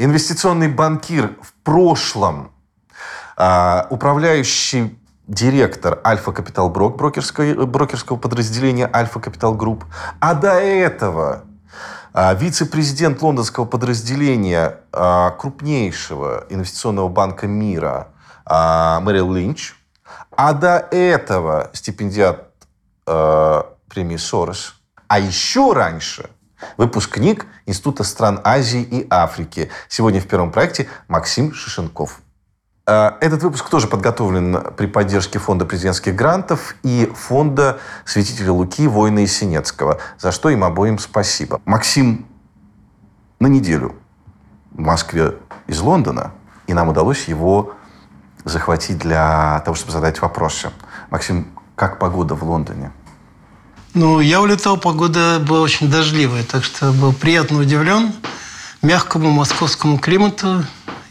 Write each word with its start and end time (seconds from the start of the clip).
инвестиционный 0.00 0.68
банкир 0.68 1.36
в 1.42 1.52
прошлом, 1.62 2.52
а, 3.36 3.86
управляющий 3.90 4.98
директор 5.26 6.00
Альфа 6.04 6.32
Капитал 6.32 6.70
Брок, 6.70 6.96
брокерского, 6.96 8.16
подразделения 8.16 8.90
Альфа 8.92 9.20
Капитал 9.20 9.54
Групп, 9.54 9.84
а 10.18 10.34
до 10.34 10.52
этого 10.52 11.44
а, 12.14 12.32
вице-президент 12.34 13.20
лондонского 13.20 13.66
подразделения 13.66 14.80
а, 14.92 15.30
крупнейшего 15.32 16.46
инвестиционного 16.48 17.08
банка 17.08 17.46
мира 17.46 18.08
Merrill 18.46 19.32
Lynch, 19.32 19.74
а 20.36 20.54
до 20.54 20.78
этого 20.90 21.70
стипендиат 21.72 22.48
премии 23.04 24.16
Сорос, 24.16 24.74
а 25.06 25.20
еще 25.20 25.72
раньше 25.72 26.30
выпускник 26.76 27.46
Института 27.66 28.04
стран 28.04 28.40
Азии 28.44 28.82
и 28.82 29.06
Африки. 29.10 29.70
Сегодня 29.88 30.20
в 30.20 30.26
первом 30.26 30.50
проекте 30.50 30.88
Максим 31.08 31.52
Шишенков. 31.52 32.20
Э, 32.86 33.12
этот 33.20 33.42
выпуск 33.42 33.68
тоже 33.68 33.86
подготовлен 33.86 34.74
при 34.76 34.86
поддержке 34.86 35.38
Фонда 35.38 35.64
президентских 35.64 36.14
грантов 36.14 36.74
и 36.82 37.10
Фонда 37.14 37.78
святителя 38.04 38.52
Луки 38.52 38.86
Воина 38.88 39.26
Синецкого, 39.26 39.98
за 40.18 40.32
что 40.32 40.50
им 40.50 40.64
обоим 40.64 40.98
спасибо. 40.98 41.60
Максим 41.64 42.26
на 43.38 43.46
неделю 43.46 43.94
в 44.72 44.80
Москве 44.80 45.36
из 45.66 45.80
Лондона, 45.80 46.32
и 46.66 46.74
нам 46.74 46.88
удалось 46.88 47.24
его 47.24 47.74
захватить 48.44 48.98
для 48.98 49.60
того, 49.64 49.74
чтобы 49.74 49.92
задать 49.92 50.20
вопросы. 50.20 50.70
Максим, 51.10 51.48
как 51.76 51.98
погода 51.98 52.34
в 52.34 52.42
Лондоне? 52.42 52.92
Ну, 53.92 54.20
я 54.20 54.40
улетал, 54.40 54.76
погода 54.76 55.40
была 55.40 55.60
очень 55.60 55.90
дождливая, 55.90 56.44
так 56.44 56.64
что 56.64 56.92
был 56.92 57.12
приятно 57.12 57.58
удивлен 57.58 58.12
мягкому 58.82 59.30
московскому 59.30 59.98
климату, 59.98 60.64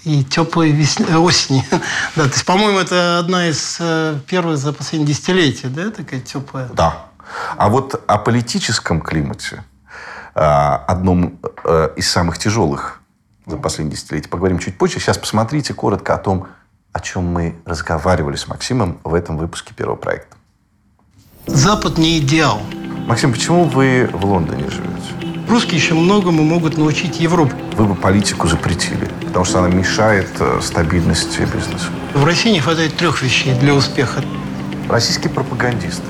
и 0.04 0.24
теплой 0.24 0.72
весне, 0.72 1.06
э, 1.10 1.18
осени. 1.18 1.66
да, 2.16 2.24
то 2.24 2.30
есть, 2.30 2.46
по-моему, 2.46 2.80
это 2.80 3.20
одна 3.20 3.48
из 3.48 3.78
э, 3.80 4.20
первых 4.28 4.58
за 4.58 4.74
последние 4.74 5.14
десятилетия, 5.14 5.68
да, 5.68 5.92
такая 5.92 6.22
теплая? 6.22 6.70
Да. 6.70 7.06
А 7.58 7.70
вот 7.70 8.02
о 8.08 8.18
политическом 8.18 9.02
климате, 9.02 9.64
э, 10.36 10.40
одном 10.40 11.40
из 11.96 12.10
самых 12.10 12.38
тяжелых 12.38 13.02
за 13.46 13.58
последние 13.58 13.98
десятилетия, 13.98 14.30
поговорим 14.30 14.60
чуть 14.60 14.78
позже. 14.78 15.00
Сейчас 15.00 15.18
посмотрите 15.18 15.74
коротко 15.74 16.16
о 16.16 16.18
том, 16.18 16.48
о 16.92 17.00
чем 17.00 17.26
мы 17.26 17.56
разговаривали 17.66 18.36
с 18.36 18.48
Максимом 18.48 19.00
в 19.04 19.14
этом 19.14 19.38
выпуске 19.38 19.74
первого 19.74 19.96
проекта. 19.96 20.39
Запад 21.48 21.98
не 21.98 22.20
идеал. 22.20 22.62
Максим, 23.08 23.32
почему 23.32 23.66
вы 23.66 24.10
в 24.12 24.26
Лондоне 24.26 24.64
живете? 24.70 24.90
Русские 25.48 25.78
еще 25.78 25.96
многому 25.96 26.44
могут 26.44 26.78
научить 26.78 27.20
Европу. 27.20 27.56
Вы 27.76 27.86
бы 27.86 27.96
политику 27.96 28.48
запретили, 28.48 29.10
потому 29.26 29.46
что 29.46 29.60
она 29.60 29.70
мешает 29.70 30.30
э, 30.40 30.60
стабильности 30.62 31.40
бизнеса. 31.40 31.88
В 32.14 32.24
России 32.24 32.52
не 32.52 32.60
хватает 32.60 32.96
трех 32.98 33.22
вещей 33.24 33.54
для 33.56 33.74
успеха. 33.74 34.24
Российские 34.88 35.32
пропагандисты 35.32 36.04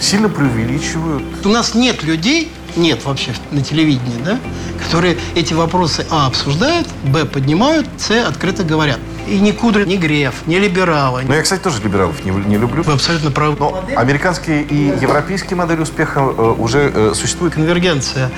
сильно 0.00 0.28
преувеличивают. 0.28 1.24
У 1.44 1.48
нас 1.48 1.74
нет 1.74 2.04
людей, 2.04 2.52
нет 2.76 3.04
вообще 3.04 3.32
на 3.50 3.62
телевидении, 3.62 4.22
да, 4.24 4.38
которые 4.84 5.16
эти 5.34 5.54
вопросы 5.54 6.06
А 6.10 6.26
обсуждают, 6.26 6.88
Б 7.04 7.24
поднимают, 7.24 7.86
С 7.98 8.10
открыто 8.10 8.64
говорят. 8.64 8.98
И 9.26 9.40
ни 9.40 9.50
Кудра, 9.50 9.84
ни 9.84 9.96
Греф, 9.96 10.46
ни 10.46 10.54
либералы. 10.54 11.22
Ну, 11.26 11.34
я, 11.34 11.42
кстати, 11.42 11.60
тоже 11.60 11.82
либералов 11.82 12.24
не, 12.24 12.30
не 12.30 12.56
люблю. 12.56 12.84
Вы 12.84 12.92
абсолютно 12.92 13.32
правы. 13.32 13.56
Но 13.58 13.84
американские 13.96 14.62
и 14.62 14.76
европейские 15.00 15.56
модели 15.56 15.80
успеха 15.80 16.20
э, 16.20 16.54
уже 16.58 16.92
э, 16.94 17.12
существуют. 17.14 17.54
Конвергенция 17.54 18.30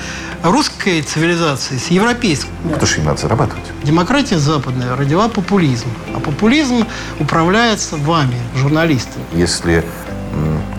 русской 0.43 1.03
цивилизации 1.03 1.77
с 1.77 1.89
европейской. 1.89 2.49
Потому 2.63 2.87
что 2.87 2.99
им 3.01 3.05
надо 3.05 3.21
зарабатывать. 3.21 3.65
Демократия 3.83 4.39
западная 4.39 4.95
родила 4.95 5.29
популизм. 5.29 5.89
А 6.15 6.19
популизм 6.19 6.87
управляется 7.19 7.95
вами, 7.95 8.37
журналистами. 8.55 9.23
Если 9.33 9.85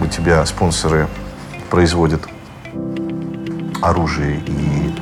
у 0.00 0.06
тебя 0.06 0.44
спонсоры 0.46 1.08
производят 1.70 2.22
оружие 3.80 4.40
и 4.46 4.94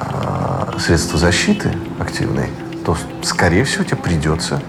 э, 0.00 0.78
средства 0.78 1.18
защиты 1.18 1.72
активные, 1.98 2.50
то, 2.84 2.96
скорее 3.22 3.64
всего, 3.64 3.84
тебе 3.84 3.96
придется 3.96 4.60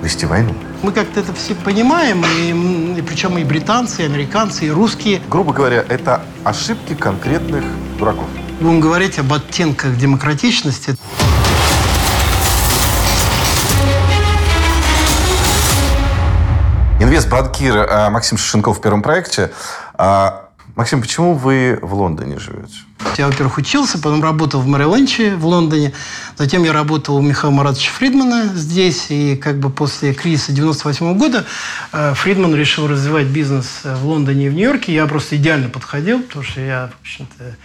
вести 0.00 0.26
войну. 0.26 0.54
Мы 0.82 0.92
как-то 0.92 1.20
это 1.20 1.32
все 1.32 1.54
понимаем, 1.54 2.24
и, 2.24 2.98
и 2.98 3.02
причем 3.02 3.38
и 3.38 3.44
британцы, 3.44 4.02
и 4.02 4.04
американцы, 4.04 4.66
и 4.66 4.70
русские. 4.70 5.20
Грубо 5.28 5.52
говоря, 5.52 5.84
это 5.88 6.22
ошибки 6.44 6.94
конкретных 6.94 7.64
дураков. 7.98 8.26
Будем 8.60 8.80
говорить 8.80 9.18
об 9.18 9.32
оттенках 9.32 9.96
демократичности. 9.96 10.96
Инвестбанкир 17.00 17.76
э, 17.76 18.10
Максим 18.10 18.38
Шишенков 18.38 18.78
в 18.78 18.80
первом 18.80 19.02
проекте. 19.02 19.50
Максим, 20.74 21.02
почему 21.02 21.34
вы 21.34 21.78
в 21.82 21.92
Лондоне 21.94 22.38
живете? 22.38 22.72
Я, 23.18 23.26
во-первых, 23.26 23.58
учился, 23.58 23.98
потом 23.98 24.22
работал 24.22 24.60
в 24.60 24.66
Мэри 24.66 25.34
в 25.34 25.46
Лондоне. 25.46 25.92
Затем 26.38 26.64
я 26.64 26.72
работал 26.72 27.16
у 27.16 27.20
Михаила 27.20 27.54
Маратовича 27.54 27.90
Фридмана 27.92 28.46
здесь. 28.54 29.06
И 29.10 29.36
как 29.36 29.58
бы 29.58 29.68
после 29.68 30.14
кризиса 30.14 30.52
98 30.52 31.18
года 31.18 31.44
э, 31.92 32.14
Фридман 32.14 32.54
решил 32.54 32.86
развивать 32.86 33.26
бизнес 33.26 33.82
в 33.84 34.06
Лондоне 34.06 34.46
и 34.46 34.48
в 34.48 34.54
Нью-Йорке. 34.54 34.94
Я 34.94 35.06
просто 35.06 35.36
идеально 35.36 35.68
подходил, 35.68 36.22
потому 36.22 36.42
что 36.42 36.62
я, 36.62 36.90
в 36.98 37.02
общем-то, 37.02 37.56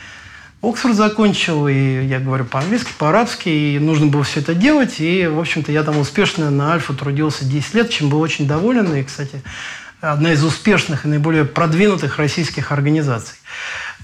Оксфорд 0.62 0.95
закончил, 0.95 1.68
и 1.68 2.06
я 2.06 2.19
говорю 2.19 2.44
по-английски, 2.44 2.91
по-арабски, 2.97 3.47
и 3.47 3.79
нужно 3.79 4.07
было 4.07 4.24
все 4.24 4.41
это 4.41 4.53
делать. 4.53 4.95
И, 5.00 5.28
в 5.28 5.39
общем-то, 5.39 5.72
я 5.72 5.84
там 5.84 5.97
успешно 5.97 6.50
на 6.50 6.74
Альфа 6.74 6.94
трудился 6.94 7.45
10 7.45 7.74
лет, 7.74 7.89
чем 7.89 8.09
был 8.09 8.19
очень 8.19 8.47
доволен. 8.47 8.94
И, 8.95 9.03
кстати, 9.03 9.41
одна 10.02 10.34
из 10.34 10.44
успешных 10.44 11.06
и 11.06 11.08
наиболее 11.08 11.46
продвинутых 11.46 12.18
российских 12.18 12.72
организаций. 12.72 13.35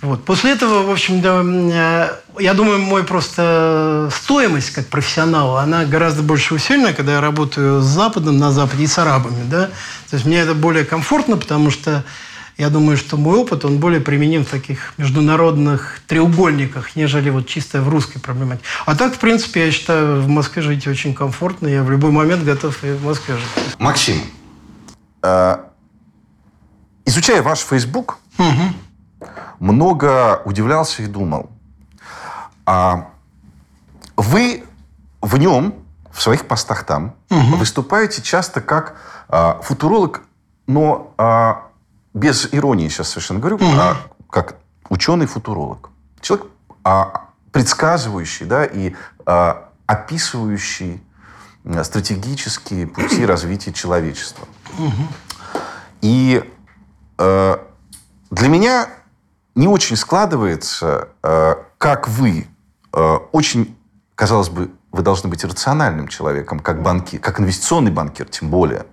Вот. 0.02 0.26
После 0.26 0.52
этого, 0.52 0.84
в 0.84 0.92
общем, 0.92 1.22
да, 1.22 1.42
э, 1.44 2.42
я 2.42 2.54
думаю, 2.54 2.80
мой 2.80 3.04
просто 3.04 4.09
стоимость 4.12 4.72
как 4.72 4.88
профессионала, 4.88 5.62
она 5.62 5.86
гораздо 5.86 6.24
больше 6.24 6.56
усилена, 6.56 6.94
когда 6.94 7.14
я 7.14 7.22
работаю 7.22 7.82
с 7.82 7.86
Западом 7.86 8.38
на 8.38 8.52
Западе 8.52 8.84
и 8.84 8.88
с 8.88 8.98
арабами. 8.98 9.44
Да? 9.50 9.68
То 10.09 10.16
есть 10.16 10.26
мне 10.26 10.40
это 10.40 10.56
более 10.56 10.84
комфортно, 10.84 11.38
потому 11.38 11.72
что 11.72 12.03
я 12.58 12.70
думаю, 12.70 12.98
что 12.98 13.18
мой 13.18 13.38
опыт, 13.38 13.64
он 13.66 13.78
более 13.78 14.02
применим 14.02 14.46
в 14.46 14.50
таких 14.50 14.94
международных 14.98 16.02
треугольниках, 16.06 16.96
нежели 16.96 17.30
вот 17.30 17.48
чисто 17.48 17.82
в 17.82 17.90
русской 17.90 18.20
проблематике. 18.20 18.66
А 18.86 18.96
так, 18.96 19.16
в 19.16 19.20
принципе, 19.20 19.66
я 19.66 19.72
считаю, 19.72 20.22
в 20.22 20.28
Москве 20.28 20.62
жить 20.62 20.86
очень 20.86 21.16
комфортно. 21.16 21.68
Я 21.68 21.82
в 21.82 21.90
любой 21.90 22.12
момент 22.12 22.44
готов 22.44 22.84
и 22.84 22.92
в 22.92 23.06
Москве 23.06 23.36
жить. 23.36 23.80
Максим, 23.80 24.22
э, 25.24 25.58
изучая 27.13 27.44
ваш 27.44 27.59
Facebook, 27.59 28.18
угу. 28.40 29.29
много 29.59 30.41
удивлялся 30.46 31.03
и 31.03 31.06
думал. 31.06 31.51
А 32.66 33.09
вы 34.18 34.63
в 35.22 35.38
нем, 35.38 35.75
в 36.12 36.22
своих 36.22 36.47
постах 36.47 36.84
там, 36.84 37.16
угу. 37.29 37.57
выступаете 37.57 38.22
часто 38.22 38.62
как 38.62 38.96
а, 39.29 39.59
футуролог, 39.62 40.23
но 40.66 41.13
а, 41.18 41.68
без 42.13 42.50
иронии 42.52 42.88
сейчас 42.90 43.09
совершенно 43.09 43.40
говорю, 43.40 43.57
угу. 43.57 43.66
а 43.66 43.97
как 44.29 44.56
ученый-футуролог. 44.90 45.90
Человек, 46.19 46.47
а, 46.84 47.28
предсказывающий 47.52 48.47
да, 48.47 48.66
и 48.66 48.96
а, 49.25 49.69
описывающий 49.85 51.03
стратегические 51.84 52.88
пути 52.88 53.25
развития 53.28 53.72
человечества. 53.72 54.47
Угу. 54.79 55.07
И 56.02 56.44
для 57.18 58.47
меня 58.47 58.90
не 59.56 59.68
очень 59.68 59.96
складывается, 59.96 61.09
э, 61.22 61.56
как 61.78 62.07
вы, 62.07 62.47
э, 62.91 63.16
очень, 63.31 63.78
казалось 64.16 64.50
бы, 64.50 64.72
вы 64.91 65.03
должны 65.03 65.29
быть 65.29 65.43
рациональным 65.43 66.08
человеком, 66.08 66.59
как 66.59 66.82
банкир, 66.82 67.20
как 67.20 67.40
инвестиционный 67.40 67.91
банкир, 67.91 68.28
тем 68.28 68.49
более 68.49 68.85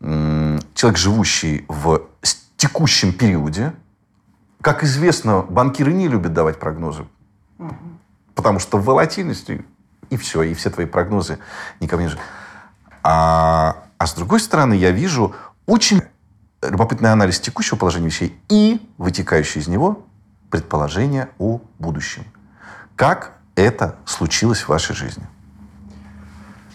человек, 0.00 0.96
живущий 0.96 1.66
в 1.68 2.00
текущем 2.56 3.12
периоде. 3.12 3.74
Как 4.62 4.82
известно, 4.82 5.42
банкиры 5.42 5.92
не 5.92 6.08
любят 6.08 6.32
давать 6.32 6.58
прогнозы. 6.58 7.04
Угу. 7.58 7.74
Потому 8.34 8.60
что 8.60 8.78
в 8.78 8.84
волатильности 8.84 9.62
и 10.08 10.16
все, 10.16 10.42
и 10.42 10.54
все 10.54 10.70
твои 10.70 10.86
прогнозы 10.86 11.38
никому 11.80 12.02
не 12.02 12.08
же. 12.08 12.18
А, 13.02 13.76
а 13.98 14.06
с 14.06 14.14
другой 14.14 14.40
стороны, 14.40 14.72
я 14.72 14.90
вижу 14.90 15.34
очень 15.66 16.02
любопытный 16.62 17.12
анализ 17.12 17.40
текущего 17.40 17.76
положения 17.76 18.06
вещей 18.06 18.38
и 18.48 18.80
вытекающие 18.98 19.62
из 19.62 19.68
него 19.68 20.06
предположения 20.50 21.30
о 21.38 21.60
будущем. 21.78 22.24
Как 22.96 23.32
это 23.54 23.96
случилось 24.04 24.60
в 24.60 24.68
вашей 24.68 24.94
жизни? 24.94 25.26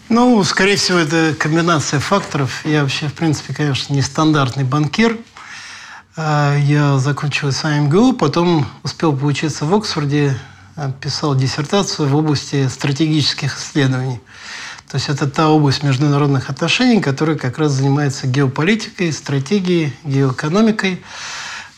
Ну, 0.08 0.42
скорее 0.44 0.76
всего, 0.76 0.98
это 0.98 1.34
комбинация 1.38 1.98
факторов. 1.98 2.64
Я 2.64 2.82
вообще, 2.82 3.08
в 3.08 3.14
принципе, 3.14 3.52
конечно, 3.54 3.92
не 3.92 4.02
стандартный 4.02 4.64
банкир. 4.64 5.18
А, 6.16 6.56
я 6.56 6.98
закончил 6.98 7.50
СМГУ, 7.50 8.12
потом 8.14 8.66
успел 8.84 9.16
поучиться 9.16 9.66
в 9.66 9.74
Оксфорде 9.74 10.38
э, 10.76 10.92
писал 11.00 11.34
диссертацию 11.34 12.08
в 12.08 12.16
области 12.16 12.68
стратегических 12.68 13.58
исследований. 13.58 14.20
То 14.90 14.96
есть 14.96 15.08
это 15.08 15.26
та 15.26 15.48
область 15.48 15.82
международных 15.82 16.48
отношений, 16.48 17.00
которая 17.00 17.36
как 17.36 17.58
раз 17.58 17.72
занимается 17.72 18.26
геополитикой, 18.26 19.12
стратегией, 19.12 19.92
геоэкономикой. 20.04 21.02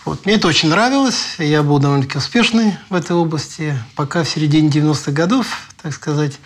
Вот. 0.04 0.26
Мне 0.26 0.34
это 0.34 0.48
очень 0.48 0.68
нравилось, 0.68 1.36
я 1.38 1.62
был 1.62 1.78
довольно-таки 1.78 2.18
успешный 2.18 2.76
в 2.90 2.94
этой 2.94 3.16
области, 3.16 3.78
пока 3.94 4.24
в 4.24 4.28
середине 4.28 4.68
90-х 4.68 5.12
годов, 5.12 5.46
так 5.82 5.92
сказать, 5.94 6.38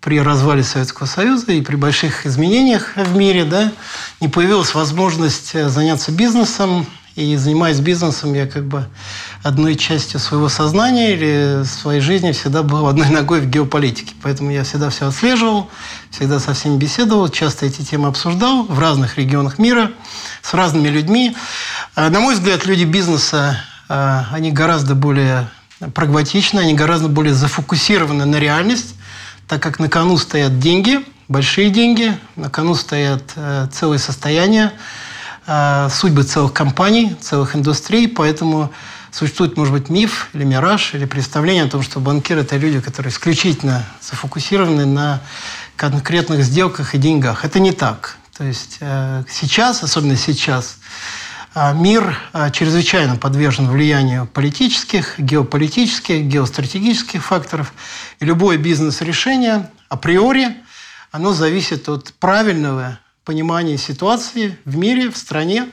при 0.00 0.20
развале 0.20 0.62
Советского 0.64 1.06
Союза 1.06 1.52
и 1.52 1.62
при 1.62 1.76
больших 1.76 2.26
изменениях 2.26 2.96
в 2.96 3.16
мире, 3.16 3.44
да, 3.44 3.72
не 4.20 4.28
появилась 4.28 4.74
возможность 4.74 5.52
заняться 5.70 6.10
бизнесом, 6.10 6.86
и 7.14 7.36
занимаясь 7.36 7.80
бизнесом, 7.80 8.32
я 8.32 8.46
как 8.46 8.64
бы 8.64 8.86
одной 9.42 9.76
частью 9.76 10.18
своего 10.18 10.48
сознания 10.48 11.12
или 11.12 11.64
своей 11.64 12.00
жизни 12.00 12.32
всегда 12.32 12.62
был 12.62 12.86
одной 12.86 13.10
ногой 13.10 13.40
в 13.40 13.50
геополитике. 13.50 14.14
Поэтому 14.22 14.50
я 14.50 14.64
всегда 14.64 14.88
все 14.88 15.08
отслеживал, 15.08 15.68
всегда 16.10 16.38
со 16.38 16.54
всеми 16.54 16.78
беседовал, 16.78 17.28
часто 17.28 17.66
эти 17.66 17.82
темы 17.82 18.08
обсуждал 18.08 18.64
в 18.64 18.78
разных 18.78 19.18
регионах 19.18 19.58
мира 19.58 19.90
с 20.40 20.54
разными 20.54 20.88
людьми. 20.88 21.36
А, 21.94 22.08
на 22.08 22.20
мой 22.20 22.34
взгляд, 22.34 22.64
люди 22.64 22.84
бизнеса, 22.84 23.62
а, 23.88 24.26
они 24.32 24.50
гораздо 24.50 24.94
более 24.94 25.48
прагматичны, 25.94 26.60
они 26.60 26.74
гораздо 26.74 27.08
более 27.08 27.34
зафокусированы 27.34 28.24
на 28.24 28.36
реальность, 28.36 28.94
так 29.48 29.62
как 29.62 29.78
на 29.78 29.88
кону 29.88 30.16
стоят 30.16 30.60
деньги, 30.60 31.00
большие 31.28 31.70
деньги, 31.70 32.16
на 32.36 32.48
кону 32.48 32.74
стоят 32.74 33.22
э, 33.34 33.66
целые 33.72 33.98
состояния, 33.98 34.72
э, 34.72 35.11
судьбы 35.90 36.22
целых 36.22 36.52
компаний, 36.52 37.16
целых 37.20 37.56
индустрий, 37.56 38.08
поэтому 38.08 38.72
существует, 39.12 39.56
может 39.56 39.74
быть, 39.74 39.88
миф 39.88 40.28
или 40.32 40.44
мираж, 40.44 40.94
или 40.94 41.04
представление 41.04 41.64
о 41.64 41.68
том, 41.68 41.82
что 41.82 42.00
банкиры– 42.00 42.40
это 42.42 42.56
люди, 42.56 42.80
которые 42.80 43.12
исключительно 43.12 43.84
зафокусированы 44.00 44.86
на 44.86 45.20
конкретных 45.76 46.44
сделках 46.44 46.94
и 46.94 46.98
деньгах. 46.98 47.44
Это 47.44 47.60
не 47.60 47.72
так. 47.72 48.16
То 48.36 48.44
есть 48.44 48.78
э, 48.80 49.24
сейчас, 49.28 49.82
особенно 49.82 50.16
сейчас, 50.16 50.78
э, 51.54 51.74
мир 51.74 52.16
э, 52.32 52.50
чрезвычайно 52.50 53.16
подвержен 53.16 53.68
влиянию 53.68 54.26
политических, 54.26 55.18
геополитических, 55.18 56.22
геостратегических 56.22 57.22
факторов. 57.22 57.74
И 58.20 58.24
любое 58.24 58.56
бизнес-решение 58.56 59.70
априори, 59.88 60.56
оно 61.10 61.34
зависит 61.34 61.88
от 61.88 62.14
правильного 62.14 62.98
понимания 63.24 63.78
ситуации 63.78 64.56
в 64.64 64.76
мире, 64.76 65.10
в 65.10 65.16
стране, 65.16 65.68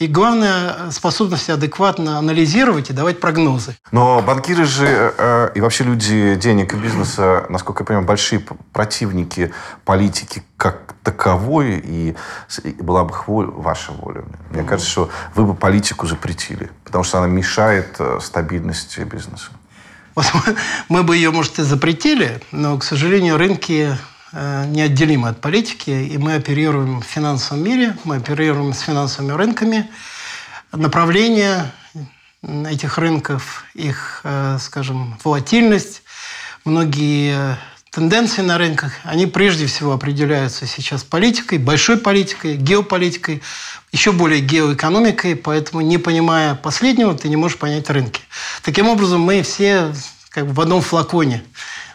и 0.00 0.06
главное, 0.06 0.90
способность 0.90 1.50
адекватно 1.50 2.18
анализировать 2.18 2.88
и 2.88 2.94
давать 2.94 3.20
прогнозы. 3.20 3.76
Но 3.92 4.22
банкиры 4.22 4.64
же 4.64 4.86
э, 4.86 5.50
и 5.54 5.60
вообще 5.60 5.84
люди 5.84 6.36
денег 6.36 6.72
и 6.72 6.76
бизнеса, 6.76 7.44
насколько 7.50 7.82
я 7.82 7.86
понимаю, 7.86 8.06
большие 8.06 8.42
противники 8.72 9.52
политики 9.84 10.42
как 10.56 10.94
таковой, 11.02 11.82
и 11.84 12.16
была 12.78 13.04
бы 13.04 13.14
воля, 13.26 13.50
ваша 13.50 13.92
воля. 13.92 14.24
Мне 14.50 14.64
кажется, 14.64 14.90
что 14.90 15.10
вы 15.34 15.44
бы 15.44 15.54
политику 15.54 16.06
запретили, 16.06 16.70
потому 16.84 17.04
что 17.04 17.18
она 17.18 17.26
мешает 17.26 17.96
э, 17.98 18.20
стабильности 18.22 19.00
бизнеса. 19.00 19.50
Вот 20.14 20.26
мы 20.88 21.02
бы 21.02 21.14
ее, 21.14 21.30
может, 21.30 21.58
и 21.58 21.62
запретили, 21.62 22.40
но, 22.52 22.78
к 22.78 22.84
сожалению, 22.84 23.36
рынки 23.36 23.90
Э, 23.92 23.96
неотделимы 24.32 25.28
от 25.28 25.40
политики, 25.40 25.90
и 25.90 26.18
мы 26.18 26.34
оперируем 26.34 27.00
в 27.00 27.04
финансовом 27.04 27.64
мире, 27.64 27.96
мы 28.04 28.16
оперируем 28.16 28.72
с 28.72 28.80
финансовыми 28.80 29.32
рынками. 29.32 29.90
Направление 30.72 31.72
этих 32.42 32.98
рынков, 32.98 33.64
их, 33.74 34.20
э, 34.24 34.58
скажем, 34.60 35.18
волатильность, 35.24 36.02
многие 36.64 37.58
тенденции 37.90 38.42
на 38.42 38.56
рынках, 38.56 38.92
они 39.02 39.26
прежде 39.26 39.66
всего 39.66 39.92
определяются 39.92 40.66
сейчас 40.66 41.02
политикой, 41.02 41.58
большой 41.58 41.96
политикой, 41.98 42.56
геополитикой, 42.56 43.42
еще 43.92 44.12
более 44.12 44.40
геоэкономикой, 44.40 45.34
поэтому 45.34 45.80
не 45.80 45.98
понимая 45.98 46.54
последнего, 46.54 47.14
ты 47.14 47.28
не 47.28 47.36
можешь 47.36 47.58
понять 47.58 47.90
рынки. 47.90 48.22
Таким 48.62 48.88
образом, 48.88 49.20
мы 49.20 49.42
все 49.42 49.92
как 50.30 50.46
бы 50.46 50.52
в 50.52 50.60
одном 50.60 50.80
флаконе 50.80 51.42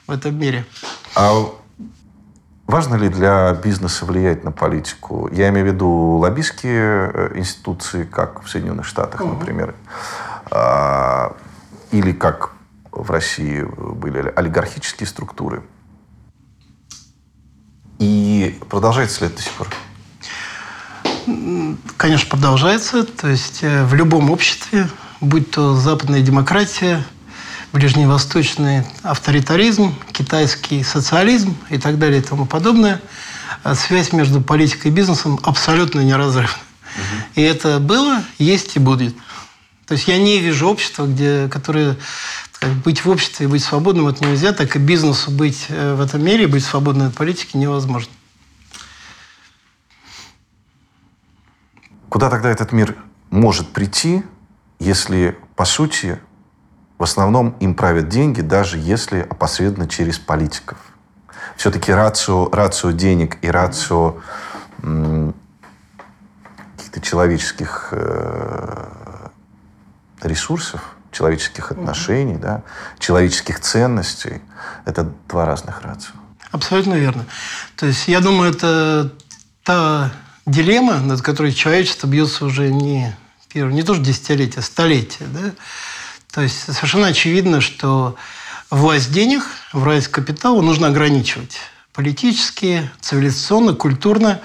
в 0.05 0.11
этом 0.11 0.37
мире. 0.37 0.65
А 1.15 1.49
Важно 2.67 2.95
ли 2.95 3.09
для 3.09 3.53
бизнеса 3.53 4.05
влиять 4.05 4.43
на 4.43 4.51
политику? 4.51 5.29
Я 5.31 5.49
имею 5.49 5.67
в 5.67 5.73
виду 5.73 5.89
лоббистские 6.17 7.11
э, 7.13 7.31
институции, 7.35 8.05
как 8.05 8.43
в 8.43 8.49
Соединенных 8.49 8.85
Штатах, 8.85 9.21
угу. 9.21 9.33
например, 9.33 9.75
а, 10.49 11.35
или 11.91 12.11
как 12.11 12.53
в 12.91 13.11
России 13.11 13.61
были 13.61 14.33
олигархические 14.35 15.05
структуры. 15.05 15.61
И 17.99 18.59
продолжается 18.67 19.21
ли 19.21 19.27
это 19.27 19.37
до 19.37 19.41
сих 19.43 19.53
пор? 19.53 19.67
Конечно, 21.97 22.29
продолжается. 22.29 23.03
То 23.03 23.27
есть 23.27 23.63
э, 23.63 23.85
в 23.85 23.93
любом 23.93 24.31
обществе, 24.31 24.89
будь 25.21 25.51
то 25.51 25.75
западная 25.75 26.21
демократия, 26.21 27.03
ближневосточный 27.75 28.85
авторитаризм, 29.03 29.93
китайский 30.13 30.81
социализм 30.81 31.57
и 31.69 31.77
так 31.77 31.99
далее 31.99 32.21
и 32.21 32.23
тому 32.23 32.45
подобное, 32.45 33.01
а 33.63 33.75
связь 33.75 34.13
между 34.13 34.39
политикой 34.39 34.87
и 34.87 34.91
бизнесом 34.91 35.41
абсолютно 35.43 35.99
неразрывна. 35.99 36.55
Угу. 36.55 37.31
И 37.35 37.41
это 37.41 37.79
было, 37.79 38.23
есть 38.37 38.77
и 38.77 38.79
будет. 38.79 39.13
То 39.87 39.95
есть 39.95 40.07
я 40.07 40.17
не 40.17 40.39
вижу 40.39 40.69
общества, 40.69 41.05
где, 41.05 41.49
которое 41.51 41.97
как, 42.59 42.71
быть 42.75 43.03
в 43.03 43.09
обществе 43.09 43.45
и 43.45 43.49
быть 43.49 43.61
свободным 43.61 44.07
это 44.07 44.25
нельзя, 44.25 44.53
так 44.53 44.73
и 44.77 44.79
бизнесу 44.79 45.29
быть 45.29 45.65
э, 45.67 45.95
в 45.95 45.99
этом 45.99 46.23
мире, 46.23 46.47
быть 46.47 46.63
свободным 46.63 47.07
от 47.07 47.13
политики 47.13 47.57
невозможно. 47.57 48.13
Куда 52.07 52.29
тогда 52.29 52.49
этот 52.49 52.71
мир 52.71 52.95
может 53.31 53.67
прийти, 53.73 54.23
если, 54.79 55.37
по 55.57 55.65
сути, 55.65 56.21
в 56.97 57.03
основном 57.03 57.55
им 57.59 57.75
правят 57.75 58.09
деньги, 58.09 58.41
даже 58.41 58.77
если 58.77 59.19
опосредованно 59.19 59.87
через 59.87 60.17
политиков. 60.17 60.77
Все-таки 61.57 61.91
рацио, 61.91 62.49
рацио 62.51 62.91
денег 62.91 63.37
и 63.41 63.49
рацио 63.49 64.15
каких-то 66.77 67.01
человеческих 67.01 67.89
э, 67.91 68.85
ресурсов, 70.21 70.81
человеческих 71.11 71.71
отношений, 71.71 72.35
да, 72.35 72.63
человеческих 72.99 73.59
ценностей– 73.59 74.41
это 74.85 75.09
два 75.29 75.45
разных 75.45 75.81
рацио. 75.81 76.13
Абсолютно 76.51 76.93
верно. 76.93 77.25
То 77.75 77.85
есть 77.85 78.07
я 78.07 78.19
думаю, 78.19 78.51
это 78.51 79.11
та 79.63 80.11
дилемма, 80.45 80.97
над 80.97 81.21
которой 81.21 81.51
человечество 81.51 82.07
бьется 82.07 82.45
уже 82.45 82.71
не, 82.71 83.15
первое, 83.49 83.73
не 83.73 83.83
то 83.83 83.93
что 83.93 84.03
десятилетие, 84.03 84.59
а 84.59 84.61
столетие. 84.61 85.27
Да? 85.29 85.51
То 86.35 86.41
есть 86.41 86.65
совершенно 86.65 87.07
очевидно, 87.07 87.61
что 87.61 88.17
власть 88.69 89.09
денег, 89.09 89.43
власть 89.71 90.09
капитала 90.09 90.61
нужно 90.61 90.87
ограничивать. 90.87 91.59
Политически, 91.93 92.91
цивилизационно, 92.99 93.73
культурно. 93.73 94.41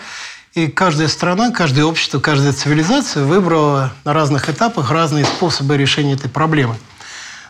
И 0.55 0.69
каждая 0.69 1.09
страна, 1.09 1.51
каждое 1.51 1.85
общество, 1.85 2.21
каждая 2.21 2.53
цивилизация 2.53 3.25
выбрала 3.25 3.93
на 4.05 4.13
разных 4.13 4.49
этапах 4.49 4.93
разные 4.93 5.25
способы 5.25 5.77
решения 5.77 6.13
этой 6.13 6.31
проблемы. 6.31 6.77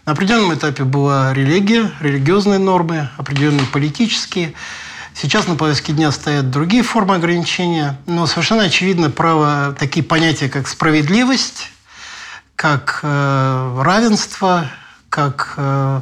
На 0.06 0.12
определенном 0.12 0.54
этапе 0.54 0.85
была 0.85 1.35
религия, 1.35 1.92
религиозные 2.00 2.59
нормы, 2.59 3.11
определенные 3.18 3.66
политические. 3.66 4.54
Сейчас 5.12 5.49
на 5.49 5.54
повестке 5.54 5.92
дня 5.92 6.11
стоят 6.12 6.50
другие 6.50 6.82
формы 6.82 7.14
ограничения, 7.16 7.99
но 8.06 8.26
совершенно 8.26 8.62
очевидно 8.62 9.11
право 9.11 9.76
такие 9.78 10.02
понятия, 10.02 10.49
как 10.49 10.66
справедливость, 10.66 11.68
как 12.61 13.00
э, 13.02 13.81
равенство, 13.81 14.67
как 15.09 15.55
э, 15.57 16.00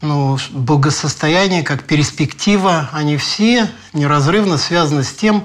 ну, 0.00 0.38
благосостояние, 0.52 1.64
как 1.64 1.82
перспектива, 1.82 2.88
они 2.92 3.16
все 3.16 3.68
неразрывно 3.92 4.58
связаны 4.58 5.02
с 5.02 5.12
тем, 5.12 5.44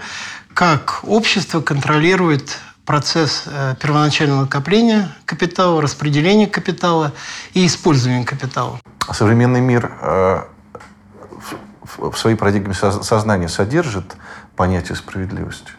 как 0.53 0.99
общество 1.01 1.59
контролирует 1.61 2.59
процесс 2.85 3.45
э, 3.47 3.73
первоначального 3.81 4.41
накопления 4.41 5.09
капитала, 5.25 5.81
распределения 5.81 6.45
капитала 6.45 7.13
и 7.55 7.65
использования 7.65 8.23
капитала. 8.23 8.79
Современный 9.11 9.61
мир 9.61 9.91
э, 9.99 10.43
в, 11.81 12.11
в 12.11 12.15
своей 12.15 12.35
парадигме 12.35 12.75
сознания 12.75 13.49
содержит 13.49 14.15
понятие 14.55 14.97
справедливости? 14.97 15.71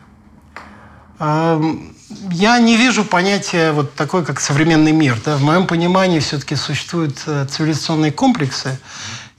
Я 2.31 2.59
не 2.59 2.77
вижу 2.77 3.05
понятия 3.05 3.73
вот 3.73 3.95
такой, 3.95 4.25
как 4.25 4.41
современный 4.41 4.93
мир. 4.93 5.19
Да? 5.25 5.37
В 5.37 5.43
моем 5.43 5.67
понимании 5.67 6.21
все-таки 6.21 6.57
существуют 6.57 7.23
э, 7.27 7.47
цивилизационные 7.51 8.13
комплексы, 8.13 8.79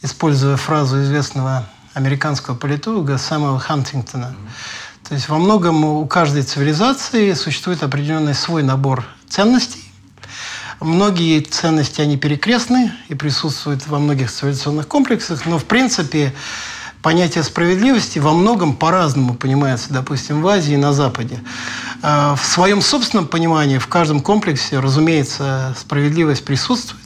используя 0.03 0.55
фразу 0.55 1.01
известного 1.01 1.67
американского 1.93 2.55
политолога 2.55 3.17
Сэмюэла 3.17 3.59
Хантингтона. 3.59 4.35
То 5.07 5.15
есть 5.15 5.29
во 5.29 5.39
многом 5.39 5.83
у 5.83 6.05
каждой 6.05 6.43
цивилизации 6.43 7.33
существует 7.33 7.81
определенный 7.81 8.35
свой 8.35 8.61
набор 8.61 9.03
ценностей, 9.27 9.89
Многие 10.79 11.41
ценности, 11.41 11.99
они 11.99 12.15
перекрестны 12.15 12.93
и 13.09 13.15
присутствуют 13.15 13.85
во 13.87 13.99
многих 13.99 14.31
цивилизационных 14.31 14.87
комплексах, 14.87 15.45
но, 15.45 15.57
в 15.57 15.65
принципе, 15.65 16.33
понятие 17.01 17.43
справедливости 17.43 18.19
во 18.19 18.33
многом 18.33 18.75
по-разному 18.75 19.33
понимается, 19.33 19.93
допустим, 19.93 20.41
в 20.41 20.47
Азии 20.47 20.73
и 20.73 20.77
на 20.77 20.93
Западе. 20.93 21.39
А, 22.01 22.35
в 22.35 22.45
своем 22.45 22.81
собственном 22.81 23.27
понимании 23.27 23.77
в 23.77 23.87
каждом 23.87 24.21
комплексе, 24.21 24.79
разумеется, 24.79 25.75
справедливость 25.77 26.45
присутствует, 26.45 26.99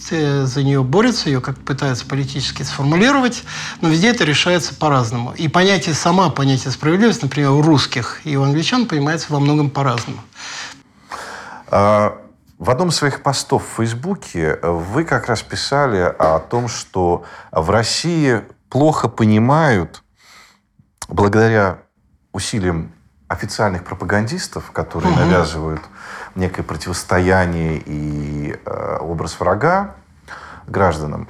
за 0.47 0.63
нее 0.63 0.83
борются, 0.83 1.29
ее 1.29 1.41
как 1.41 1.57
пытаются 1.57 2.05
политически 2.05 2.63
сформулировать, 2.63 3.43
но 3.81 3.89
везде 3.89 4.09
это 4.09 4.23
решается 4.23 4.75
по-разному. 4.75 5.33
И 5.33 5.47
понятие, 5.47 5.95
сама 5.95 6.29
понятие 6.29 6.71
справедливости, 6.71 7.23
например, 7.23 7.51
у 7.51 7.61
русских 7.61 8.21
и 8.23 8.35
у 8.35 8.43
англичан 8.43 8.85
понимается 8.85 9.27
во 9.29 9.39
многом 9.39 9.69
по-разному. 9.69 10.19
А, 11.67 12.17
в 12.59 12.69
одном 12.69 12.89
из 12.89 12.95
своих 12.95 13.23
постов 13.23 13.63
в 13.63 13.77
Фейсбуке 13.77 14.59
вы 14.61 15.03
как 15.03 15.27
раз 15.27 15.41
писали 15.41 15.99
о 15.99 16.39
том, 16.39 16.67
что 16.67 17.23
в 17.51 17.69
России 17.69 18.41
плохо 18.73 19.07
понимают, 19.07 20.03
благодаря 21.07 21.77
усилиям 22.31 22.91
официальных 23.27 23.83
пропагандистов, 23.83 24.71
которые 24.71 25.11
угу. 25.11 25.19
навязывают 25.19 25.81
некое 26.33 26.63
противостояние 26.63 27.83
и 27.85 28.57
э, 28.65 28.97
образ 28.99 29.39
врага 29.39 29.93
гражданам, 30.65 31.29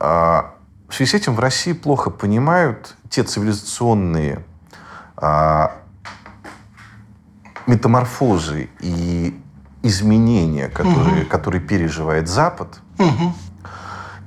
э, 0.00 0.04
в 0.88 0.94
связи 0.94 1.10
с 1.10 1.14
этим 1.14 1.34
в 1.34 1.40
России 1.40 1.74
плохо 1.74 2.08
понимают 2.08 2.96
те 3.10 3.22
цивилизационные 3.22 4.42
э, 5.20 5.68
метаморфозы 7.66 8.70
и 8.80 9.38
изменения, 9.82 10.68
которые, 10.68 11.24
угу. 11.24 11.28
которые 11.28 11.60
переживает 11.60 12.28
Запад. 12.28 12.80
Угу. 12.98 13.34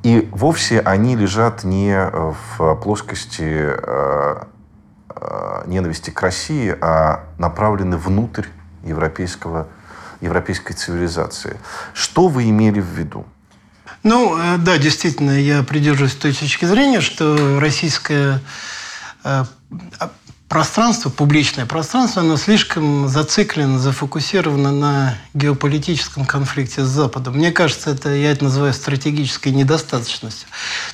И 0.04 0.28
вовсе 0.32 0.80
они 0.80 1.16
лежат 1.16 1.64
не 1.64 1.96
в 2.58 2.76
плоскости 2.76 3.44
э, 3.44 4.44
э, 5.10 5.64
ненависти 5.68 6.10
к 6.10 6.22
России, 6.22 6.76
а 6.82 7.26
направлены 7.38 7.98
внутрь 7.98 8.48
европейского, 8.84 9.68
европейской 10.20 10.74
цивилизации. 10.74 11.58
Что 11.94 12.30
вы 12.30 12.50
имели 12.50 12.80
в 12.80 12.88
виду? 12.88 13.26
Ну, 14.02 14.38
э, 14.38 14.58
да, 14.58 14.80
действительно, 14.80 15.40
я 15.40 15.62
придерживаюсь 15.62 16.16
той 16.16 16.34
точки 16.34 16.66
зрения, 16.66 17.02
что 17.02 17.60
российская 17.60 18.40
пространство, 20.52 21.10
публичное 21.10 21.66
пространство, 21.66 22.22
оно 22.22 22.36
слишком 22.36 23.08
зациклено, 23.08 23.80
зафокусировано 23.80 24.74
на 24.74 25.18
геополитическом 25.34 26.26
конфликте 26.26 26.84
с 26.84 26.88
Западом. 26.90 27.36
Мне 27.36 27.54
кажется, 27.54 27.92
это, 27.92 28.10
я 28.10 28.32
это 28.32 28.44
называю 28.44 28.74
стратегической 28.74 29.54
недостаточностью. 29.54 30.50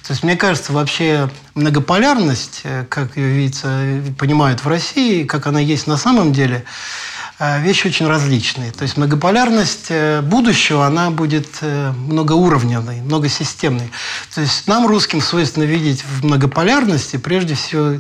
То 0.06 0.14
есть, 0.14 0.22
мне 0.22 0.36
кажется, 0.36 0.74
вообще 0.74 1.32
многополярность, 1.56 2.62
э, 2.66 2.86
как 2.88 3.18
ее 3.18 3.30
видится, 3.30 4.04
понимают 4.20 4.64
в 4.64 4.68
России, 4.68 5.24
как 5.24 5.48
она 5.48 5.60
есть 5.60 5.88
на 5.88 5.98
самом 5.98 6.34
деле, 6.34 6.58
э, 6.58 7.17
вещи 7.40 7.88
очень 7.88 8.08
различные. 8.08 8.72
То 8.72 8.84
есть 8.84 8.98
многополярность 8.98 9.88
э, 9.90 10.22
будущего, 10.22 10.86
она 10.86 11.12
будет 11.12 11.62
многоуровневой, 11.62 13.02
многосистемной. 13.02 13.92
То 14.34 14.42
есть 14.42 14.68
нам, 14.68 14.88
русским, 14.88 15.22
свойственно 15.22 15.64
видеть 15.64 16.04
в 16.04 16.26
многополярности 16.26 17.18
прежде 17.18 17.56
всего 17.56 18.00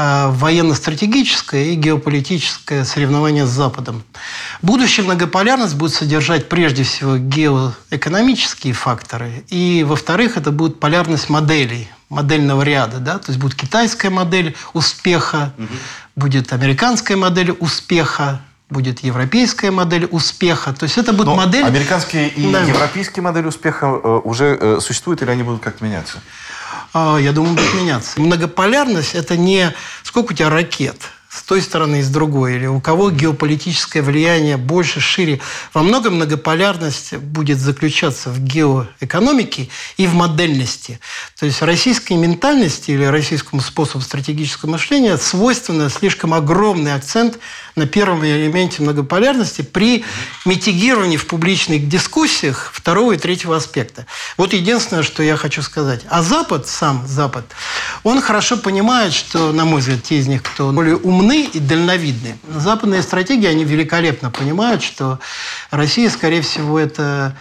Э, 0.00 0.28
военно-стратегическое 0.30 1.72
и 1.72 1.74
геополитическое 1.74 2.84
соревнование 2.84 3.46
с 3.46 3.50
Западом. 3.50 4.04
Будущая 4.62 5.04
многополярность 5.04 5.74
будет 5.74 5.92
содержать 5.92 6.48
прежде 6.48 6.84
всего 6.84 7.16
геоэкономические 7.16 8.74
факторы, 8.74 9.44
и, 9.48 9.84
во-вторых, 9.84 10.36
это 10.36 10.52
будет 10.52 10.78
полярность 10.78 11.28
моделей, 11.30 11.88
модельного 12.10 12.62
ряда. 12.62 12.98
Да? 12.98 13.18
То 13.18 13.32
есть 13.32 13.40
будет 13.40 13.56
китайская 13.56 14.10
модель 14.10 14.54
успеха, 14.72 15.52
угу. 15.58 15.66
будет 16.14 16.52
американская 16.52 17.16
модель 17.16 17.50
успеха, 17.50 18.40
будет 18.70 19.00
европейская 19.00 19.70
модель 19.70 20.06
успеха. 20.10 20.72
То 20.72 20.84
есть 20.84 20.98
это 20.98 21.12
будет 21.12 21.26
Но 21.26 21.34
модель... 21.34 21.64
Американские 21.64 22.28
и 22.28 22.52
да. 22.52 22.60
европейские 22.60 23.22
модели 23.22 23.46
успеха 23.46 23.86
э, 23.86 24.20
уже 24.24 24.58
э, 24.60 24.78
существуют 24.80 25.22
или 25.22 25.30
они 25.30 25.42
будут 25.42 25.62
как-то 25.62 25.84
меняться? 25.84 26.20
А, 26.92 27.16
я 27.18 27.32
думаю, 27.32 27.54
будет 27.54 27.74
меняться. 27.74 28.20
Многополярность– 28.20 29.14
это 29.14 29.36
не 29.36 29.74
сколько 30.02 30.32
у 30.32 30.34
тебя 30.34 30.50
ракет– 30.50 30.96
с 31.38 31.42
той 31.44 31.62
стороны 31.62 32.00
и 32.00 32.02
с 32.02 32.08
другой, 32.08 32.56
или 32.56 32.66
у 32.66 32.80
кого 32.80 33.10
геополитическое 33.10 34.02
влияние 34.02 34.56
больше, 34.56 35.00
шире. 35.00 35.40
Во 35.72 35.84
многом 35.84 36.16
многополярность 36.16 37.16
будет 37.16 37.58
заключаться 37.60 38.30
в 38.30 38.40
геоэкономике 38.40 39.68
и 39.96 40.08
в 40.08 40.14
модельности. 40.14 40.98
То 41.38 41.46
есть 41.46 41.62
российской 41.62 42.14
ментальности 42.14 42.90
или 42.90 43.04
российскому 43.04 43.62
способу 43.62 44.02
стратегического 44.02 44.70
мышления 44.70 45.16
свойственно 45.16 45.88
слишком 45.90 46.34
огромный 46.34 46.94
акцент 46.94 47.38
на 47.76 47.86
первом 47.86 48.24
элементе 48.24 48.82
многополярности 48.82 49.62
при 49.62 50.04
митигировании 50.44 51.16
в 51.16 51.26
публичных 51.28 51.88
дискуссиях 51.88 52.72
второго 52.74 53.12
и 53.12 53.16
третьего 53.16 53.54
аспекта. 53.56 54.06
Вот 54.36 54.52
единственное, 54.54 55.04
что 55.04 55.22
я 55.22 55.36
хочу 55.36 55.62
сказать. 55.62 56.00
А 56.08 56.22
Запад, 56.22 56.66
сам 56.66 57.06
Запад, 57.06 57.44
он 58.02 58.20
хорошо 58.20 58.56
понимает, 58.56 59.12
что, 59.12 59.52
на 59.52 59.64
мой 59.64 59.80
взгляд, 59.80 60.02
те 60.02 60.18
из 60.18 60.26
них, 60.26 60.42
кто 60.42 60.72
более 60.72 60.96
умны 60.96 61.27
и 61.34 61.58
дальновидны, 61.58 62.38
западные 62.48 63.02
стратегии, 63.02 63.46
они 63.46 63.64
великолепно 63.64 64.30
понимают, 64.30 64.82
что 64.82 65.18
Россия, 65.70 66.10
скорее 66.10 66.42
всего, 66.42 66.78
это 66.78 67.36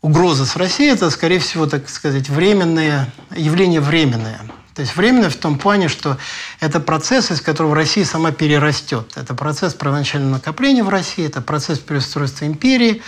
угроза 0.00 0.44
с 0.46 0.56
Россией, 0.56 0.92
это, 0.92 1.10
скорее 1.10 1.38
всего, 1.38 1.66
так 1.66 1.88
сказать, 1.88 2.28
временное, 2.28 3.12
явление 3.34 3.80
временное. 3.80 4.40
То 4.74 4.82
есть 4.82 4.96
временно 4.96 5.30
в 5.30 5.36
том 5.36 5.56
плане, 5.56 5.88
что 5.88 6.18
это 6.58 6.80
процесс, 6.80 7.30
из 7.30 7.40
которого 7.40 7.76
Россия 7.76 8.04
сама 8.04 8.32
перерастет. 8.32 9.12
Это 9.14 9.32
процесс 9.34 9.72
первоначального 9.72 10.32
накопления 10.32 10.82
в 10.82 10.88
России, 10.88 11.24
это 11.24 11.40
процесс 11.40 11.78
переустройства 11.78 12.44
империи, 12.46 13.00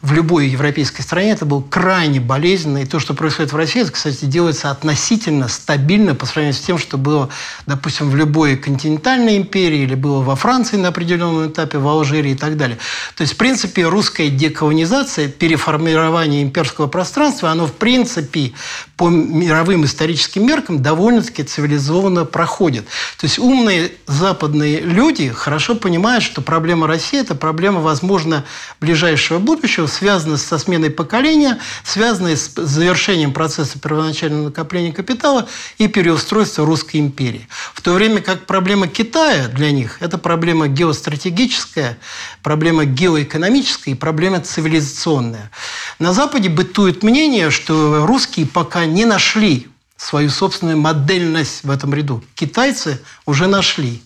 в 0.00 0.12
любой 0.12 0.48
европейской 0.48 1.02
стране 1.02 1.32
это 1.32 1.44
был 1.44 1.60
крайне 1.60 2.20
болезненно. 2.20 2.78
И 2.78 2.86
то, 2.86 3.00
что 3.00 3.14
происходит 3.14 3.52
в 3.52 3.56
России, 3.56 3.82
это, 3.82 3.90
кстати, 3.90 4.26
делается 4.26 4.70
относительно 4.70 5.48
стабильно 5.48 6.14
по 6.14 6.24
сравнению 6.24 6.54
с 6.54 6.64
тем, 6.64 6.78
что 6.78 6.98
было, 6.98 7.30
допустим, 7.66 8.08
в 8.08 8.14
любой 8.14 8.56
континентальной 8.56 9.36
империи 9.36 9.80
или 9.80 9.96
было 9.96 10.22
во 10.22 10.36
Франции 10.36 10.76
на 10.76 10.88
определенном 10.88 11.48
этапе, 11.48 11.78
в 11.78 11.88
Алжире 11.88 12.32
и 12.32 12.34
так 12.36 12.56
далее. 12.56 12.78
То 13.16 13.22
есть, 13.22 13.34
в 13.34 13.36
принципе, 13.36 13.86
русская 13.86 14.28
деколонизация, 14.28 15.28
переформирование 15.28 16.42
имперского 16.42 16.86
пространства, 16.86 17.50
оно, 17.50 17.66
в 17.66 17.72
принципе, 17.72 18.52
по 18.96 19.08
мировым 19.08 19.84
историческим 19.84 20.46
меркам 20.46 20.80
довольно-таки 20.80 21.42
цивилизованно 21.42 22.24
проходит. 22.24 22.84
То 23.18 23.24
есть 23.24 23.38
умные 23.40 23.92
западные 24.06 24.80
люди 24.80 25.28
хорошо 25.30 25.74
понимают, 25.74 26.22
что 26.22 26.40
проблема 26.40 26.86
России– 26.86 27.18
это 27.20 27.34
проблема, 27.34 27.80
возможно, 27.80 28.44
ближайшего 28.80 29.38
будущего, 29.38 29.87
связаны 29.88 30.38
со 30.38 30.58
сменой 30.58 30.90
поколения, 30.90 31.58
связаны 31.84 32.36
с 32.36 32.52
завершением 32.54 33.32
процесса 33.32 33.78
первоначального 33.78 34.44
накопления 34.44 34.92
капитала 34.92 35.48
и 35.78 35.88
переустройства 35.88 36.64
Русской 36.64 36.98
империи. 36.98 37.48
В 37.74 37.80
то 37.80 37.92
время 37.92 38.20
как 38.20 38.46
проблема 38.46 38.86
Китая 38.86 39.48
для 39.48 39.70
них– 39.72 39.98
это 40.00 40.18
проблема 40.18 40.68
геостратегическая, 40.68 41.98
проблема 42.42 42.84
геоэкономическая 42.84 43.94
и 43.94 43.96
проблема 43.96 44.40
цивилизационная. 44.40 45.50
На 45.98 46.12
Западе 46.12 46.48
бытует 46.48 47.02
мнение, 47.02 47.50
что 47.50 48.06
русские 48.06 48.46
пока 48.46 48.84
не 48.84 49.04
нашли 49.04 49.68
свою 49.96 50.30
собственную 50.30 50.78
модельность 50.78 51.64
в 51.64 51.70
этом 51.70 51.92
ряду. 51.92 52.22
Китайцы 52.34 53.02
уже 53.26 53.48
нашли, 53.48 54.00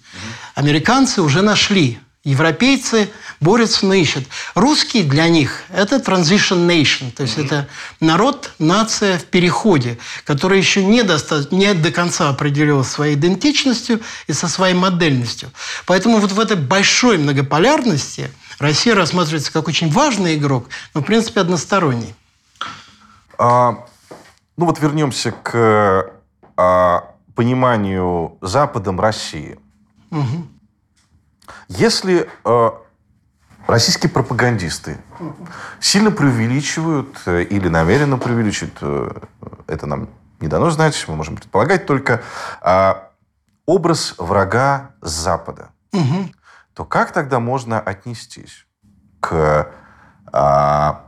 американцы 0.55 1.21
уже 1.21 1.43
нашли, 1.43 1.99
европейцы 2.25 3.11
борются, 3.41 3.85
но 3.87 3.95
ищут. 3.95 4.26
Русские 4.55 5.05
для 5.05 5.29
них– 5.29 5.64
это 5.71 5.97
transition 5.97 6.67
nation, 6.67 7.11
то 7.11 7.25
есть 7.25 7.37
mm-hmm. 7.37 7.47
это 7.47 7.69
народ, 8.00 8.52
нация 8.59 9.19
в 9.19 9.25
переходе, 9.25 9.99
которая 10.25 10.59
еще 10.59 10.85
не, 10.85 11.02
доста- 11.02 11.49
не 11.50 11.75
до 11.75 11.91
конца 11.91 12.29
определилась 12.29 12.88
своей 12.88 13.14
идентичностью 13.14 14.00
и 14.29 14.33
со 14.33 14.49
своей 14.49 14.75
модельностью. 14.75 15.50
Поэтому 15.87 16.19
вот 16.19 16.31
в 16.31 16.38
этой 16.38 16.57
большой 16.57 17.19
многополярности 17.19 18.31
Россия 18.59 18.95
рассматривается 18.95 19.52
как 19.52 19.67
очень 19.67 19.91
важный 19.91 20.37
игрок, 20.37 20.69
но 20.95 21.00
в 21.00 21.05
принципе 21.05 21.41
односторонний. 21.41 22.14
А, 23.37 23.85
ну 24.57 24.67
вот 24.67 24.79
вернемся 24.79 25.33
к 25.33 26.12
а, 26.57 27.05
пониманию 27.35 28.37
Западом 28.41 29.00
России. 29.00 29.59
Угу. 30.12 30.47
Если 31.69 32.29
а, 32.45 32.83
Российские 33.67 34.11
пропагандисты 34.11 34.99
сильно 35.79 36.11
преувеличивают 36.11 37.17
э, 37.27 37.45
или 37.45 37.69
намеренно 37.69 38.19
преувеличивают, 38.19 38.77
э, 38.81 39.21
это 39.69 39.87
нам 39.87 40.09
не 40.41 40.49
дано 40.49 40.71
знать, 40.71 41.05
мы 41.07 41.15
можем 41.15 41.37
предполагать 41.37 41.87
только 41.87 42.23
а, 42.61 43.11
образ 43.65 44.17
врага 44.19 44.91
с 45.01 45.13
Запада. 45.13 45.71
Угу. 45.93 46.33
То 46.75 46.85
как 46.85 47.13
тогда 47.13 47.39
можно 47.39 47.79
отнестись 47.79 48.67
к 49.21 49.71
а, 50.33 51.05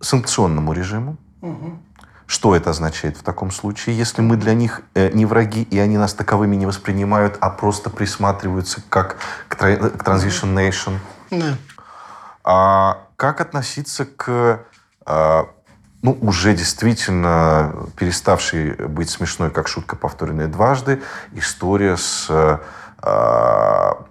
санкционному 0.00 0.72
режиму. 0.72 1.18
Что 2.26 2.56
это 2.56 2.70
означает 2.70 3.16
в 3.16 3.22
таком 3.22 3.50
случае, 3.50 3.96
если 3.96 4.20
мы 4.20 4.36
для 4.36 4.54
них 4.54 4.82
э, 4.94 5.10
не 5.12 5.26
враги, 5.26 5.62
и 5.62 5.78
они 5.78 5.96
нас 5.96 6.12
таковыми 6.12 6.56
не 6.56 6.66
воспринимают, 6.66 7.38
а 7.40 7.50
просто 7.50 7.88
присматриваются 7.88 8.82
как 8.88 9.16
к, 9.48 9.56
к 9.56 9.62
Transition 9.62 10.54
Nation? 10.54 10.98
Да. 11.30 11.56
А 12.42 12.98
как 13.16 13.40
относиться 13.40 14.04
к 14.04 14.60
а, 15.04 15.48
ну, 16.02 16.18
уже 16.20 16.54
действительно 16.54 17.74
переставшей 17.96 18.72
быть 18.72 19.10
смешной, 19.10 19.50
как 19.50 19.68
шутка, 19.68 19.96
повторенная 19.96 20.48
дважды, 20.48 21.02
история 21.32 21.96
с 21.96 22.26
а, 22.28 24.04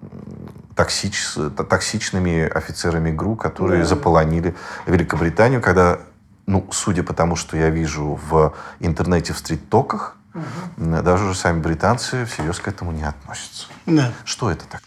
токсич, 0.75 1.25
токсичными 1.69 2.47
офицерами 2.47 3.11
ГРУ, 3.11 3.35
которые 3.35 3.81
да. 3.81 3.87
заполонили 3.87 4.55
Великобританию, 4.85 5.61
когда 5.61 5.99
ну, 6.47 6.67
судя 6.71 7.03
по 7.03 7.13
тому, 7.13 7.35
что 7.35 7.57
я 7.57 7.69
вижу 7.69 8.19
в 8.29 8.53
интернете 8.79 9.33
в 9.33 9.37
стрит-токах, 9.37 10.15
угу. 10.33 11.01
даже 11.01 11.25
уже 11.25 11.35
сами 11.35 11.59
британцы 11.59 12.25
всерьез 12.25 12.59
к 12.59 12.67
этому 12.67 12.91
не 12.91 13.03
относятся. 13.03 13.67
Да. 13.85 14.11
Что 14.25 14.51
это 14.51 14.65
так? 14.65 14.81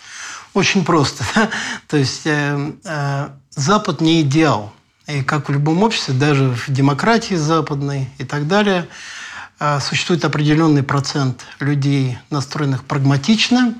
Очень 0.55 0.85
просто. 0.85 1.25
То 1.89 1.97
есть 1.97 2.27
э, 2.27 2.73
э, 2.85 3.29
Запад 3.51 4.01
не 4.01 4.23
идеал. 4.23 4.73
И 5.07 5.23
как 5.23 5.49
в 5.49 5.53
любом 5.53 5.83
обществе, 5.83 6.15
даже 6.15 6.51
в 6.51 6.69
демократии 6.69 7.35
западной 7.35 8.11
и 8.19 8.25
так 8.25 8.47
далее, 8.47 8.87
э, 9.59 9.81
существует 9.81 10.25
определенный 10.25 10.83
процент 10.83 11.45
людей, 11.61 12.19
настроенных 12.31 12.85
прагматично, 12.85 13.75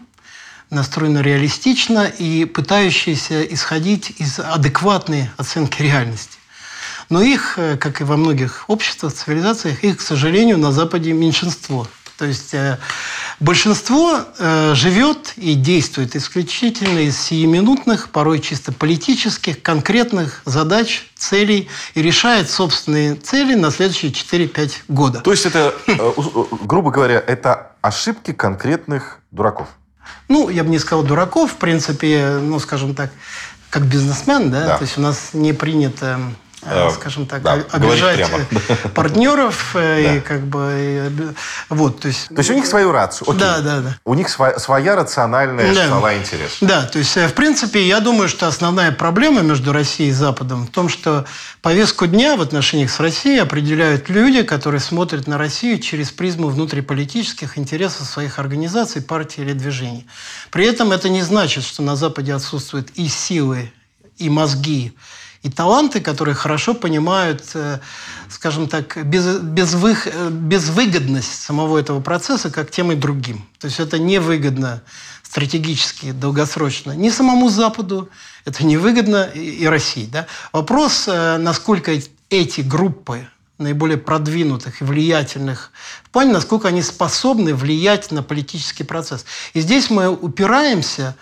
настроенных 0.71 1.23
реалистично 1.23 2.07
и 2.07 2.45
пытающиеся 2.45 3.43
исходить 3.45 4.15
из 4.19 4.39
адекватной 4.39 5.31
оценки 5.37 5.83
реальности. 5.83 6.38
Но 7.09 7.23
их, 7.23 7.55
э, 7.59 7.77
как 7.77 8.01
и 8.01 8.05
во 8.05 8.17
многих 8.17 8.65
обществах, 8.69 9.13
цивилизациях, 9.13 9.83
их, 9.85 9.99
к 9.99 10.01
сожалению, 10.01 10.59
на 10.59 10.73
Западе 10.73 11.13
меньшинство. 11.13 11.87
То 12.19 12.25
есть 12.25 12.53
э, 12.53 12.79
большинство 13.39 14.19
э, 14.39 14.75
живет 14.75 15.35
и 15.37 15.55
действует 15.55 16.17
исключительно 16.17 16.99
из 16.99 17.17
сиюминутных, 17.17 18.11
порой 18.11 18.41
чисто 18.41 18.73
политических, 18.73 19.63
конкретных 19.63 20.43
задач, 20.45 21.07
целей 21.17 21.69
и 21.95 22.03
решает 22.03 22.51
собственные 22.51 23.15
цели 23.15 23.55
на 23.55 23.71
следующие 23.71 24.11
4-5 24.11 24.73
года. 24.89 25.21
То 25.21 25.31
есть 25.31 25.47
это, 25.47 25.75
грубо 26.65 26.91
говоря, 26.91 27.23
это 27.25 27.73
ошибки 27.83 28.33
конкретных 28.33 29.21
дураков? 29.31 29.69
Ну, 30.29 30.49
я 30.49 30.65
бы 30.65 30.71
не 30.71 30.79
сказал 30.79 31.05
дураков, 31.05 31.53
в 31.53 31.57
принципе, 31.57 32.39
ну, 32.43 32.59
скажем 32.59 32.95
так, 32.95 33.11
как 33.71 33.85
бизнесмен, 33.85 34.51
да, 34.51 34.67
да. 34.67 34.79
то 34.79 34.83
есть 34.83 34.99
у 34.99 35.01
нас 35.01 35.31
не 35.35 35.53
принято 35.53 36.19
скажем 36.93 37.27
так, 37.27 37.43
да, 37.43 37.65
обижать 37.71 38.21
э, 38.21 38.89
партнеров 38.95 39.75
э, 39.75 40.17
и 40.17 40.21
как 40.21 40.43
бы 40.43 41.35
вот, 41.69 42.01
то 42.01 42.09
есть. 42.09 42.29
То 42.29 42.39
есть 42.39 42.51
у 42.51 42.55
них 42.55 42.67
свою 42.67 42.93
рацию. 42.93 43.33
Да, 43.35 43.61
да, 43.61 43.81
да. 43.81 43.99
У 44.05 44.15
них 44.15 44.29
своя, 44.29 44.97
рациональная 44.97 45.73
шкала 45.73 46.17
интересов. 46.17 46.59
Да, 46.61 46.83
то 46.83 46.99
есть 46.99 47.17
в 47.17 47.33
принципе 47.35 47.87
я 47.87 48.01
думаю, 48.01 48.29
что 48.29 48.47
основная 48.49 48.93
проблема 48.93 49.43
между 49.43 49.73
Россией 49.73 50.11
и 50.11 50.13
Западом 50.13 50.67
в 50.67 50.71
том, 50.71 50.89
что 50.89 51.27
повестку 51.63 52.07
дня 52.07 52.37
в 52.37 52.41
отношениях 52.41 52.91
с 52.91 53.01
Россией 53.01 53.39
определяют 53.39 54.09
люди, 54.09 54.43
которые 54.43 54.81
смотрят 54.81 55.27
на 55.27 55.39
Россию 55.39 55.79
через 55.79 56.11
призму 56.11 56.49
внутриполитических 56.49 57.57
интересов 57.59 58.07
своих 58.07 58.39
организаций, 58.39 59.01
партий 59.03 59.43
или 59.43 59.53
движений. 59.53 60.07
При 60.51 60.67
этом 60.67 60.93
это 60.93 61.09
не 61.09 61.23
значит, 61.23 61.65
что 61.65 61.83
на 61.83 61.97
Западе 61.97 62.35
отсутствуют 62.35 62.91
и 62.95 63.09
силы, 63.09 63.73
и 64.17 64.29
мозги, 64.29 64.95
и 65.43 65.51
таланты, 65.51 66.01
которые 66.01 66.35
хорошо 66.35 66.75
понимают, 66.75 67.51
э, 67.55 67.79
скажем 68.29 68.69
так, 68.69 68.99
без, 69.07 69.39
безвых, 69.39 70.07
э, 70.07 70.31
безвыгодность 70.31 71.43
самого 71.43 71.79
этого 71.79 72.01
процесса 72.01 72.51
как 72.51 72.71
тем 72.71 72.93
и 72.93 72.97
другим. 72.97 73.47
То 73.61 73.67
есть 73.67 73.79
это 73.79 73.99
невыгодно 73.99 74.83
стратегически, 75.23 76.13
долгосрочно 76.13 76.93
ни 76.93 77.11
самому 77.11 77.49
Западу, 77.51 78.09
это 78.45 78.65
невыгодно 78.65 79.25
и, 79.25 79.67
России. 79.67 80.09
Да? 80.11 80.27
Вопрос, 80.53 81.05
э, 81.07 81.37
насколько 81.39 81.93
эти 82.31 82.61
группы 82.63 83.29
наиболее 83.59 83.99
продвинутых 83.99 84.81
и 84.81 84.85
влиятельных, 84.85 85.73
в 86.05 86.11
плане, 86.11 86.33
насколько 86.33 86.69
они 86.69 86.83
способны 86.83 87.55
влиять 87.55 88.11
на 88.11 88.23
политический 88.23 88.85
процесс. 88.85 89.25
И 89.53 89.61
здесь 89.61 89.91
мы 89.91 90.11
упираемся 90.11 91.17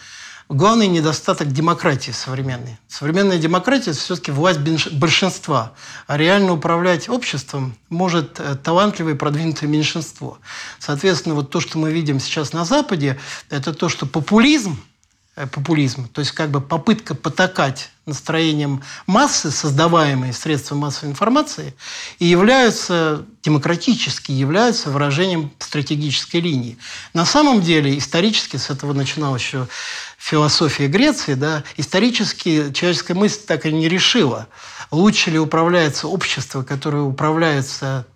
главный 0.49 0.87
недостаток 0.87 1.53
демократии 1.53 2.13
современной. 2.13 2.79
Современная 2.89 3.39
демократия– 3.39 3.91
это 3.93 4.01
все-таки 4.01 4.31
власть 4.31 4.61
большинства, 4.93 5.73
а 6.07 6.17
реально 6.17 6.53
управлять 6.53 7.09
обществом 7.09 7.77
может 7.89 8.39
э, 8.41 8.55
талантливое 8.57 9.15
и 9.15 9.17
продвинутое 9.17 9.69
меньшинство. 9.69 10.39
Соответственно, 10.79 11.35
вот 11.35 11.51
то, 11.51 11.61
что 11.61 11.79
мы 11.79 11.93
видим 11.93 12.21
сейчас 12.21 12.53
на 12.53 12.65
Западе, 12.65 13.19
это 13.51 13.75
то, 13.75 13.89
что 13.89 14.07
популизм– 14.07 14.81
популизм, 15.37 16.09
то 16.09 16.21
есть 16.21 16.33
как 16.33 16.51
бы 16.51 16.63
попытка 16.63 17.15
потакать 17.15 17.91
настроением 18.07 18.83
массы, 19.07 19.51
создаваемые 19.51 20.33
средством 20.33 20.79
массовой 20.79 21.11
информации, 21.11 21.75
и 22.19 22.25
являются 22.25 23.27
демократически, 23.43 24.33
являются 24.33 24.91
выражением 24.91 25.51
стратегической 25.59 26.41
линии. 26.41 26.79
На 27.13 27.27
самом 27.27 27.61
деле, 27.61 27.99
исторически, 27.99 28.57
с 28.57 28.71
этого 28.71 28.95
начиналась 28.95 29.43
еще 29.43 29.69
философия 30.17 30.87
Греции, 30.87 31.35
да, 31.35 31.65
исторически 31.77 32.73
человеческая 32.73 33.15
мысль 33.15 33.41
так 33.47 33.67
и 33.67 33.73
не 33.73 33.89
решила, 33.89 34.47
лучше 34.91 35.31
ли 35.31 35.39
управляется 35.39 36.09
общество, 36.09 36.63
которое 36.63 37.03
управляется 37.03 38.07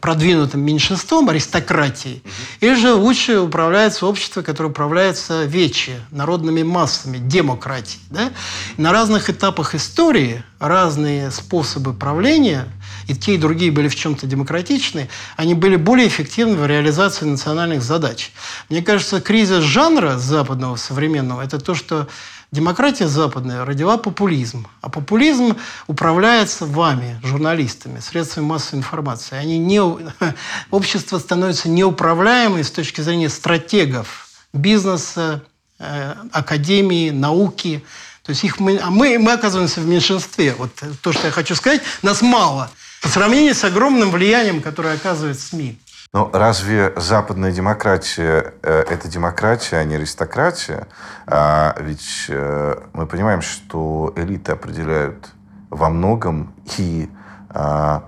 продвинутым 0.00 0.62
меньшинством, 0.62 1.28
аристократией, 1.28 2.22
угу. 2.24 2.32
или 2.60 2.74
же 2.74 2.94
лучше 2.94 3.40
управляется 3.40 4.06
общество, 4.06 4.42
которое 4.42 4.70
управляется 4.70 5.44
вече, 5.44 6.00
народными 6.10 6.62
массами, 6.62 7.18
демократией. 7.18 8.00
Да? 8.10 8.32
На 8.78 8.92
разных 8.92 9.28
этапах 9.28 9.74
истории 9.74 10.42
разные 10.58 11.30
способы 11.30 11.92
правления, 11.92 12.66
и 13.06 13.14
те, 13.14 13.34
и 13.34 13.38
другие 13.38 13.70
были 13.70 13.88
в 13.88 13.94
чем-то 13.94 14.26
демократичны, 14.26 15.08
они 15.36 15.54
были 15.54 15.76
более 15.76 16.08
эффективны 16.08 16.56
в 16.56 16.66
реализации 16.66 17.26
национальных 17.26 17.82
задач. 17.82 18.32
Мне 18.70 18.82
кажется, 18.82 19.20
кризис 19.20 19.62
жанра 19.62 20.16
западного 20.16 20.76
современного– 20.76 21.42
это 21.44 21.58
то, 21.58 21.74
что 21.74 22.08
Демократия 22.52 23.08
западная 23.08 23.64
родила 23.64 23.98
популизм, 23.98 24.68
а 24.80 24.88
популизм 24.88 25.56
управляется 25.88 26.64
вами, 26.64 27.20
журналистами, 27.22 27.98
средствами 27.98 28.46
массовой 28.46 28.78
информации. 28.78 29.36
Они 29.36 29.58
не, 29.58 29.80
общество 30.70 31.18
становится 31.18 31.68
неуправляемым 31.68 32.62
с 32.62 32.70
точки 32.70 33.00
зрения 33.00 33.28
стратегов 33.28 34.28
бизнеса, 34.52 35.42
э, 35.78 36.14
академии, 36.32 37.10
науки. 37.10 37.84
То 38.22 38.30
есть 38.30 38.44
их 38.44 38.60
мы, 38.60 38.78
а 38.78 38.90
мы, 38.90 39.18
мы 39.18 39.32
оказываемся 39.32 39.80
в 39.80 39.86
меньшинстве. 39.86 40.54
Вот 40.56 40.70
то, 41.02 41.12
что 41.12 41.26
я 41.26 41.32
хочу 41.32 41.54
сказать, 41.56 41.82
нас 42.02 42.22
мало 42.22 42.70
по 43.02 43.08
сравнению 43.08 43.54
с 43.54 43.64
огромным 43.64 44.10
влиянием, 44.10 44.62
которое 44.62 44.94
оказывает 44.94 45.38
СМИ. 45.38 45.78
Но 46.16 46.30
разве 46.32 46.94
западная 46.96 47.52
демократия 47.52 48.54
э,– 48.62 48.84
это 48.90 49.06
демократия, 49.06 49.76
а 49.76 49.84
не 49.84 49.96
аристократия? 49.96 50.86
А 51.26 51.76
ведь 51.78 52.24
э, 52.30 52.80
мы 52.94 53.06
понимаем, 53.06 53.42
что 53.42 54.14
элиты 54.16 54.52
определяют 54.52 55.28
во 55.68 55.90
многом 55.90 56.54
и 56.78 57.10
а, 57.50 58.04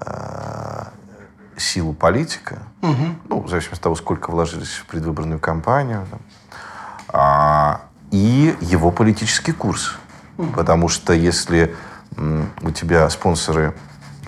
а, 0.00 0.88
силу 1.58 1.92
политика, 1.92 2.60
угу. 2.80 2.94
ну, 3.28 3.40
в 3.42 3.50
зависимости 3.50 3.80
от 3.80 3.82
того, 3.82 3.94
сколько 3.94 4.30
вложились 4.30 4.72
в 4.72 4.86
предвыборную 4.86 5.38
кампанию, 5.38 6.06
да, 6.10 6.18
а, 7.08 7.80
и 8.10 8.56
его 8.62 8.90
политический 8.90 9.52
курс. 9.52 9.96
Угу. 10.38 10.52
Потому 10.52 10.88
что 10.88 11.12
если 11.12 11.76
м, 12.16 12.50
у 12.62 12.70
тебя 12.70 13.10
спонсоры 13.10 13.74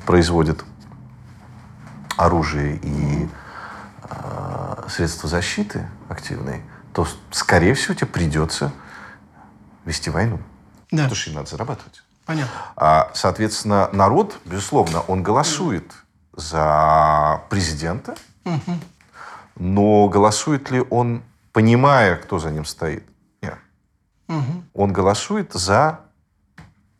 производят 0.04 0.66
оружие 2.24 2.76
и 2.82 3.28
э, 4.04 4.84
средства 4.88 5.28
защиты 5.28 5.88
активные, 6.08 6.62
то, 6.92 7.06
скорее 7.30 7.74
всего, 7.74 7.94
тебе 7.94 8.06
придется 8.06 8.72
вести 9.84 10.10
войну. 10.10 10.40
Да. 10.90 11.04
Потому 11.04 11.14
что 11.14 11.30
им 11.30 11.36
надо 11.36 11.50
зарабатывать. 11.50 12.02
Понятно. 12.26 12.52
А, 12.76 13.10
соответственно, 13.14 13.88
народ, 13.92 14.38
безусловно, 14.44 15.00
он 15.00 15.22
голосует 15.22 15.90
mm. 15.90 16.40
за 16.40 17.42
президента, 17.50 18.14
угу. 18.44 18.78
но 19.56 20.08
голосует 20.08 20.70
ли 20.70 20.84
он, 20.90 21.22
понимая, 21.52 22.16
кто 22.16 22.38
за 22.38 22.50
ним 22.50 22.64
стоит? 22.64 23.04
Нет. 23.42 23.58
Угу. 24.28 24.64
Он 24.74 24.92
голосует 24.92 25.52
за 25.52 26.00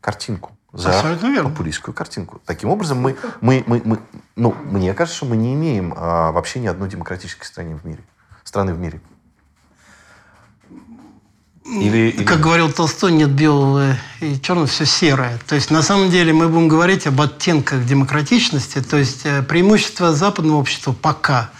картинку 0.00 0.56
за 0.72 1.18
популистскую 1.42 1.94
картинку. 1.94 2.40
Таким 2.46 2.70
образом, 2.70 2.98
мы, 2.98 3.16
мы, 3.40 3.62
мы, 3.66 3.82
мы, 3.84 3.98
ну, 4.36 4.54
мне 4.64 4.94
кажется, 4.94 5.18
что 5.18 5.26
мы 5.26 5.36
не 5.36 5.54
имеем 5.54 5.92
а, 5.96 6.32
вообще 6.32 6.60
ни 6.60 6.66
одной 6.66 6.88
демократической 6.88 7.44
страны 7.44 7.76
в 7.76 7.84
мире. 7.84 8.02
Страны 8.44 8.72
в 8.74 8.78
мире. 8.78 9.00
Или, 11.64 12.10
или... 12.10 12.24
Как 12.24 12.40
говорил 12.40 12.72
Толстой, 12.72 13.12
нет 13.12 13.30
белого 13.30 13.96
и 14.20 14.40
черного, 14.40 14.66
все 14.66 14.84
серое. 14.84 15.38
То 15.46 15.54
есть 15.54 15.70
на 15.70 15.82
самом 15.82 16.10
деле 16.10 16.32
мы 16.32 16.48
будем 16.48 16.68
говорить 16.68 17.06
об 17.06 17.20
оттенках 17.20 17.84
демократичности. 17.84 18.80
То 18.82 18.96
есть 18.96 19.20
э, 19.24 19.42
преимущество 19.42 20.12
западного 20.12 20.56
общества 20.56 20.92
пока 20.92 21.50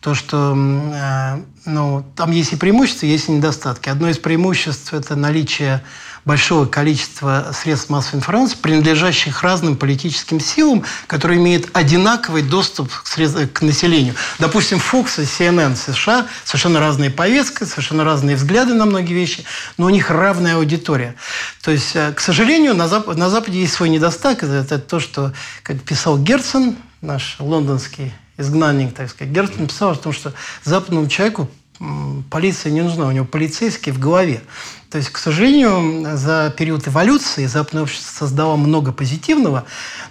то, 0.00 0.14
что 0.14 0.54
э, 0.56 1.42
ну, 1.66 2.04
там 2.16 2.32
есть 2.32 2.52
и 2.52 2.56
преимущества, 2.56 3.06
есть 3.06 3.28
и 3.28 3.32
недостатки. 3.32 3.88
Одно 3.88 4.08
из 4.08 4.18
преимуществ– 4.18 4.92
это 4.92 5.14
наличие 5.14 5.84
большого 6.24 6.66
количества 6.66 7.52
средств 7.52 7.90
массовой 7.90 8.18
информации, 8.18 8.56
принадлежащих 8.56 9.42
разным 9.42 9.76
политическим 9.76 10.40
силам, 10.40 10.84
которые 11.06 11.38
имеют 11.38 11.68
одинаковый 11.72 12.42
доступ 12.42 12.90
к, 12.90 13.06
сред... 13.06 13.52
к 13.52 13.62
населению. 13.62 14.14
Допустим, 14.38 14.78
Fox 14.78 15.20
и 15.20 15.24
CNN 15.24 15.76
США 15.76 16.26
совершенно 16.44 16.80
разные 16.80 17.10
повестки, 17.10 17.64
совершенно 17.64 18.04
разные 18.04 18.36
взгляды 18.36 18.74
на 18.74 18.86
многие 18.86 19.14
вещи, 19.14 19.44
но 19.76 19.86
у 19.86 19.90
них 19.90 20.10
равная 20.10 20.56
аудитория. 20.56 21.14
То 21.62 21.70
есть, 21.70 21.94
э, 21.94 22.12
к 22.12 22.20
сожалению, 22.20 22.74
на, 22.74 22.88
Зап... 22.88 23.14
на 23.14 23.28
Западе 23.28 23.60
есть 23.60 23.74
свой 23.74 23.88
недостаток. 23.88 24.44
Это 24.44 24.78
то, 24.78 25.00
что, 25.00 25.32
как 25.62 25.80
писал 25.82 26.18
Герцен, 26.18 26.76
наш 27.00 27.36
лондонский 27.38 28.12
изгнанник, 28.36 28.94
так 28.94 29.10
сказать, 29.10 29.32
Герцен 29.32 29.68
писал 29.68 29.90
о 29.90 29.94
том, 29.94 30.12
что 30.12 30.32
западному 30.64 31.08
человеку 31.08 31.48
полиция 32.30 32.72
не 32.72 32.82
нужна, 32.82 33.06
у 33.06 33.12
него 33.12 33.24
полицейский 33.24 33.92
в 33.92 33.98
голове. 33.98 34.42
То 34.94 34.98
есть, 34.98 35.10
к 35.10 35.18
сожалению, 35.18 36.16
за 36.16 36.54
период 36.56 36.86
эволюции 36.86 37.46
западное 37.46 37.82
общество 37.82 38.16
создало 38.16 38.54
много 38.54 38.92
позитивного, 38.92 39.64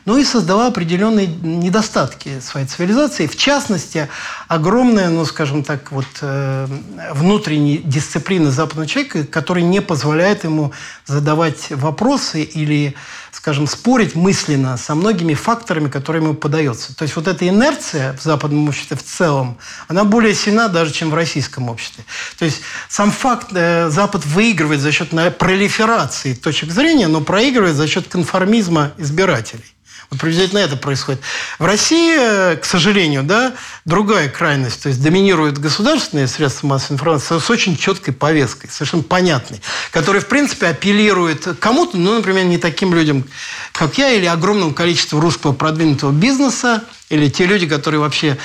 но 0.04 0.17
и 0.17 0.26
создало 0.26 0.67
определенные 0.67 1.26
недостатки 1.26 2.41
своей 2.41 2.67
цивилизации. 2.67 3.28
В 3.28 3.38
частности, 3.38 4.10
огромная, 4.50 5.08
ну, 5.08 5.24
скажем 5.24 5.63
так, 5.63 5.93
вот 5.93 6.06
э, 6.19 6.67
внутренняя 7.13 7.78
дисциплина 7.78 8.52
западного 8.52 8.86
человека, 8.86 9.24
которая 9.24 9.63
не 9.63 9.82
позволяет 9.82 10.43
ему 10.43 10.74
задавать 11.06 11.69
вопросы 11.69 12.43
или 12.43 12.93
скажем, 13.34 13.65
спорить 13.67 14.15
мысленно 14.15 14.78
со 14.78 14.93
многими 14.93 15.34
факторами, 15.34 15.89
которые 15.89 16.24
ему 16.24 16.34
подаются. 16.36 16.96
То 16.96 17.04
есть 17.04 17.15
вот 17.15 17.28
эта 17.28 17.48
инерция 17.48 18.13
в 18.13 18.22
западном 18.22 18.69
обществе 18.69 18.96
в 18.96 19.04
целом, 19.04 19.58
она 19.88 20.04
более 20.04 20.36
сильна 20.36 20.67
даже, 20.67 20.93
чем 20.93 21.10
в 21.10 21.15
российском 21.15 21.67
обществе. 21.67 22.06
То 22.38 22.46
есть 22.46 22.62
сам 22.89 23.12
факт, 23.12 23.48
э, 23.54 23.89
Запад 23.89 24.26
выигрывает 24.26 24.82
за 24.82 24.91
счет 24.91 25.10
пролиферации 25.39 26.36
точек 26.36 26.72
зрения, 26.72 27.08
но 27.08 27.22
проигрывает 27.22 27.76
за 27.76 27.88
счет 27.88 28.08
конформизма 28.08 28.91
избирателей. 28.98 29.73
Вот 30.13 30.19
приблизительно 30.19 30.60
это 30.60 30.78
происходит. 30.78 31.21
В 31.58 31.65
России, 31.65 32.15
э, 32.15 32.56
к 32.58 32.65
сожалению, 32.65 33.23
да, 33.23 33.54
другая 33.84 34.30
крайность. 34.30 34.84
То 34.84 34.89
есть 34.89 35.02
доминируют 35.02 35.58
государственные 35.58 36.28
средства 36.28 36.67
массовой 36.67 36.95
информации 36.95 37.39
с 37.39 37.49
очень 37.49 37.76
четкой 37.76 38.13
повесткой, 38.13 38.69
совершенно 38.69 39.02
понятной, 39.02 39.60
которая, 39.89 40.21
в 40.21 40.28
принципе, 40.28 40.67
апеллирует 40.67 41.58
кому-то, 41.60 41.97
ну, 41.97 42.13
например, 42.13 42.45
не 42.45 42.60
таким 42.60 42.93
людям, 42.93 43.23
как 43.71 43.97
я, 43.97 44.12
или 44.12 44.28
огромному 44.28 44.76
количеству 44.76 45.19
русского 45.19 45.52
продвинутого 45.52 46.12
бизнеса, 46.12 46.84
или 47.10 47.28
те 47.28 47.47
люди, 47.47 47.67
которые 47.67 47.99
вообще 47.99 48.38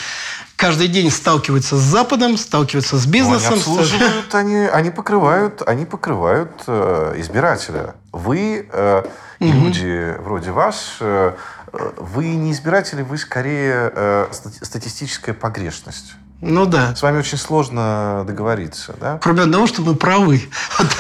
каждый 0.57 0.88
день 0.88 1.11
сталкиваются 1.11 1.76
с 1.76 1.81
Западом, 1.81 2.37
сталкиваются 2.37 2.96
с 2.96 3.07
бизнесом. 3.07 3.52
Они 3.52 3.61
обслуживают, 3.61 4.35
они, 4.35 4.57
они 4.57 4.90
покрывают, 4.90 5.62
они 5.66 5.85
покрывают 5.85 6.50
э, 6.66 7.14
избирателя. 7.18 7.94
Вы, 8.12 8.66
э, 8.72 9.02
угу. 9.38 9.52
люди 9.52 10.16
вроде 10.18 10.50
вас, 10.50 10.96
э, 11.00 11.33
вы 11.72 12.26
не 12.26 12.52
избиратели, 12.52 13.02
вы 13.02 13.18
скорее 13.18 13.92
э, 13.94 14.26
статистическая 14.62 15.35
погрешность. 15.35 16.14
Ну 16.40 16.66
да. 16.66 16.94
С 16.94 17.02
вами 17.02 17.18
очень 17.18 17.37
сложно 17.37 18.24
договориться, 18.26 18.94
да? 19.00 19.18
Кроме 19.20 19.42
одного, 19.42 19.66
что 19.66 19.83
мы 19.83 19.96
правы. 19.96 20.42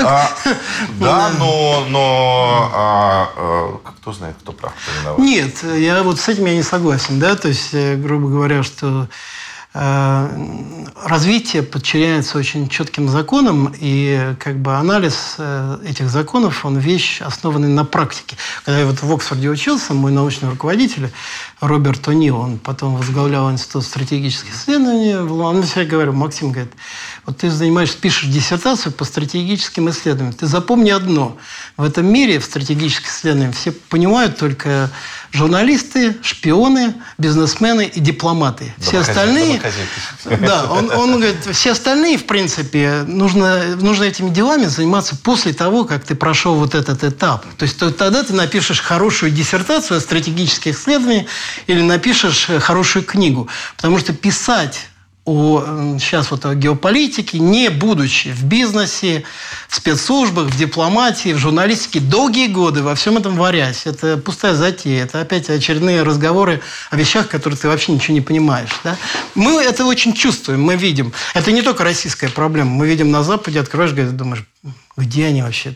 А, 0.00 0.28
да, 1.00 1.30
но, 1.38 1.86
но 1.88 2.70
а, 2.74 3.30
а, 3.36 3.80
кто 3.84 4.12
знает, 4.12 4.34
кто 4.40 4.52
прав, 4.52 4.72
кто 4.72 5.00
виноват? 5.00 5.18
Нет, 5.20 5.62
я 5.62 6.02
вот 6.02 6.18
с 6.18 6.28
этим 6.28 6.46
я 6.46 6.54
не 6.54 6.64
согласен, 6.64 7.20
да, 7.20 7.36
то 7.36 7.46
есть, 7.46 7.72
э, 7.72 7.94
грубо 7.94 8.28
говоря, 8.28 8.64
что 8.64 9.06
Э, 9.06 9.06
развитие 11.04 11.62
подчиняется 11.62 12.38
очень 12.38 12.68
четким 12.68 13.08
законам, 13.08 13.72
и 13.78 14.34
как 14.40 14.56
бы 14.58 14.74
анализ 14.74 15.36
э, 15.38 15.78
этих 15.86 16.08
законов, 16.08 16.64
он 16.64 16.78
вещь, 16.78 17.20
основанная 17.20 17.68
на 17.68 17.84
практике. 17.84 18.36
Когда 18.64 18.80
я 18.80 18.86
вот 18.86 19.02
в 19.02 19.12
Оксфорде 19.12 19.48
учился, 19.48 19.94
мой 19.94 20.10
научный 20.10 20.50
руководитель 20.50 21.10
Роберт 21.60 22.08
О'Нил, 22.08 22.36
он 22.36 22.58
потом 22.58 22.96
возглавлял 22.96 23.50
Институт 23.50 23.84
стратегических 23.84 24.54
исследований, 24.54 25.14
он 25.16 25.62
всегда 25.62 25.84
говорил, 25.84 26.12
Максим 26.12 26.52
говорит, 26.52 26.72
вот 27.28 27.36
ты 27.36 27.50
занимаешься, 27.50 27.98
пишешь 27.98 28.30
диссертацию 28.30 28.90
по 28.90 29.04
стратегическим 29.04 29.90
исследованиям, 29.90 30.32
ты 30.32 30.46
запомни 30.46 30.88
одно, 30.88 31.36
в 31.76 31.84
этом 31.84 32.06
мире 32.06 32.38
в 32.38 32.44
стратегических 32.44 33.06
исследованиях 33.06 33.54
все 33.54 33.70
понимают 33.70 34.38
только 34.38 34.90
журналисты, 35.30 36.16
шпионы, 36.22 36.94
бизнесмены 37.18 37.84
и 37.84 38.00
дипломаты. 38.00 38.74
Все 38.78 39.00
остальные... 39.00 39.60
Да, 40.40 40.72
он, 40.72 40.90
он 40.90 41.16
говорит, 41.16 41.44
все 41.52 41.72
остальные, 41.72 42.16
в 42.16 42.24
принципе, 42.24 43.04
нужно, 43.06 43.76
нужно 43.76 44.04
этими 44.04 44.30
делами 44.30 44.64
заниматься 44.64 45.14
после 45.14 45.52
того, 45.52 45.84
как 45.84 46.04
ты 46.04 46.14
прошел 46.14 46.54
вот 46.54 46.74
этот 46.74 47.04
этап. 47.04 47.44
То 47.58 47.64
есть 47.64 47.78
то, 47.78 47.90
тогда 47.90 48.22
ты 48.22 48.32
напишешь 48.32 48.80
хорошую 48.80 49.32
диссертацию 49.32 49.98
о 49.98 50.00
стратегических 50.00 50.74
исследованиях 50.74 51.26
или 51.66 51.82
напишешь 51.82 52.48
хорошую 52.60 53.04
книгу. 53.04 53.48
Потому 53.76 53.98
что 53.98 54.14
писать 54.14 54.88
о, 55.28 55.98
сейчас 55.98 56.30
вот 56.30 56.46
о 56.46 56.54
геополитике, 56.54 57.38
не 57.38 57.68
будучи 57.68 58.28
в 58.28 58.44
бизнесе, 58.44 59.24
в 59.68 59.76
спецслужбах, 59.76 60.46
в 60.46 60.56
дипломатии, 60.56 61.34
в 61.34 61.38
журналистике, 61.38 62.00
долгие 62.00 62.46
годы 62.46 62.82
во 62.82 62.94
всем 62.94 63.18
этом 63.18 63.36
варясь. 63.36 63.82
Это 63.84 64.16
пустая 64.16 64.54
затея. 64.54 65.04
Это 65.04 65.20
опять 65.20 65.50
очередные 65.50 66.02
разговоры 66.02 66.62
о 66.90 66.96
вещах, 66.96 67.28
которые 67.28 67.58
ты 67.58 67.68
вообще 67.68 67.92
ничего 67.92 68.14
не 68.14 68.22
понимаешь. 68.22 68.70
Да? 68.82 68.96
Мы 69.34 69.60
это 69.62 69.84
очень 69.84 70.14
чувствуем, 70.14 70.62
мы 70.62 70.76
видим. 70.76 71.12
Это 71.34 71.52
не 71.52 71.60
только 71.60 71.84
российская 71.84 72.30
проблема. 72.30 72.70
Мы 72.70 72.86
видим 72.86 73.10
на 73.10 73.22
Западе, 73.22 73.60
открываешь, 73.60 73.92
думаешь, 73.92 74.44
где 74.96 75.26
они 75.26 75.42
вообще? 75.42 75.74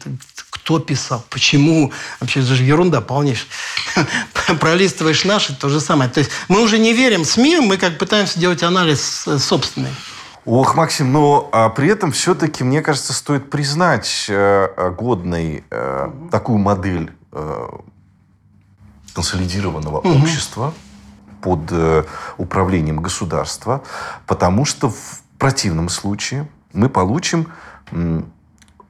Кто 0.62 0.78
писал? 0.78 1.24
Почему? 1.28 1.92
Вообще, 2.20 2.40
это 2.40 2.54
же 2.54 2.62
ерунда 2.62 3.00
полнейшая. 3.00 3.48
Пролистываешь 4.60 5.24
наши, 5.24 5.56
то 5.56 5.68
же 5.68 5.80
самое. 5.80 6.08
То 6.08 6.20
есть 6.20 6.30
мы 6.46 6.62
уже 6.62 6.78
не 6.78 6.92
верим 6.92 7.24
СМИ, 7.24 7.58
мы 7.60 7.78
как 7.78 7.98
пытаемся 7.98 8.38
делать 8.38 8.62
анализ 8.62 9.26
э, 9.26 9.38
собственный. 9.38 9.90
Ох, 10.44 10.76
Максим, 10.76 11.12
но 11.12 11.48
а, 11.52 11.68
при 11.68 11.88
этом 11.88 12.12
все-таки, 12.12 12.62
мне 12.62 12.80
кажется, 12.80 13.12
стоит 13.12 13.50
признать 13.50 14.26
э, 14.28 14.90
годной 14.96 15.64
э, 15.68 16.10
такую 16.30 16.58
модель 16.58 17.10
э, 17.32 17.68
консолидированного 19.12 19.98
угу. 19.98 20.10
общества 20.10 20.74
под 21.40 21.60
э, 21.70 22.04
управлением 22.38 23.00
государства, 23.00 23.82
потому 24.26 24.64
что 24.64 24.90
в 24.90 25.22
противном 25.38 25.88
случае 25.88 26.48
мы 26.72 26.88
получим 26.88 27.48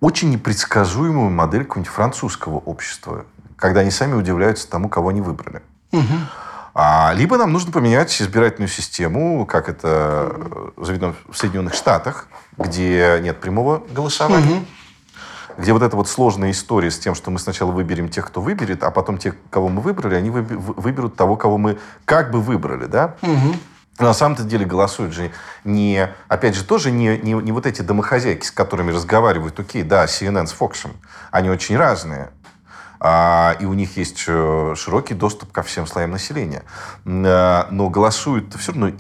очень 0.03 0.31
непредсказуемую 0.31 1.31
модель 1.31 1.63
какого-нибудь 1.63 1.93
французского 1.93 2.57
общества, 2.57 3.25
когда 3.57 3.81
они 3.81 3.93
сами 3.93 4.15
удивляются 4.15 4.69
тому, 4.69 4.89
кого 4.89 5.11
они 5.11 5.21
выбрали. 5.21 5.63
Угу. 5.93 6.03
А, 6.75 7.13
либо 7.15 7.39
нам 7.39 7.53
нужно 7.53 7.71
поменять 7.71 8.21
избирательную 8.21 8.69
систему, 8.69 9.47
как 9.47 9.69
это 9.69 10.73
заведено 10.77 11.15
в 11.31 11.39
Соединенных 11.39 11.75
Штатах, 11.75 12.27
где 12.59 13.21
нет 13.23 13.41
прямого 13.41 13.83
голосования. 13.91 14.57
Угу 14.59 14.67
где 15.59 15.75
вот 15.75 15.83
эта 15.83 15.95
вот 15.99 16.09
сложная 16.09 16.51
история 16.51 16.91
с 16.91 16.99
тем, 16.99 17.15
что 17.15 17.31
мы 17.31 17.39
сначала 17.39 17.73
выберем 17.73 18.09
тех, 18.09 18.27
кто 18.27 18.41
выберет, 18.41 18.83
а 18.85 18.91
потом 18.91 19.19
тех, 19.19 19.35
кого 19.51 19.69
мы 19.69 19.83
выбрали, 19.83 20.15
они 20.15 20.31
выберут 20.31 21.15
того, 21.15 21.37
кого 21.37 21.59
мы 21.59 21.79
как 22.07 22.31
бы 22.31 22.41
выбрали, 22.41 22.87
да? 22.87 23.17
Угу. 23.21 23.57
На 23.99 24.15
самом-то 24.15 24.45
деле 24.45 24.65
голосуют 24.65 25.13
же 25.13 25.33
не, 25.65 26.09
опять 26.29 26.55
же, 26.55 26.65
тоже 26.65 26.91
не, 26.91 27.19
не, 27.19 27.35
не 27.35 27.53
вот 27.53 27.67
эти 27.67 27.83
домохозяйки, 27.83 28.45
с 28.47 28.51
которыми 28.51 28.91
разговаривают, 28.91 29.61
окей, 29.61 29.83
да, 29.83 30.07
CNN 30.07 30.47
с 30.47 30.55
Fox, 30.59 30.89
они 31.31 31.51
очень 31.51 31.77
разные, 31.77 32.31
а, 33.01 33.57
и 33.61 33.67
у 33.67 33.75
них 33.75 33.97
есть 33.97 34.25
э, 34.29 34.75
широкий 34.77 35.15
доступ 35.15 35.53
ко 35.53 35.63
всем 35.63 35.87
слоям 35.87 36.13
населения. 36.13 36.63
А, 37.05 37.69
но 37.71 37.91
голосуют 37.91 38.55
все 38.55 38.73
равно 38.73 38.93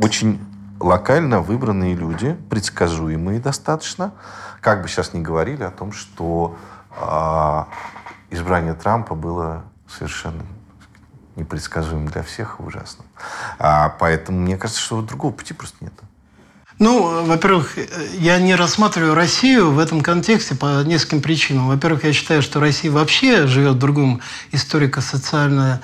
очень 0.00 0.40
локально 0.80 1.40
выбранные 1.40 1.94
люди, 1.94 2.36
предсказуемые 2.50 3.40
достаточно, 3.40 4.12
как 4.60 4.82
бы 4.82 4.88
сейчас 4.88 5.14
ни 5.14 5.20
говорили 5.20 5.62
о 5.62 5.70
том, 5.70 5.92
что 5.92 6.56
а, 7.00 7.68
избрание 8.30 8.74
Трампа 8.74 9.14
было 9.14 9.64
совершенно 9.88 10.42
непредсказуемым 11.38 12.08
для 12.08 12.22
всех 12.22 12.56
и 12.58 12.62
ужасным. 12.62 13.06
А, 13.58 13.90
поэтому 13.98 14.40
мне 14.40 14.56
кажется, 14.56 14.82
что 14.82 15.02
другого 15.02 15.32
пути 15.32 15.54
просто 15.54 15.76
нет. 15.80 15.92
Ну, 16.78 17.24
во-первых, 17.24 17.76
я 18.14 18.38
не 18.38 18.54
рассматриваю 18.54 19.14
Россию 19.14 19.72
в 19.72 19.80
этом 19.80 20.00
контексте 20.00 20.54
по 20.54 20.84
нескольким 20.84 21.22
причинам. 21.22 21.66
Во-первых, 21.66 22.04
я 22.04 22.12
считаю, 22.12 22.40
что 22.40 22.60
Россия 22.60 22.92
вообще 22.92 23.48
живет 23.48 23.74
в 23.74 23.78
другом 23.78 24.20
историко-социально 24.52 25.80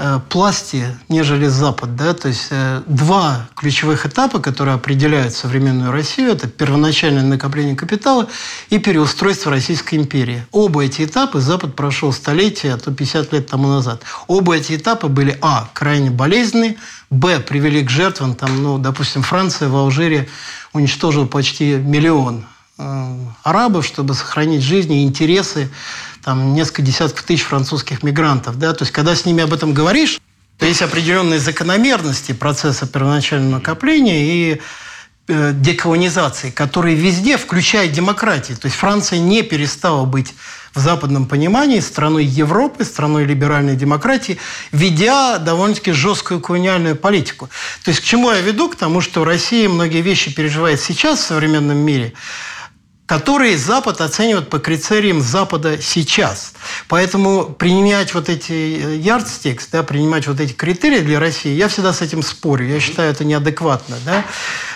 э, 0.00 0.20
пласте, 0.28 0.96
нежели 1.08 1.46
Запад. 1.46 1.94
Да? 1.94 2.14
То 2.14 2.28
есть 2.28 2.48
э, 2.50 2.82
два 2.86 3.48
ключевых 3.54 4.06
этапа, 4.06 4.40
которые 4.40 4.74
определяют 4.74 5.34
современную 5.34 5.92
Россию, 5.92 6.32
это 6.32 6.48
первоначальное 6.48 7.22
накопление 7.22 7.76
капитала 7.76 8.26
и 8.70 8.78
переустройство 8.78 9.50
Российской 9.50 9.96
империи. 9.96 10.46
Оба 10.52 10.84
эти 10.84 11.04
этапы 11.04 11.40
Запад 11.40 11.76
прошел 11.76 12.12
столетия, 12.12 12.74
а 12.74 12.78
то 12.78 12.90
50 12.90 13.32
лет 13.32 13.46
тому 13.46 13.68
назад. 13.68 14.02
Оба 14.26 14.56
эти 14.56 14.76
этапа 14.76 15.08
были, 15.08 15.38
а, 15.42 15.68
крайне 15.74 16.10
болезненные, 16.10 16.76
б, 17.10 17.40
привели 17.40 17.84
к 17.84 17.90
жертвам. 17.90 18.34
Там, 18.34 18.62
ну, 18.62 18.78
допустим, 18.78 19.22
Франция 19.22 19.68
в 19.68 19.76
Алжире 19.76 20.28
уничтожила 20.72 21.26
почти 21.26 21.74
миллион 21.74 22.46
э, 22.78 23.16
арабов, 23.42 23.84
чтобы 23.84 24.14
сохранить 24.14 24.62
жизни 24.62 25.02
и 25.02 25.04
интересы 25.04 25.70
там, 26.24 26.54
несколько 26.54 26.82
десятков 26.82 27.22
тысяч 27.22 27.42
французских 27.42 28.02
мигрантов. 28.02 28.58
Да? 28.58 28.72
То 28.72 28.82
есть, 28.82 28.92
когда 28.92 29.14
с 29.14 29.24
ними 29.24 29.42
об 29.42 29.52
этом 29.52 29.74
говоришь, 29.74 30.20
то 30.58 30.66
есть 30.66 30.82
определенные 30.82 31.38
закономерности 31.38 32.32
процесса 32.32 32.86
первоначального 32.86 33.52
накопления 33.52 34.22
и 34.22 34.60
э, 35.28 35.52
деколонизации, 35.54 36.50
которые 36.50 36.96
везде, 36.96 37.38
включая 37.38 37.88
демократии. 37.88 38.52
То 38.52 38.66
есть 38.66 38.76
Франция 38.76 39.18
не 39.20 39.42
перестала 39.42 40.04
быть 40.04 40.34
в 40.74 40.78
западном 40.78 41.26
понимании 41.26 41.80
страной 41.80 42.24
Европы, 42.24 42.84
страной 42.84 43.24
либеральной 43.24 43.74
демократии, 43.74 44.38
ведя 44.70 45.38
довольно-таки 45.38 45.92
жесткую 45.92 46.40
колониальную 46.40 46.94
политику. 46.94 47.48
То 47.82 47.90
есть 47.90 48.02
к 48.02 48.04
чему 48.04 48.30
я 48.30 48.40
веду? 48.40 48.68
К 48.68 48.76
тому, 48.76 49.00
что 49.00 49.24
Россия 49.24 49.68
многие 49.68 50.02
вещи 50.02 50.32
переживает 50.32 50.80
сейчас 50.80 51.20
в 51.20 51.26
современном 51.26 51.78
мире, 51.78 52.12
которые 53.10 53.58
Запад 53.58 54.00
оценивает 54.00 54.50
по 54.50 54.60
критериям 54.60 55.20
Запада 55.20 55.82
сейчас. 55.82 56.52
Поэтому 56.86 57.46
применять 57.46 58.14
вот 58.14 58.28
эти 58.28 58.52
ярдстикс, 58.52 59.66
да, 59.66 59.82
принимать 59.82 60.28
вот 60.28 60.38
эти 60.38 60.52
критерии 60.52 61.00
для 61.00 61.18
России, 61.18 61.52
я 61.52 61.66
всегда 61.66 61.92
с 61.92 62.02
этим 62.02 62.22
спорю. 62.22 62.68
Я 62.68 62.78
считаю 62.78 63.10
это 63.10 63.24
неадекватно. 63.24 63.96
Да? 64.06 64.24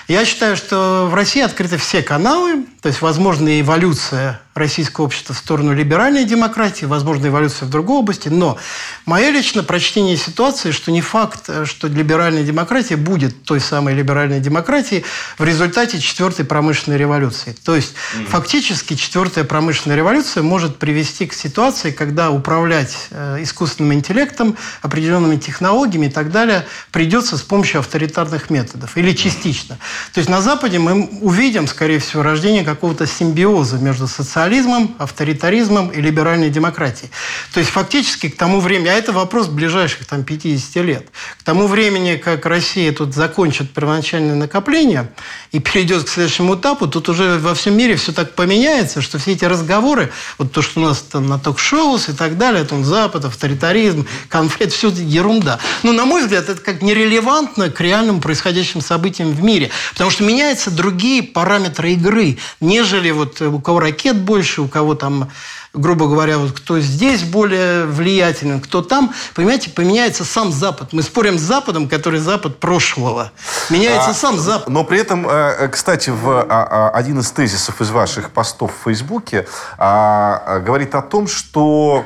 Я 0.07 0.25
считаю, 0.27 0.57
что 0.57 1.09
в 1.11 1.15
России 1.15 1.41
открыты 1.41 1.79
все 1.79 2.03
каналы, 2.03 2.67
то 2.83 2.89
есть 2.89 3.01
возможна 3.01 3.59
эволюция 3.61 4.41
российского 4.55 5.07
общества 5.07 5.35
в 5.35 5.39
сторону 5.39 5.75
либеральной 5.75 6.25
демократии, 6.25 6.85
возможно, 6.85 7.27
эволюция 7.27 7.67
в 7.67 7.71
другой 7.71 7.99
области, 7.99 8.29
но 8.29 8.59
мое 9.05 9.31
личное 9.31 9.63
прочтение 9.63 10.17
ситуации, 10.17 10.71
что 10.71 10.93
не 10.93 11.01
факт, 11.01 11.49
что 11.65 11.89
либеральная 11.89 12.45
демократия 12.45 12.97
будет 12.97 13.45
той 13.45 13.61
самой 13.61 13.95
либеральной 13.95 14.41
демократией 14.41 15.05
в 15.39 15.45
результате 15.45 15.99
четвертой 16.01 16.45
промышленной 16.45 16.99
революции. 16.99 17.57
То 17.65 17.75
есть 17.75 17.95
mm-hmm. 17.95 18.27
фактически 18.27 18.95
четвертая 18.95 19.45
промышленная 19.45 19.97
революция 19.97 20.43
может 20.43 20.77
привести 20.77 21.27
к 21.27 21.33
ситуации, 21.33 21.91
когда 21.91 22.31
управлять 22.31 23.09
э, 23.11 23.39
искусственным 23.41 23.95
интеллектом, 23.95 24.57
определенными 24.83 25.37
технологиями 25.37 26.07
и 26.07 26.11
так 26.11 26.31
далее 26.31 26.67
придется 26.93 27.37
с 27.39 27.43
помощью 27.43 27.81
авторитарных 27.81 28.51
методов 28.51 28.97
или 28.97 29.13
частично. 29.13 29.79
То 30.13 30.19
есть 30.19 30.29
на 30.29 30.41
Западе 30.41 30.79
мы 30.79 31.09
увидим, 31.21 31.67
скорее 31.67 31.99
всего, 31.99 32.23
рождение 32.23 32.65
какого-то 32.65 33.07
симбиоза 33.07 33.79
между 33.79 34.07
социализмом, 34.07 34.95
авторитаризмом 34.99 35.89
и 35.89 36.01
либеральной 36.01 36.51
демократией. 36.51 37.11
То 37.53 37.61
есть 37.61 37.71
фактически 37.71 38.29
к 38.29 38.37
тому 38.37 38.61
времени, 38.61 38.89
а 38.89 38.93
это 38.93 39.13
вопрос 39.13 39.49
ближайших 39.49 40.07
там, 40.07 40.25
50 40.25 40.85
лет, 40.85 41.09
к 41.39 41.43
тому 41.43 41.67
времени, 41.67 42.17
как 42.17 42.47
Россия 42.47 42.93
тут 42.93 43.15
закончит 43.15 43.73
первоначальное 43.73 44.35
накопление 44.35 45.11
и 45.53 45.59
перейдет 45.59 46.05
к 46.05 46.09
следующему 46.09 46.57
этапу, 46.57 46.87
тут 46.87 47.09
уже 47.09 47.39
во 47.39 47.55
всем 47.55 47.77
мире 47.77 47.97
все 47.97 48.13
так 48.13 48.35
поменяется, 48.35 49.01
что 49.01 49.19
все 49.19 49.33
эти 49.33 49.45
разговоры, 49.45 50.13
вот 50.39 50.53
то, 50.53 50.63
что 50.63 50.81
у 50.81 50.85
нас 50.85 51.01
там 51.01 51.27
на 51.27 51.39
ток-шоу 51.39 51.85
и 51.85 52.13
так 52.13 52.39
далее, 52.39 52.65
там 52.65 52.85
Запад, 52.85 53.25
авторитаризм, 53.25 54.07
конфликт, 54.29 54.73
все 54.73 54.89
это 54.89 55.01
ерунда. 55.01 55.59
Но, 55.83 55.93
на 55.93 56.05
мой 56.05 56.23
взгляд, 56.23 56.49
это 56.49 56.61
как 56.61 56.83
нерелевантно 56.83 57.71
к 57.71 57.81
реальным 57.81 58.21
происходящим 58.21 58.81
событиям 58.81 59.33
в 59.33 59.43
мире, 59.43 59.71
потому 59.93 60.11
что 60.11 60.25
меняются 60.25 60.71
другие 60.71 61.23
параметры 61.23 61.93
игры 61.93 62.39
нежели 62.61 63.11
вот 63.11 63.41
у 63.41 63.61
кого 63.61 63.81
ракет 63.81 64.21
больше, 64.21 64.63
у 64.63 64.69
кого 64.69 64.95
там 64.95 65.31
грубо 65.75 66.07
говоря, 66.07 66.39
вот 66.39 66.53
кто 66.53 66.81
здесь 66.81 67.25
более 67.25 67.85
влиятелен, 67.85 68.61
кто 68.61 68.81
там, 68.81 69.13
понимаете, 69.35 69.71
поменяется 69.71 70.25
сам 70.25 70.53
Запад. 70.53 70.93
Мы 70.93 71.03
спорим 71.03 71.39
с 71.39 71.43
Западом, 71.43 71.89
который 71.89 72.21
Запад 72.21 72.61
прошлого. 72.61 73.33
Меняется 73.71 74.11
а, 74.11 74.15
сам 74.15 74.39
Запад. 74.39 74.69
Но 74.69 74.85
при 74.85 75.01
этом, 75.01 75.29
э, 75.29 75.69
кстати, 75.69 76.11
в 76.11 76.31
а, 76.31 76.47
а, 76.49 76.91
один 76.91 77.19
из 77.19 77.31
тезисов 77.33 77.81
из 77.81 77.91
ваших 77.91 78.31
постов 78.31 78.73
в 78.73 78.85
Фейсбуке 78.85 79.47
говорит 79.77 80.95
о 80.95 81.03
том, 81.03 81.27
что 81.27 82.05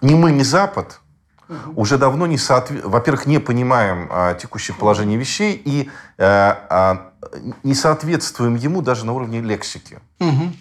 ни 0.00 0.14
мы, 0.14 0.30
ни 0.30 0.42
Запад 0.42 1.00
уже 1.74 1.98
давно 1.98 2.26
не 2.26 2.38
соответ... 2.38 2.84
во-первых, 2.84 3.26
не 3.26 3.38
понимаем 3.38 4.08
а, 4.10 4.34
текущее 4.34 4.76
положение 4.76 5.18
вещей 5.18 5.60
и 5.64 5.90
а, 6.18 6.66
а, 6.68 7.12
не 7.62 7.74
соответствуем 7.74 8.56
ему 8.56 8.82
даже 8.82 9.06
на 9.06 9.12
уровне 9.12 9.40
лексики. 9.40 10.00
Угу. 10.20 10.52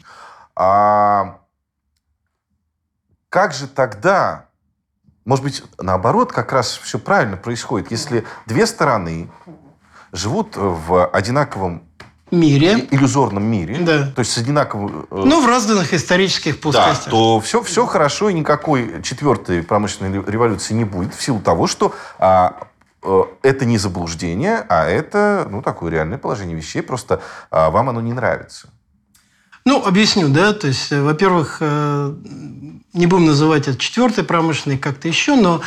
А, 0.55 1.39
как 3.29 3.53
же 3.53 3.67
тогда, 3.67 4.45
может 5.25 5.43
быть, 5.43 5.63
наоборот, 5.79 6.31
как 6.31 6.53
раз 6.53 6.77
все 6.77 6.99
правильно 6.99 7.37
происходит, 7.37 7.91
если 7.91 8.25
две 8.45 8.65
стороны 8.65 9.29
живут 10.11 10.55
в 10.55 11.05
одинаковом 11.07 11.84
мире. 12.35 12.87
иллюзорном 12.91 13.43
мире. 13.43 13.77
Да. 13.79 14.11
То 14.15 14.19
есть 14.19 14.31
с 14.31 14.37
одинаковым... 14.37 15.07
Э, 15.11 15.23
ну, 15.25 15.41
в 15.41 15.47
разных 15.47 15.93
исторических 15.93 16.59
плоскостях. 16.59 17.05
Да, 17.05 17.11
то 17.11 17.39
все, 17.39 17.61
все 17.63 17.85
хорошо, 17.85 18.29
и 18.29 18.33
никакой 18.33 19.01
четвертой 19.03 19.63
промышленной 19.63 20.23
революции 20.25 20.73
не 20.73 20.85
будет 20.85 21.13
в 21.13 21.21
силу 21.21 21.39
того, 21.39 21.67
что 21.67 21.93
а, 22.19 22.67
э, 23.03 23.23
это 23.41 23.65
не 23.65 23.77
заблуждение, 23.77 24.65
а 24.69 24.85
это 24.85 25.47
ну, 25.49 25.61
такое 25.61 25.91
реальное 25.91 26.17
положение 26.17 26.55
вещей. 26.55 26.81
Просто 26.81 27.21
а, 27.51 27.69
вам 27.69 27.89
оно 27.89 28.01
не 28.01 28.13
нравится. 28.13 28.69
Ну, 29.65 29.83
объясню, 29.83 30.29
да. 30.29 30.53
То 30.53 30.67
есть, 30.67 30.91
э, 30.91 31.01
во-первых, 31.01 31.61
не 31.61 33.07
будем 33.07 33.25
называть 33.25 33.67
это 33.67 33.77
четвертой 33.77 34.23
промышленной, 34.23 34.77
как-то 34.77 35.07
еще, 35.07 35.35
но 35.35 35.61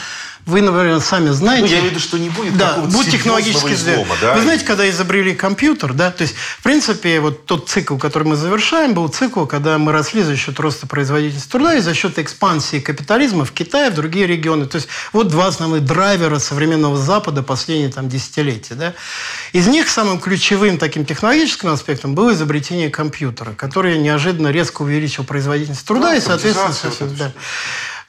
вы, 0.48 0.62
наверное, 0.62 1.00
сами 1.00 1.28
знаете... 1.28 1.66
Ну, 1.66 1.70
я 1.70 1.78
имею 1.80 1.90
в 1.90 1.90
виду, 1.90 2.00
что 2.00 2.18
не 2.18 2.30
будет 2.30 2.56
да, 2.56 2.78
будет 2.78 3.11
технологически 3.11 3.74
излома, 3.74 4.16
да? 4.18 4.32
Вы 4.32 4.40
знаете, 4.40 4.64
когда 4.64 4.88
изобрели 4.88 5.34
компьютер, 5.34 5.92
да, 5.92 6.11
то 6.11 6.22
есть, 6.22 6.34
в 6.37 6.62
принципе, 6.62 7.20
вот 7.20 7.44
тот 7.44 7.68
цикл, 7.68 7.98
который 7.98 8.24
мы 8.26 8.34
завершаем, 8.34 8.94
был 8.94 9.08
цикл, 9.08 9.44
когда 9.44 9.76
мы 9.76 9.92
росли 9.92 10.22
за 10.22 10.37
счет 10.37 10.58
роста 10.58 10.87
производительности 10.87 11.50
труда 11.50 11.74
и 11.74 11.80
за 11.80 11.92
счет 11.92 12.18
экспансии 12.18 12.80
капитализма 12.80 13.44
в 13.44 13.52
Китае, 13.52 13.90
в 13.90 13.94
другие 13.94 14.26
регионы. 14.26 14.64
То 14.64 14.76
есть, 14.76 14.88
вот 15.12 15.28
два 15.28 15.48
основных 15.48 15.84
драйвера 15.84 16.38
современного 16.38 16.96
Запада 16.96 17.42
последние 17.42 17.90
там 17.92 18.08
десятилетия, 18.08 18.74
да. 18.74 18.94
Из 19.52 19.66
них 19.66 19.90
самым 19.90 20.18
ключевым 20.18 20.78
таким 20.78 21.04
технологическим 21.04 21.68
аспектом 21.68 22.14
было 22.14 22.32
изобретение 22.32 22.88
компьютера, 22.88 23.52
который 23.52 23.98
неожиданно 23.98 24.48
резко 24.48 24.80
увеличил 24.80 25.24
производительность 25.24 25.87
труда 25.87 26.12
ну, 26.12 26.16
и, 26.16 26.20
соответственно, 26.20 26.74
вот 27.00 27.16
да. 27.16 27.32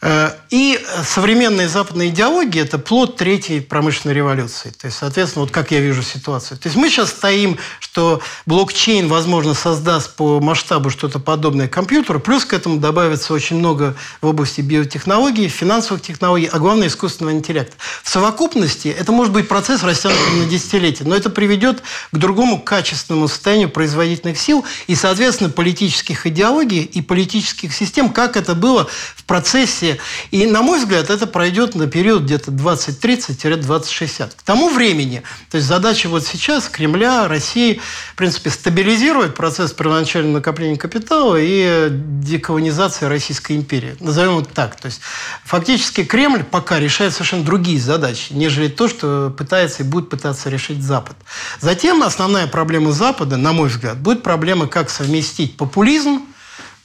Э, 0.01 0.31
и 0.49 0.79
современная 1.03 1.67
западная 1.67 2.07
идеология– 2.07 2.61
это 2.63 2.79
плод 2.79 3.17
третьей 3.17 3.59
промышленной 3.59 4.15
революции. 4.15 4.69
То 4.69 4.87
есть, 4.87 4.97
соответственно, 4.97 5.43
вот 5.43 5.51
как 5.51 5.71
я 5.71 5.79
вижу 5.79 6.03
ситуацию. 6.03 6.57
То 6.57 6.67
есть 6.67 6.77
мы 6.77 6.89
сейчас 6.89 7.09
стоим, 7.09 7.57
что 7.79 8.21
блокчейн, 8.45 9.07
возможно, 9.07 9.53
создаст 9.53 10.15
по 10.15 10.39
масштабу 10.39 10.89
что-то 10.89 11.19
подобное 11.19 11.67
компьютеру, 11.67 12.19
плюс 12.19 12.45
к 12.45 12.53
этому 12.53 12.77
добавится 12.77 13.33
очень 13.33 13.57
много 13.57 13.95
в 14.21 14.27
области 14.27 14.61
биотехнологий, 14.61 15.49
финансовых 15.49 16.01
технологий, 16.01 16.49
а 16.51 16.59
главное– 16.59 16.87
искусственного 16.89 17.35
интеллекта. 17.35 17.75
В 18.03 18.09
совокупности 18.09 18.87
это 18.87 19.11
может 19.11 19.33
быть 19.33 19.47
процесс, 19.49 19.83
растянутый 19.83 20.33
на 20.37 20.45
десятилетия, 20.45 21.03
но 21.03 21.15
это 21.15 21.29
приведет 21.29 21.83
к 22.11 22.17
другому 22.17 22.61
качественному 22.61 23.27
состоянию 23.27 23.69
производительных 23.69 24.39
сил 24.39 24.65
и, 24.87 24.95
соответственно, 24.95 25.49
политических 25.49 26.25
идеологий 26.25 26.83
и 26.83 27.01
политических 27.01 27.73
систем, 27.73 28.09
как 28.09 28.37
это 28.37 28.55
было 28.55 28.87
в 29.15 29.23
процессе 29.25 29.88
развития. 29.89 29.99
И, 30.31 30.45
на 30.45 30.61
мой 30.61 30.79
взгляд, 30.79 31.09
это 31.09 31.27
пройдет 31.27 31.75
на 31.75 31.87
период 31.87 32.23
где-то 32.23 32.51
2030-2060. 32.51 34.31
К 34.35 34.41
тому 34.43 34.69
времени, 34.69 35.23
то 35.49 35.57
есть 35.57 35.67
задача 35.67 36.09
вот 36.09 36.25
сейчас 36.25 36.67
Кремля, 36.69 37.27
России, 37.27 37.81
в 38.13 38.15
принципе, 38.15 38.49
стабилизировать 38.49 39.35
процесс 39.35 39.71
первоначального 39.71 40.35
накопления 40.35 40.77
капитала 40.77 41.37
и 41.39 41.87
деколонизации 41.89 43.05
Российской 43.05 43.55
империи. 43.55 43.95
Назовем 43.99 44.39
это 44.39 44.49
так. 44.53 44.75
То 44.75 44.87
есть 44.87 45.01
фактически 45.43 46.03
Кремль 46.03 46.43
пока 46.43 46.79
решает 46.79 47.13
совершенно 47.13 47.43
другие 47.43 47.79
задачи, 47.79 48.33
нежели 48.33 48.67
то, 48.67 48.87
что 48.87 49.33
пытается 49.35 49.83
и 49.83 49.85
будет 49.85 50.09
пытаться 50.09 50.49
решить 50.49 50.83
Запад. 50.83 51.15
Затем 51.59 52.03
основная 52.03 52.47
проблема 52.47 52.91
Запада, 52.91 53.37
на 53.37 53.53
мой 53.53 53.69
взгляд, 53.69 53.97
будет 53.97 54.23
проблема, 54.23 54.67
как 54.67 54.89
совместить 54.89 55.57
популизм, 55.57 56.21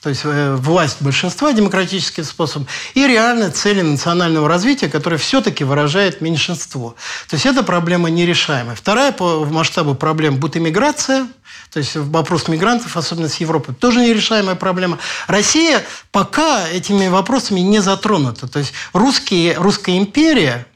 то 0.05 0.09
есть 0.09 0.21
э, 0.23 0.53
власть 0.53 0.97
большинства 0.99 1.51
демократическим 1.51 2.23
способом, 2.23 2.67
и 2.93 3.07
реально 3.07 3.49
цели 3.49 3.81
национального 3.81 4.47
развития, 4.47 4.87
которые 4.87 5.17
все-таки 5.17 5.63
выражает 5.63 6.21
меньшинство. 6.21 6.95
То 7.27 7.33
есть 7.33 7.47
эта 7.47 7.63
проблема 7.63 8.11
нерешаемая. 8.11 8.75
Вторая 8.75 9.11
по 9.13 9.43
масштабу 9.45 9.95
проблем 9.95 10.35
будет 10.35 10.57
иммиграция, 10.57 11.27
то 11.71 11.79
есть 11.79 11.95
вопрос 11.95 12.47
мигрантов, 12.47 12.95
особенно 12.97 13.27
с 13.27 13.37
Европы, 13.37 13.73
тоже 13.73 13.99
нерешаемая 13.99 14.53
проблема. 14.53 14.99
Россия 15.25 15.83
пока 16.11 16.69
этими 16.69 17.07
вопросами 17.07 17.61
не 17.61 17.79
затронута. 17.79 18.47
То 18.47 18.59
есть 18.59 18.73
русские, 18.93 19.55
русская 19.55 19.97
империя, 19.97 20.67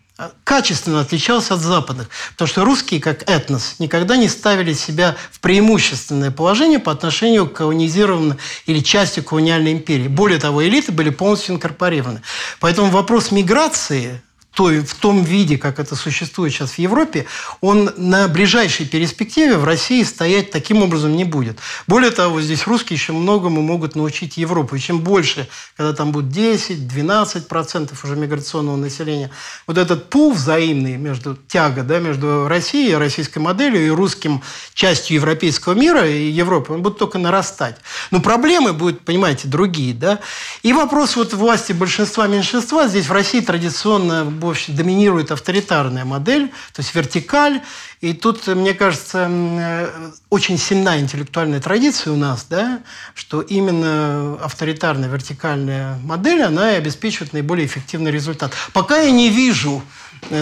качественно 0.44 1.02
отличался 1.02 1.54
от 1.54 1.62
западных. 1.62 2.10
Потому 2.32 2.48
что 2.48 2.66
русские, 2.66 3.00
как 3.00 3.30
этнос, 3.30 3.76
никогда 3.80 4.18
не 4.18 4.28
ставили 4.28 4.74
себя 4.74 5.16
в 5.32 5.40
преимущественное 5.40 6.32
положение 6.32 6.80
по 6.80 6.92
отношению 6.92 7.48
к 7.48 7.54
колонизированной 7.54 8.36
или 8.66 8.80
части 8.80 9.22
колониальной 9.22 9.72
империи. 9.74 10.08
Более 10.08 10.40
того, 10.40 10.64
элиты 10.64 10.92
были 10.92 11.10
полностью 11.10 11.56
инкорпорированы. 11.56 12.22
Поэтому 12.60 12.90
вопрос 12.90 13.32
миграции 13.32 14.22
той, 14.54 14.82
в 14.82 14.96
том 14.96 15.24
виде, 15.24 15.58
как 15.58 15.80
это 15.80 15.96
существует 15.96 16.52
сейчас 16.54 16.72
в 16.72 16.80
Европе, 16.80 17.26
он 17.62 17.92
на 17.98 18.28
ближайшей 18.28 18.86
перспективе 18.86 19.58
в 19.58 19.64
России 19.64 20.04
стоять 20.04 20.52
таким 20.52 20.82
образом 20.82 21.16
не 21.16 21.24
будет. 21.24 21.60
Более 21.88 22.12
того, 22.12 22.42
здесь 22.42 22.68
русские 22.68 22.98
еще 22.98 23.14
многому 23.14 23.62
могут 23.62 23.96
научить 23.96 24.38
Европу. 24.38 24.76
И 24.76 24.80
чем 24.80 25.00
больше, 25.00 25.48
когда 25.78 25.94
там 25.94 26.12
будет 26.12 26.36
10-12% 26.36 27.94
уже 28.04 28.16
миграционного 28.16 28.76
населения, 28.76 29.30
вот 29.68 29.78
этот 29.78 30.10
пул 30.10 30.34
взаимный 30.34 30.98
между 30.98 31.38
тяга 31.48 31.84
да, 31.84 32.00
между 32.00 32.48
Россией, 32.48 32.96
российской 32.96 33.40
моделью 33.40 33.86
и 33.86 33.90
русским 33.90 34.42
частью 34.74 35.16
европейского 35.16 35.74
мира 35.74 36.08
и 36.08 36.30
Европы, 36.30 36.74
он 36.74 36.82
будет 36.82 36.98
только 36.98 37.18
нарастать. 37.18 37.78
Но 38.12 38.20
проблемы 38.20 38.74
будут, 38.74 39.02
понимаете, 39.02 39.48
другие. 39.48 39.94
Да? 39.94 40.20
И 40.64 40.74
вопрос 40.74 41.16
вот 41.16 41.34
власти 41.34 41.72
большинства 41.72 42.28
меньшинства 42.28 42.88
здесь 42.88 43.08
в 43.08 43.12
России 43.12 43.42
традиционно 43.42 44.26
общем, 44.48 44.76
доминирует 44.76 45.32
авторитарная 45.32 46.06
модель, 46.06 46.50
то 46.74 46.82
есть 46.82 46.94
вертикаль. 46.96 47.62
И 48.02 48.14
тут, 48.14 48.48
мне 48.48 48.74
кажется, 48.74 49.28
э, 49.30 50.12
очень 50.30 50.58
сильна 50.58 51.00
интеллектуальная 51.00 51.60
традиция 51.60 52.14
у 52.14 52.16
нас, 52.16 52.46
да, 52.50 52.82
что 53.14 53.42
именно 53.42 54.38
авторитарная 54.42 55.10
вертикальная 55.10 55.98
модель, 56.04 56.42
она 56.44 56.74
и 56.74 56.78
обеспечивает 56.78 57.34
наиболее 57.34 57.66
эффективный 57.66 58.12
результат. 58.12 58.54
Пока 58.74 59.00
я 59.00 59.12
не 59.12 59.30
вижу, 59.30 59.82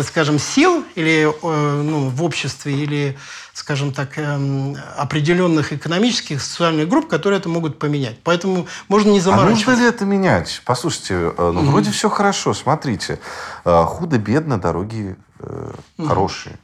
скажем, 0.04 0.40
сил 0.40 0.84
или 0.96 1.28
э, 1.28 1.82
ну, 1.82 2.10
в 2.10 2.24
обществе, 2.24 2.74
или 2.74 3.18
скажем 3.54 3.92
так, 3.92 4.18
эм, 4.18 4.76
определенных 4.98 5.74
экономических, 5.74 6.42
социальных 6.42 6.88
групп, 6.88 7.08
которые 7.08 7.40
это 7.40 7.50
могут 7.50 7.80
поменять. 7.80 8.20
Поэтому 8.24 8.68
можно 8.88 9.10
не 9.10 9.20
заморачиваться. 9.20 9.66
А 9.66 9.72
нужно 9.72 9.84
ли 9.84 9.90
это 9.90 10.06
менять? 10.06 10.62
Послушайте, 10.66 11.14
э, 11.14 11.34
ну, 11.38 11.62
mm-hmm. 11.62 11.66
вроде 11.66 11.92
все 11.92 12.10
хорошо. 12.10 12.54
Смотрите, 12.54 13.20
э, 13.66 13.84
худо-бедно 13.84 14.60
дороги 14.60 15.16
mm-hmm. 15.40 16.08
хорошие 16.08 16.58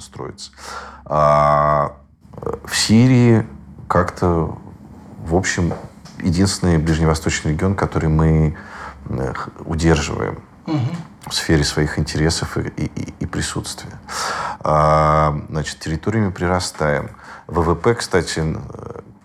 строятся. 0.00 0.50
А 1.04 1.96
в 2.64 2.74
Сирии 2.76 3.46
как-то, 3.88 4.58
в 5.24 5.34
общем, 5.34 5.74
единственный 6.22 6.78
ближневосточный 6.78 7.52
регион, 7.52 7.74
который 7.74 8.08
мы 8.08 8.56
удерживаем. 9.64 10.42
Угу 10.66 11.07
в 11.28 11.34
сфере 11.34 11.64
своих 11.64 11.98
интересов 11.98 12.56
и, 12.56 12.68
и, 12.68 13.14
и 13.20 13.26
присутствия. 13.26 13.92
А, 14.60 15.40
значит, 15.48 15.78
территориями 15.78 16.30
прирастаем. 16.30 17.10
ВВП, 17.46 17.94
кстати, 17.94 18.42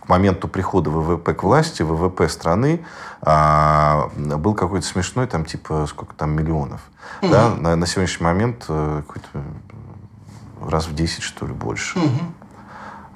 к 0.03 0.09
моменту 0.09 0.47
прихода 0.47 0.89
ВВП 0.89 1.33
к 1.33 1.43
власти, 1.43 1.81
ВВП 1.81 2.27
страны 2.27 2.85
а, 3.21 4.09
был 4.15 4.53
какой-то 4.53 4.85
смешной, 4.85 5.27
там 5.27 5.45
типа 5.45 5.85
сколько 5.89 6.13
там 6.13 6.31
миллионов. 6.31 6.81
Угу. 7.21 7.31
Да? 7.31 7.49
На, 7.49 7.75
на 7.75 7.87
сегодняшний 7.87 8.25
момент 8.25 8.65
э, 8.67 9.01
какой-то 9.07 9.43
раз 10.69 10.87
в 10.87 10.95
10, 10.95 11.23
что 11.23 11.45
ли, 11.45 11.53
больше. 11.53 11.99
Угу. 11.99 12.19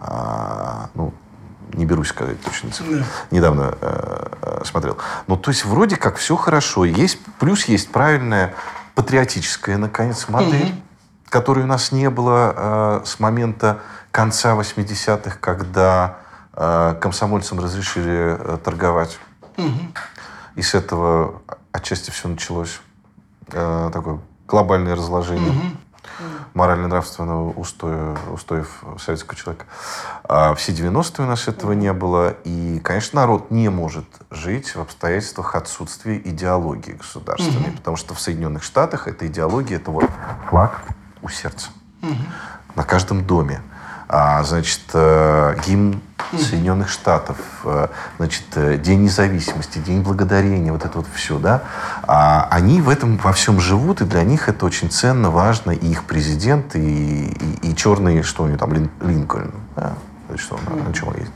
А, 0.02 0.90
ну, 0.94 1.14
не 1.74 1.86
берусь 1.86 2.10
сказать 2.10 2.42
точно 2.42 2.72
цифры. 2.72 3.00
Да. 3.00 3.06
Недавно 3.32 3.76
э, 3.82 4.28
э, 4.42 4.62
смотрел. 4.64 4.98
Ну, 5.28 5.38
то 5.38 5.52
есть, 5.52 5.66
вроде 5.66 5.98
как 5.98 6.18
все 6.18 6.36
хорошо. 6.36 6.86
Есть, 6.86 7.20
плюс 7.40 7.66
есть 7.66 7.92
правильная 7.92 8.54
патриотическая, 8.98 9.78
наконец, 9.78 10.28
модель, 10.28 10.72
угу. 10.72 10.82
которой 11.30 11.66
у 11.66 11.68
нас 11.68 11.92
не 11.92 12.10
было 12.10 12.54
э, 12.58 13.02
с 13.06 13.20
момента 13.20 13.80
конца 14.10 14.56
80-х, 14.56 15.38
когда 15.40 16.18
э, 16.54 16.96
комсомольцам 17.00 17.60
разрешили 17.60 18.36
э, 18.40 18.58
торговать. 18.58 19.20
Угу. 19.58 19.94
И 20.56 20.62
с 20.64 20.74
этого 20.74 21.44
отчасти 21.72 22.10
все 22.10 22.28
началось. 22.28 22.82
Э, 23.52 23.92
такое 23.94 24.20
глобальное 24.48 24.96
разложение. 24.96 25.52
Угу 25.52 25.87
морально-нравственного 26.54 27.52
устоя, 27.52 28.18
устоев 28.32 28.84
советского 29.00 29.36
человека. 29.36 29.66
А 30.24 30.54
все 30.56 30.72
90-е 30.72 31.26
у 31.26 31.28
нас 31.28 31.48
этого 31.48 31.74
не 31.74 31.94
было. 31.94 32.36
И, 32.44 32.80
конечно, 32.84 33.22
народ 33.22 33.52
не 33.52 33.70
может 33.70 34.06
жить 34.32 34.76
в 34.76 34.82
обстоятельствах 34.82 35.56
отсутствия 35.56 36.18
идеологии 36.18 36.94
государственной. 36.94 37.70
Угу. 37.70 37.78
Потому 37.78 37.98
что 37.98 38.14
в 38.14 38.20
Соединенных 38.20 38.64
Штатах 38.64 39.08
эта 39.08 39.28
идеология, 39.28 39.78
это 39.78 39.92
вот 39.92 40.10
флаг 40.50 40.82
у 41.22 41.30
сердца. 41.30 41.70
Угу. 42.02 42.16
На 42.76 42.84
каждом 42.84 43.26
доме 43.26 43.62
а, 44.10 44.44
значит, 44.44 44.82
э, 44.94 45.56
гимн 45.66 46.02
Соединенных 46.32 46.90
Штатов, 46.90 47.38
э, 47.64 47.88
значит, 48.18 48.46
э, 48.56 48.78
День 48.78 49.04
независимости, 49.04 49.80
День 49.80 50.02
благодарения, 50.02 50.72
вот 50.72 50.86
это 50.86 50.98
вот 50.98 51.08
все, 51.14 51.40
да, 51.40 51.64
а 52.04 52.48
они 52.50 52.82
в 52.82 52.90
этом 52.90 53.18
во 53.18 53.34
всем 53.34 53.60
живут, 53.60 54.02
и 54.02 54.06
для 54.06 54.24
них 54.24 54.50
это 54.50 54.66
очень 54.66 54.90
ценно, 54.90 55.30
важно, 55.30 55.72
и 55.72 55.88
их 55.88 56.06
президент, 56.06 56.76
и, 56.76 57.28
и, 57.28 57.72
и 57.72 57.76
черный, 57.76 58.24
что 58.24 58.44
у 58.44 58.48
него 58.48 58.58
там, 58.58 58.74
Лин, 58.74 58.90
Линкольн, 59.02 59.54
да, 59.76 59.94
что 60.38 60.56
он, 60.56 60.86
на 60.86 60.94
чем 60.94 61.10
он 61.10 61.16
ездит. 61.16 61.34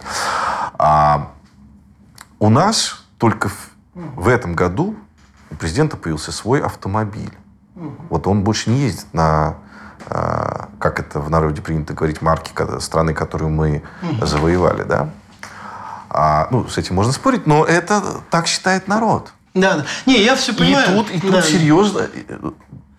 А 0.78 1.32
у 2.40 2.50
нас 2.50 3.04
только 3.18 3.50
в, 3.50 3.70
в 3.94 4.28
этом 4.28 4.54
году 4.54 4.96
у 5.50 5.56
президента 5.56 5.98
появился 5.98 6.32
свой 6.32 6.62
автомобиль. 6.62 7.32
Вот 8.10 8.28
он 8.28 8.44
больше 8.44 8.70
не 8.70 8.80
ездит 8.80 9.14
на 9.14 9.56
а, 10.08 10.70
как 10.82 11.00
это 11.00 11.20
в 11.20 11.30
народе 11.30 11.62
принято 11.62 11.94
говорить, 11.94 12.22
марки 12.22 12.52
страны, 12.80 13.14
которую 13.14 13.52
мы 13.52 13.84
завоевали, 14.22 14.84
да. 14.84 15.10
А, 16.10 16.48
ну, 16.52 16.68
с 16.68 16.78
этим 16.78 16.96
можно 16.96 17.14
спорить, 17.14 17.48
но 17.48 17.64
это 17.64 18.04
так 18.30 18.48
считает 18.48 18.88
народ. 18.88 19.32
Да, 19.54 19.78
да. 19.78 19.86
Не, 20.06 20.22
я 20.22 20.36
все 20.36 20.54
понимаю. 20.54 20.92
И 20.92 20.94
тут, 20.94 21.12
и 21.12 21.20
тут 21.22 21.32
да. 21.32 21.42
серьезно, 21.42 22.10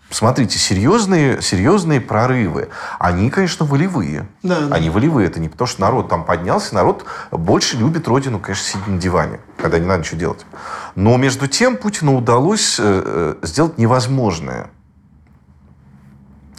смотрите, 0.09 0.59
серьезные, 0.59 1.43
серьезные 1.43 2.01
прорывы, 2.01 2.71
они, 2.99 3.29
конечно, 3.29 3.67
волевые. 3.67 4.27
Да, 4.43 4.61
да. 4.61 4.75
Они 4.75 4.89
волевые. 4.89 5.27
Это 5.27 5.41
не 5.41 5.51
потому, 5.51 5.69
что 5.69 5.83
народ 5.83 6.09
там 6.09 6.25
поднялся. 6.25 6.75
Народ 6.75 7.05
больше 7.31 7.77
любит 7.77 8.09
родину, 8.09 8.39
конечно, 8.39 8.65
сидя 8.65 8.91
на 8.91 8.99
диване, 8.99 9.41
когда 9.59 9.79
не 9.79 9.87
надо 9.87 10.01
ничего 10.01 10.19
делать. 10.19 10.47
Но 10.95 11.17
между 11.19 11.49
тем 11.49 11.77
Путину 11.77 12.17
удалось 12.17 12.79
э, 12.79 13.37
э 13.43 13.47
сделать 13.47 13.77
невозможное– 13.77 14.71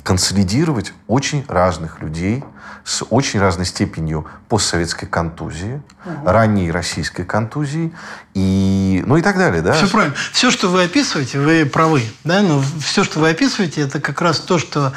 консолидировать 0.04 0.94
очень 1.08 1.46
разных 1.48 2.02
людей 2.02 2.44
с 2.84 3.04
очень 3.10 3.40
разной 3.40 3.66
степенью 3.66 4.28
постсоветской 4.50 5.08
контузии, 5.08 5.82
угу. 6.06 6.26
ранней 6.26 6.70
российской 6.70 7.24
контузии 7.24 7.94
и 8.34 9.04
ну 9.08 9.18
и 9.18 9.22
так 9.22 9.38
далее, 9.38 9.62
да? 9.62 9.74
Все 9.74 9.88
правильно. 9.88 10.16
Все, 10.34 10.52
что 10.52 10.68
вы 10.68 10.84
описываете, 10.84 11.40
вы 11.40 11.66
правы, 11.66 12.04
да, 12.24 12.42
но 12.42 12.62
все, 12.82 13.04
что 13.04 13.20
вы 13.20 13.30
описываете, 13.30 13.82
это 13.82 14.02
как 14.02 14.22
раз 14.22 14.40
то, 14.40 14.60
что 14.60 14.92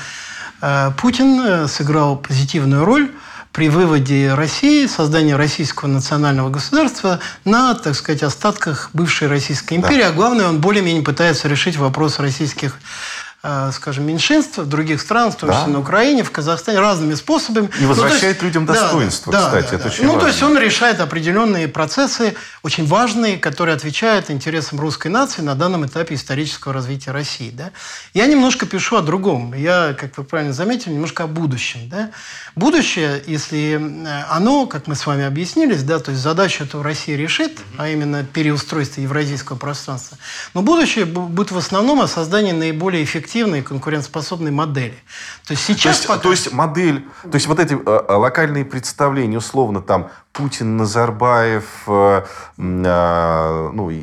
э, 0.61 0.90
Путин 0.99 1.40
э, 1.40 1.69
сыграл 1.69 2.16
позитивную 2.16 2.85
роль 2.85 3.12
при 3.57 3.71
выводе 3.71 4.35
России, 4.35 4.87
создании 4.87 5.33
российского 5.33 5.88
национального 5.88 6.51
государства 6.51 7.21
на, 7.47 7.75
так 7.75 7.95
сказать, 7.95 8.23
остатках 8.23 8.90
бывшей 8.92 9.29
Российской 9.29 9.75
империи. 9.75 10.03
Да. 10.03 10.09
А 10.09 10.12
главное, 10.12 10.47
он 10.47 10.61
более-менее 10.61 11.03
пытается 11.03 11.49
решить 11.49 11.77
вопрос 11.79 12.19
российских 12.19 12.77
скажем, 13.72 14.06
меньшинств 14.06 14.59
в 14.59 14.66
других 14.66 15.00
странах, 15.00 15.35
в 15.35 15.37
том 15.37 15.50
числе 15.50 15.66
да. 15.66 15.72
на 15.72 15.80
Украине, 15.80 16.24
в 16.24 16.30
Казахстане, 16.30 16.80
разными 16.80 17.14
способами. 17.14 17.70
И 17.80 17.87
возвращает 17.87 18.22
ну, 18.22 18.28
есть, 18.28 18.42
людям 18.42 18.66
достоинство, 18.66 19.32
да, 19.32 19.46
кстати. 19.46 19.70
Да, 19.70 19.76
это 19.76 19.85
да. 19.85 19.90
очень 19.90 20.04
ну, 20.04 20.12
важно. 20.14 20.20
то 20.22 20.26
есть 20.28 20.42
он 20.42 20.59
решает 20.59 21.00
определенные 21.00 21.68
процессы, 21.68 22.35
очень 22.62 22.87
важные, 22.87 23.38
которые 23.38 23.76
отвечают 23.76 24.30
интересам 24.30 24.80
русской 24.80 25.09
нации 25.09 25.42
на 25.42 25.54
данном 25.54 25.87
этапе 25.87 26.16
исторического 26.16 26.74
развития 26.74 27.12
России. 27.12 27.50
Да? 27.50 27.70
Я 28.14 28.26
немножко 28.26 28.66
пишу 28.66 28.96
о 28.96 29.02
другом. 29.02 29.54
Я, 29.54 29.94
как 29.98 30.16
вы 30.18 30.24
правильно 30.24 30.52
заметили, 30.52 30.94
немножко 30.94 31.24
о 31.24 31.26
будущем. 31.28 31.88
Да? 31.88 32.11
Будущее, 32.56 33.22
если 33.26 33.78
э, 33.78 34.24
оно, 34.28 34.66
как 34.66 34.88
мы 34.88 34.96
с 34.96 35.06
вами 35.06 35.24
объяснились, 35.24 35.85
да, 35.85 36.00
то 36.00 36.11
есть 36.11 36.22
задачу 36.22 36.64
эту 36.64 36.82
Россия 36.82 37.16
решит, 37.16 37.61
а 37.78 37.88
именно 37.88 38.24
переустройство 38.24 39.00
евразийского 39.00 39.56
пространства, 39.56 40.18
но 40.54 40.62
будущее 40.62 41.04
будет 41.04 41.52
в 41.52 41.59
основном 41.59 42.00
о 42.00 42.09
создании 42.09 42.53
наиболее 42.53 43.05
эффективного 43.05 43.36
эффективной 43.37 43.61
и 43.61 43.62
конкурентоспособной 43.62 44.51
модели. 44.51 44.95
То 45.47 45.53
есть 45.53 45.64
сейчас... 45.64 45.82
То 45.82 45.89
есть, 45.91 46.07
пока... 46.09 46.20
то 46.20 46.30
есть 46.30 46.53
модель, 46.53 47.07
то 47.22 47.34
есть 47.34 47.47
вот 47.47 47.61
эти 47.61 47.74
э, 47.74 48.12
локальные 48.12 48.64
представления, 48.64 49.39
условно, 49.39 49.82
там 49.82 50.09
Путин, 50.32 50.76
Назарбаев, 50.76 51.64
э, 51.87 52.22
э, 52.57 53.70
ну 53.72 53.91
и, 53.91 53.99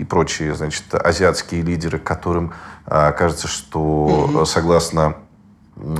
и 0.00 0.04
прочие, 0.04 0.54
значит, 0.54 0.94
азиатские 0.94 1.62
лидеры, 1.62 1.98
которым 1.98 2.54
э, 2.86 3.12
кажется, 3.12 3.48
что 3.48 3.80
угу. 3.80 4.44
согласно 4.46 5.16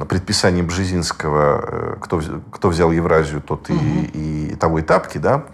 предписанием 0.09 0.67
Бжезинского, 0.67 1.61
э, 1.63 1.97
кто, 2.01 2.21
кто 2.51 2.69
взял 2.71 2.91
Евразию, 2.91 3.43
тот 3.43 3.69
угу. 3.69 3.79
и, 3.79 4.51
и 4.53 4.55
того 4.55 4.79
и 4.79 4.83
тапки, 4.83 5.19
да, 5.19 5.45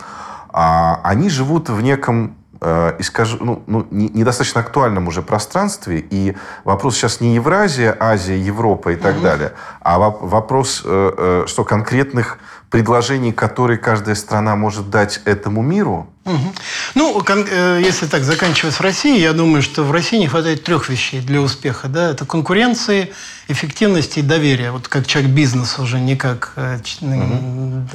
а 0.48 1.00
они 1.02 1.28
живут 1.28 1.68
в 1.68 1.80
неком 1.82 2.36
э, 2.60 2.96
искажу, 2.98 3.38
ну, 3.40 3.62
ну, 3.66 3.86
не, 3.90 4.08
недостаточно 4.08 4.60
актуальном 4.60 5.08
уже 5.08 5.22
пространстве. 5.22 6.04
И 6.10 6.36
вопрос 6.64 6.96
сейчас 6.96 7.20
не 7.20 7.34
Евразия, 7.34 7.96
Азия, 7.98 8.38
Европа 8.38 8.90
и 8.90 8.96
так 8.96 9.16
угу. 9.16 9.22
далее, 9.22 9.52
а 9.80 9.98
вопрос, 9.98 10.82
э, 10.84 11.44
что 11.46 11.64
конкретных 11.64 12.38
предложений, 12.70 13.32
которые 13.32 13.78
каждая 13.78 14.14
страна 14.14 14.56
может 14.56 14.90
дать 14.90 15.20
этому 15.24 15.62
миру? 15.62 16.08
Угу. 16.24 16.54
Ну, 16.96 17.22
э, 17.24 17.80
если 17.84 18.06
так 18.06 18.24
заканчивать 18.24 18.74
с 18.74 18.80
Россией, 18.80 19.20
я 19.20 19.32
думаю, 19.32 19.62
что 19.62 19.84
в 19.84 19.92
России 19.92 20.18
не 20.18 20.26
хватает 20.26 20.64
трех 20.64 20.88
вещей 20.88 21.20
для 21.20 21.40
успеха. 21.40 21.86
Да? 21.86 22.10
Это 22.10 22.26
конкуренции, 22.26 23.12
эффективности 23.46 24.18
и 24.18 24.22
доверия. 24.22 24.72
Вот 24.72 24.88
как 24.88 25.06
человек 25.06 25.30
бизнеса 25.30 25.82
уже, 25.82 26.00
не 26.00 26.16
как 26.16 26.52
угу. 26.56 27.88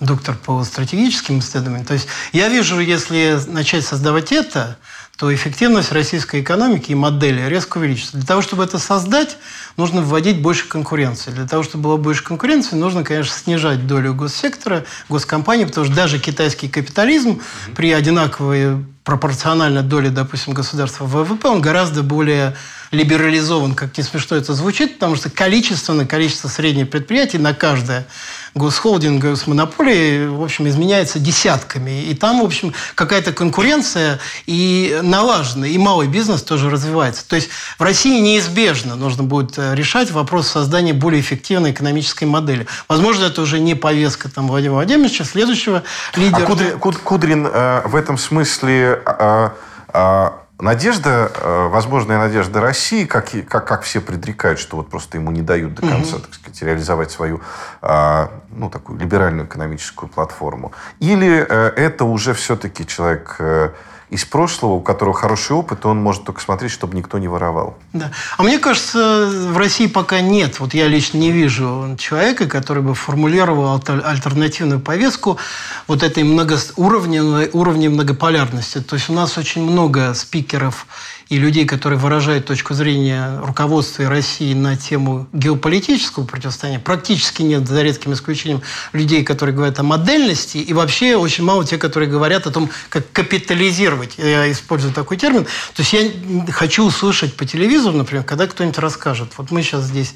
доктор 0.00 0.36
по 0.36 0.62
стратегическим 0.64 1.38
исследованиям. 1.38 1.86
То 1.86 1.94
есть 1.94 2.06
я 2.32 2.48
вижу, 2.48 2.78
если 2.80 3.38
начать 3.46 3.86
создавать 3.86 4.30
это, 4.30 4.76
то 5.20 5.34
эффективность 5.34 5.92
российской 5.92 6.40
экономики 6.40 6.92
и 6.92 6.94
модели 6.94 7.46
резко 7.46 7.76
увеличится. 7.76 8.16
Для 8.16 8.26
того, 8.26 8.40
чтобы 8.40 8.64
это 8.64 8.78
создать, 8.78 9.36
нужно 9.76 10.00
вводить 10.00 10.40
больше 10.40 10.66
конкуренции. 10.66 11.30
Для 11.30 11.46
того, 11.46 11.62
чтобы 11.62 11.84
было 11.84 11.96
больше 11.98 12.24
конкуренции, 12.24 12.74
нужно, 12.74 13.04
конечно, 13.04 13.34
снижать 13.34 13.86
долю 13.86 14.14
госсектора, 14.14 14.86
госкомпаний, 15.10 15.66
потому 15.66 15.84
что 15.84 15.94
даже 15.94 16.18
китайский 16.18 16.70
капитализм 16.70 17.42
при 17.76 17.92
одинаковой 17.92 18.82
пропорциональной 19.04 19.82
доле, 19.82 20.08
допустим, 20.08 20.54
государства 20.54 21.04
в 21.04 21.10
ВВП, 21.10 21.48
он 21.48 21.60
гораздо 21.60 22.02
более 22.02 22.56
либерализован, 22.90 23.74
как 23.74 23.96
не 23.96 24.04
смешно 24.04 24.36
это 24.36 24.54
звучит, 24.54 24.94
потому 24.94 25.16
что 25.16 25.30
количественно 25.30 26.06
количество 26.06 26.48
средних 26.48 26.90
предприятий 26.90 27.38
на 27.38 27.54
каждое 27.54 28.06
госхолдинг, 28.54 29.22
госмонополии, 29.22 30.26
в 30.26 30.42
общем, 30.42 30.66
изменяется 30.66 31.20
десятками. 31.20 32.02
И 32.02 32.14
там, 32.14 32.40
в 32.40 32.44
общем, 32.44 32.74
какая-то 32.96 33.32
конкуренция 33.32 34.18
и 34.46 34.98
налажена, 35.02 35.68
и 35.68 35.78
малый 35.78 36.08
бизнес 36.08 36.42
тоже 36.42 36.68
развивается. 36.68 37.26
То 37.28 37.36
есть 37.36 37.50
в 37.78 37.82
России 37.82 38.18
неизбежно 38.20 38.96
нужно 38.96 39.22
будет 39.22 39.56
э, 39.56 39.74
решать 39.76 40.10
вопрос 40.10 40.48
создания 40.48 40.92
более 40.92 41.20
эффективной 41.20 41.70
экономической 41.70 42.24
модели. 42.24 42.66
Возможно, 42.88 43.26
это 43.26 43.40
уже 43.42 43.60
не 43.60 43.76
повестка 43.76 44.28
там, 44.28 44.48
Владимира 44.48 44.74
Владимировича, 44.74 45.24
следующего 45.24 45.84
лидера. 46.16 46.42
А 46.42 46.46
Кудрин, 46.46 46.78
Кудрин 46.78 47.46
э, 47.46 47.82
в 47.86 47.94
этом 47.94 48.18
смысле 48.18 49.00
э, 49.06 49.50
э, 49.94 50.30
Надежда, 50.60 51.30
э, 51.34 51.68
возможная 51.68 52.18
надежда 52.18 52.60
России, 52.60 53.04
как, 53.04 53.30
как, 53.48 53.66
как 53.66 53.82
все 53.82 54.00
предрекают, 54.00 54.58
что 54.58 54.76
вот 54.76 54.90
просто 54.90 55.18
ему 55.18 55.30
не 55.30 55.42
дают 55.42 55.74
до 55.74 55.82
конца, 55.82 56.16
угу. 56.16 56.24
так 56.24 56.34
сказать, 56.34 56.62
реализовать 56.62 57.10
свою 57.10 57.40
а, 57.82 58.30
ну, 58.50 58.68
такую 58.68 58.98
либеральную 58.98 59.46
экономическую 59.46 60.08
платформу. 60.08 60.72
Или 60.98 61.46
э, 61.48 61.72
это 61.76 62.04
уже 62.04 62.34
все-таки 62.34 62.86
человек 62.86 63.36
э, 63.38 63.70
из 64.10 64.24
прошлого, 64.24 64.74
у 64.74 64.80
которого 64.80 65.14
хороший 65.14 65.52
опыт, 65.52 65.86
он 65.86 66.02
может 66.02 66.24
только 66.24 66.40
смотреть, 66.40 66.72
чтобы 66.72 66.96
никто 66.96 67.18
не 67.18 67.28
воровал. 67.28 67.76
Да. 67.92 68.10
А 68.36 68.42
мне 68.42 68.58
кажется, 68.58 69.28
в 69.50 69.56
России 69.56 69.86
пока 69.86 70.20
нет, 70.20 70.58
вот 70.58 70.74
я 70.74 70.88
лично 70.88 71.18
не 71.18 71.30
вижу 71.30 71.96
человека, 71.98 72.46
который 72.46 72.82
бы 72.82 72.94
формулировал 72.94 73.80
альтернативную 73.86 74.80
повестку 74.80 75.38
вот 75.86 76.02
этой 76.02 76.24
многоуровневой 76.24 77.50
уровня 77.52 77.88
многополярности. 77.88 78.80
То 78.80 78.96
есть 78.96 79.08
у 79.08 79.12
нас 79.12 79.38
очень 79.38 79.62
много 79.62 80.12
спикеров 80.14 80.86
и 81.30 81.38
людей, 81.38 81.64
которые 81.64 81.98
выражают 81.98 82.44
точку 82.44 82.74
зрения 82.74 83.38
руководства 83.40 84.08
России 84.08 84.52
на 84.52 84.76
тему 84.76 85.28
геополитического 85.32 86.24
противостояния, 86.24 86.80
практически 86.80 87.42
нет, 87.42 87.68
за 87.68 87.82
редким 87.82 88.12
исключением, 88.12 88.62
людей, 88.92 89.22
которые 89.22 89.54
говорят 89.54 89.78
о 89.78 89.84
модельности, 89.84 90.58
и 90.58 90.72
вообще 90.72 91.14
очень 91.14 91.44
мало 91.44 91.64
тех, 91.64 91.78
которые 91.78 92.10
говорят 92.10 92.48
о 92.48 92.50
том, 92.50 92.68
как 92.88 93.12
капитализировать. 93.12 94.18
Я 94.18 94.50
использую 94.50 94.92
такой 94.92 95.16
термин. 95.16 95.44
То 95.44 95.82
есть 95.82 95.92
я 95.92 96.10
хочу 96.52 96.84
услышать 96.84 97.36
по 97.36 97.46
телевизору, 97.46 97.96
например, 97.96 98.24
когда 98.24 98.48
кто-нибудь 98.48 98.78
расскажет, 98.78 99.28
вот 99.36 99.52
мы 99.52 99.62
сейчас 99.62 99.84
здесь 99.84 100.14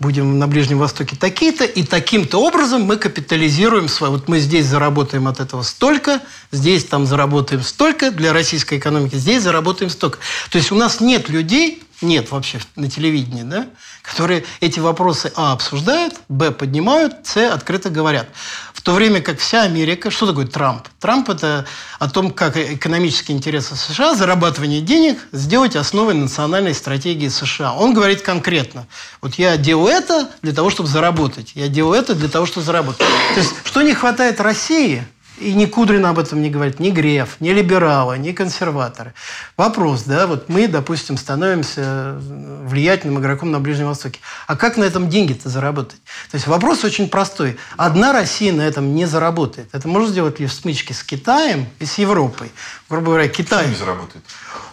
будем 0.00 0.38
на 0.38 0.48
Ближнем 0.48 0.78
Востоке 0.78 1.16
такие-то, 1.16 1.64
и 1.64 1.82
таким-то 1.82 2.38
образом 2.38 2.82
мы 2.82 2.96
капитализируем 2.96 3.88
свое. 3.88 4.12
Вот 4.12 4.28
мы 4.28 4.38
здесь 4.38 4.66
заработаем 4.66 5.28
от 5.28 5.40
этого 5.40 5.62
столько, 5.62 6.20
здесь 6.50 6.84
там 6.84 7.06
заработаем 7.06 7.62
столько 7.62 8.10
для 8.10 8.32
российской 8.32 8.78
экономики, 8.78 9.16
здесь 9.16 9.42
заработаем 9.42 9.90
столько. 9.90 10.18
То 10.50 10.58
есть 10.58 10.72
у 10.72 10.74
нас 10.74 11.00
нет 11.00 11.28
людей, 11.28 11.82
нет 12.02 12.30
вообще 12.30 12.58
на 12.76 12.90
телевидении, 12.90 13.42
да, 13.42 13.68
которые 14.04 14.44
эти 14.60 14.80
вопросы 14.80 15.32
А 15.34 15.52
обсуждают, 15.52 16.14
Б 16.28 16.50
поднимают, 16.50 17.14
С 17.24 17.38
открыто 17.38 17.88
говорят. 17.88 18.28
В 18.74 18.82
то 18.82 18.92
время 18.92 19.22
как 19.22 19.38
вся 19.38 19.62
Америка, 19.62 20.10
что 20.10 20.26
такое 20.26 20.46
Трамп? 20.46 20.86
Трамп 21.00 21.30
это 21.30 21.64
о 21.98 22.10
том, 22.10 22.30
как 22.30 22.58
экономические 22.58 23.34
интересы 23.34 23.76
США, 23.76 24.14
зарабатывание 24.14 24.82
денег 24.82 25.18
сделать 25.32 25.74
основой 25.74 26.12
национальной 26.12 26.74
стратегии 26.74 27.28
США. 27.28 27.72
Он 27.72 27.94
говорит 27.94 28.20
конкретно, 28.20 28.86
вот 29.22 29.36
я 29.36 29.56
делаю 29.56 29.88
это 29.88 30.28
для 30.42 30.52
того, 30.52 30.68
чтобы 30.68 30.88
заработать, 30.90 31.52
я 31.54 31.68
делаю 31.68 31.98
это 31.98 32.14
для 32.14 32.28
того, 32.28 32.44
чтобы 32.44 32.66
заработать. 32.66 33.06
То 33.34 33.40
есть, 33.40 33.54
что 33.64 33.80
не 33.80 33.94
хватает 33.94 34.40
России– 34.40 35.06
и 35.38 35.52
ни 35.52 35.66
Кудрин 35.66 36.06
об 36.06 36.18
этом 36.18 36.42
не 36.42 36.50
говорит, 36.50 36.80
ни 36.80 36.90
Греф, 36.90 37.36
ни 37.40 37.50
либералы, 37.50 38.18
ни 38.18 38.32
консерваторы. 38.32 39.14
Вопрос, 39.56 40.02
да, 40.02 40.26
вот 40.26 40.48
мы, 40.48 40.68
допустим, 40.68 41.16
становимся 41.16 42.16
влиятельным 42.64 43.18
игроком 43.18 43.50
на 43.50 43.60
Ближнем 43.60 43.86
Востоке. 43.86 44.20
А 44.46 44.56
как 44.56 44.76
на 44.76 44.84
этом 44.84 45.08
деньги-то 45.08 45.48
заработать? 45.48 46.00
То 46.30 46.36
есть 46.36 46.46
вопрос 46.46 46.84
очень 46.84 47.08
простой. 47.08 47.56
Одна 47.76 48.12
Россия 48.12 48.52
на 48.52 48.62
этом 48.62 48.94
не 48.94 49.06
заработает. 49.06 49.68
Это 49.72 49.88
можно 49.88 50.08
сделать 50.08 50.38
лишь 50.38 50.52
в 50.52 50.54
смычке 50.54 50.94
с 50.94 51.02
Китаем 51.02 51.66
и 51.78 51.86
с 51.86 51.98
Европой. 51.98 52.50
Грубо 52.88 53.06
говоря, 53.06 53.28
Китай... 53.28 53.64
Почему 53.64 53.72
не 53.72 53.78
заработает? 53.78 54.24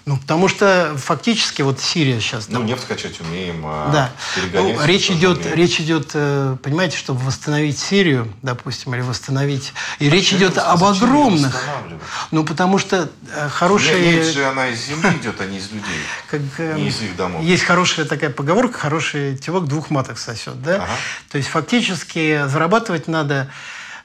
Ну, 0.05 0.17
потому 0.17 0.47
что 0.47 0.95
фактически 0.97 1.61
вот 1.61 1.79
Сирия 1.79 2.19
сейчас... 2.19 2.47
Ну, 2.49 2.55
там, 2.55 2.65
нефть 2.65 2.87
качать 2.87 3.21
умеем, 3.21 3.61
а 3.65 3.91
да. 3.91 4.11
ну, 4.53 4.83
речь 4.83 5.11
идет, 5.11 5.39
умеем. 5.39 5.55
речь 5.55 5.79
идет, 5.79 6.11
э, 6.15 6.57
понимаете, 6.61 6.97
чтобы 6.97 7.19
восстановить 7.19 7.77
Сирию, 7.77 8.33
допустим, 8.41 8.95
или 8.95 9.01
восстановить... 9.01 9.73
И 9.99 10.07
а 10.07 10.09
речь 10.09 10.33
идет 10.33 10.50
об 10.57 10.83
огромных... 10.83 11.63
Ну, 12.31 12.43
потому 12.43 12.77
что 12.77 13.09
э, 13.33 13.49
хорошие... 13.49 14.17
Нефть 14.17 14.37
она 14.37 14.69
из 14.69 14.85
земли 14.85 15.17
идет, 15.17 15.39
а 15.39 15.45
не 15.45 15.57
из 15.57 15.71
людей. 15.71 16.01
Как, 16.29 16.41
э, 16.57 16.75
не 16.75 16.87
из 16.87 17.01
их 17.01 17.15
домов. 17.15 17.41
Есть 17.43 17.63
хорошая 17.63 18.05
такая 18.05 18.29
поговорка, 18.29 18.79
хороший 18.79 19.37
телок 19.37 19.67
двух 19.67 19.89
маток 19.89 20.17
сосет, 20.17 20.61
да? 20.61 20.75
Ага. 20.75 20.87
То 21.31 21.37
есть 21.37 21.49
фактически 21.49 22.47
зарабатывать 22.47 23.07
надо 23.07 23.49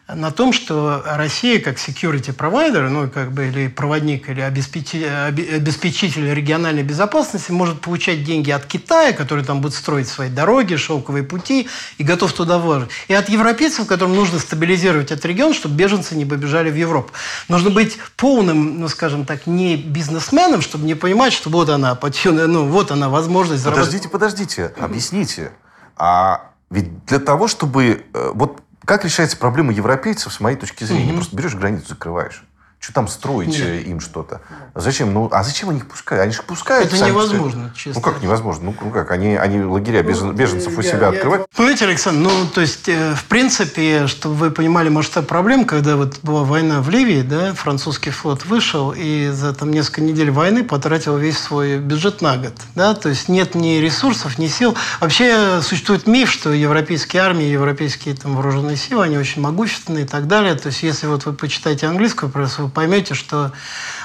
на 0.09 0.31
том, 0.31 0.53
что 0.53 1.03
Россия 1.05 1.61
как 1.61 1.79
security 1.79 2.35
provider, 2.35 2.89
ну, 2.89 3.11
как 3.11 3.33
бы, 3.33 3.49
или 3.49 3.67
проводник, 3.67 4.29
или 4.29 4.41
обеспечитель, 4.41 5.09
обеспечитель 5.09 6.33
региональной 6.33 6.85
безопасности 6.85 7.51
может 7.51 7.81
получать 7.81 8.23
деньги 8.23 8.53
от 8.53 8.67
Китая, 8.67 9.13
который 9.13 9.45
там 9.45 9.61
будет 9.61 9.75
строить 9.75 10.07
свои 10.07 10.29
дороги, 10.29 10.77
шелковые 10.77 11.25
пути, 11.25 11.69
и 11.99 12.05
готов 12.05 12.33
туда 12.33 12.59
вложить. 12.59 12.91
И 13.09 13.15
от 13.15 13.29
европейцев, 13.29 13.87
которым 13.87 14.15
нужно 14.15 14.39
стабилизировать 14.39 15.11
этот 15.11 15.25
регион, 15.25 15.53
чтобы 15.55 15.75
беженцы 15.75 16.15
не 16.15 16.25
побежали 16.25 16.71
в 16.71 16.77
Европу. 16.77 17.13
Нужно 17.49 17.71
быть 17.71 17.99
полным, 18.17 18.79
ну, 18.81 18.89
скажем 18.89 19.25
так, 19.25 19.49
не 19.49 19.77
бизнесменом, 19.77 20.61
чтобы 20.61 20.87
не 20.87 20.95
понимать, 20.95 21.33
что 21.33 21.51
вот 21.51 21.69
она, 21.69 21.99
ну, 22.25 22.67
вот 22.67 22.93
она 22.93 23.09
возможность 23.09 23.63
заработать. 23.63 24.09
Подождите, 24.09 24.09
подождите, 24.09 24.75
объясните. 24.79 25.53
А 25.97 26.53
ведь 26.71 27.05
для 27.07 27.19
того, 27.19 27.49
чтобы... 27.49 28.05
Э, 28.13 28.31
вот 28.35 28.61
как 28.87 29.05
решается 29.05 29.37
проблема 29.37 29.73
европейцев, 29.73 30.33
с 30.33 30.41
моей 30.41 30.57
точки 30.57 30.85
зрения? 30.85 31.09
Угу. 31.09 31.17
Просто 31.17 31.37
берешь 31.37 31.55
границу, 31.55 31.89
закрываешь. 31.89 32.43
Что 32.79 32.93
там 32.93 33.09
строить 33.09 33.49
Нет. 33.49 33.61
Э, 33.61 33.81
им 33.83 34.01
что-то? 34.01 34.43
Зачем? 34.75 35.13
Ну, 35.13 35.29
а 35.33 35.43
зачем 35.43 35.71
они 35.71 35.79
их 35.79 35.89
пускают? 35.89 36.23
Они 36.23 36.33
же 36.33 36.43
пускают. 36.43 36.93
Это 36.93 37.05
невозможно, 37.05 37.73
честно. 37.75 37.95
Ну, 37.95 38.01
как 38.01 38.23
невозможно? 38.23 38.67
Ну, 38.67 38.75
ну 38.81 38.91
как? 38.91 39.11
Они, 39.11 39.35
они 39.35 39.63
лагеря 39.63 40.03
ну, 40.03 40.33
беженцев 40.33 40.77
у 40.79 40.83
себя 40.83 40.99
я, 40.99 41.09
открывают? 41.09 41.47
Понимаете, 41.57 41.87
Александр, 41.87 42.21
ну, 42.29 42.47
то 42.47 42.61
есть, 42.61 42.89
э, 42.89 43.15
в 43.15 43.25
принципе, 43.25 44.07
чтобы 44.07 44.35
вы 44.37 44.51
понимали 44.51 44.89
масштаб 44.89 45.27
проблем, 45.27 45.65
когда 45.65 45.97
вот 45.97 46.21
была 46.23 46.45
война 46.45 46.81
в 46.81 46.89
Ливии, 46.91 47.23
да, 47.23 47.55
французский 47.55 48.11
флот 48.11 48.45
вышел 48.45 48.95
и 48.97 49.31
за 49.33 49.53
там 49.53 49.73
несколько 49.73 50.03
недель 50.03 50.31
войны 50.31 50.63
потратил 50.63 51.17
весь 51.17 51.39
свой 51.39 51.79
бюджет 51.79 52.21
на 52.23 52.37
год, 52.37 52.55
да, 52.75 52.95
то 52.95 53.09
есть 53.09 53.29
нет 53.29 53.55
ни 53.55 53.79
ресурсов, 53.79 54.39
ни 54.39 54.47
сил. 54.47 54.77
Вообще 55.01 55.61
существует 55.63 56.07
миф, 56.07 56.31
что 56.31 56.53
европейские 56.53 57.23
армии, 57.23 57.47
европейские 57.47 58.15
там 58.15 58.35
вооруженные 58.35 58.77
силы, 58.77 59.05
они 59.05 59.19
очень 59.19 59.43
могущественные 59.43 60.05
и 60.05 60.09
так 60.09 60.29
далее. 60.29 60.55
То 60.55 60.69
есть, 60.69 60.83
если 60.83 61.07
вот 61.07 61.25
вы 61.25 61.33
почитаете 61.33 61.87
английскую 61.87 62.31
прессу, 62.31 62.71
поймете, 62.77 63.15
что 63.15 63.53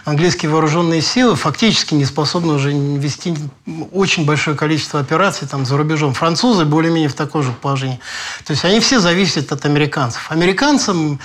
английские 0.06 0.50
вооруженные 0.50 1.02
силы 1.02 1.36
фактически 1.36 1.94
не 1.94 2.06
способны 2.06 2.54
уже 2.54 2.72
вести 2.72 3.36
очень 3.92 4.26
большое 4.26 4.56
количество 4.56 5.02
операций 5.02 5.46
там 5.46 5.66
за 5.66 5.76
рубежом. 5.76 6.14
Французы 6.14 6.64
более-менее 6.64 7.10
в 7.10 7.14
таком 7.14 7.44
же 7.44 7.52
положении. 7.52 8.00
То 8.46 8.52
есть 8.52 8.64
они 8.64 8.80
все 8.80 9.02
зависят 9.02 9.52
от 9.52 9.66
американцев. 9.66 10.32
Американцам 10.32 11.20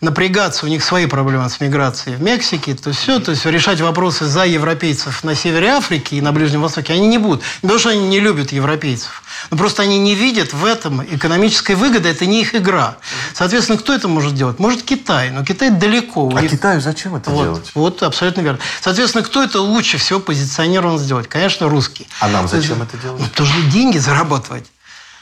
напрягаться, 0.00 0.66
у 0.66 0.68
них 0.68 0.82
свои 0.82 1.06
проблемы 1.06 1.48
с 1.48 1.60
миграцией 1.60 2.16
в 2.16 2.22
Мексике, 2.22 2.74
то 2.74 2.92
все, 2.92 3.20
то 3.20 3.32
есть 3.32 3.44
решать 3.46 3.80
вопросы 3.80 4.26
за 4.26 4.44
европейцев 4.44 5.24
на 5.24 5.34
севере 5.34 5.68
Африки 5.68 6.14
и 6.14 6.20
на 6.20 6.32
Ближнем 6.32 6.62
Востоке 6.62 6.94
они 6.94 7.06
не 7.08 7.18
будут. 7.18 7.42
Не 7.62 7.68
потому 7.68 7.78
что 7.78 7.90
они 7.90 8.08
не 8.08 8.20
любят 8.20 8.52
европейцев, 8.52 9.22
но 9.50 9.56
просто 9.56 9.82
они 9.82 9.98
не 9.98 10.14
видят 10.14 10.52
в 10.52 10.64
этом 10.64 11.02
экономической 11.02 11.74
выгоды, 11.74 12.08
это 12.08 12.26
не 12.26 12.40
их 12.40 12.54
игра. 12.54 12.96
Соответственно, 13.34 13.78
кто 13.78 13.92
это 13.92 14.08
может 14.08 14.34
делать? 14.34 14.58
Может 14.58 14.82
Китай, 14.82 15.30
но 15.30 15.44
Китай 15.44 15.70
далеко. 15.70 16.30
А 16.34 16.40
них... 16.40 16.50
Китаю 16.50 16.80
зачем 16.80 17.16
это 17.16 17.30
вот, 17.30 17.42
делать? 17.42 17.70
Вот, 17.74 18.02
абсолютно 18.02 18.40
верно. 18.40 18.58
Соответственно, 18.80 19.24
кто 19.24 19.42
это 19.42 19.60
лучше 19.60 19.98
всего 19.98 20.20
позиционирован 20.20 20.98
сделать? 20.98 21.28
Конечно, 21.28 21.68
русский. 21.68 22.08
А 22.20 22.28
нам 22.28 22.48
зачем 22.48 22.82
это 22.82 22.96
делать? 22.96 23.20
Ну, 23.20 23.26
тоже 23.34 23.62
деньги 23.64 23.98
зарабатывать. 23.98 24.66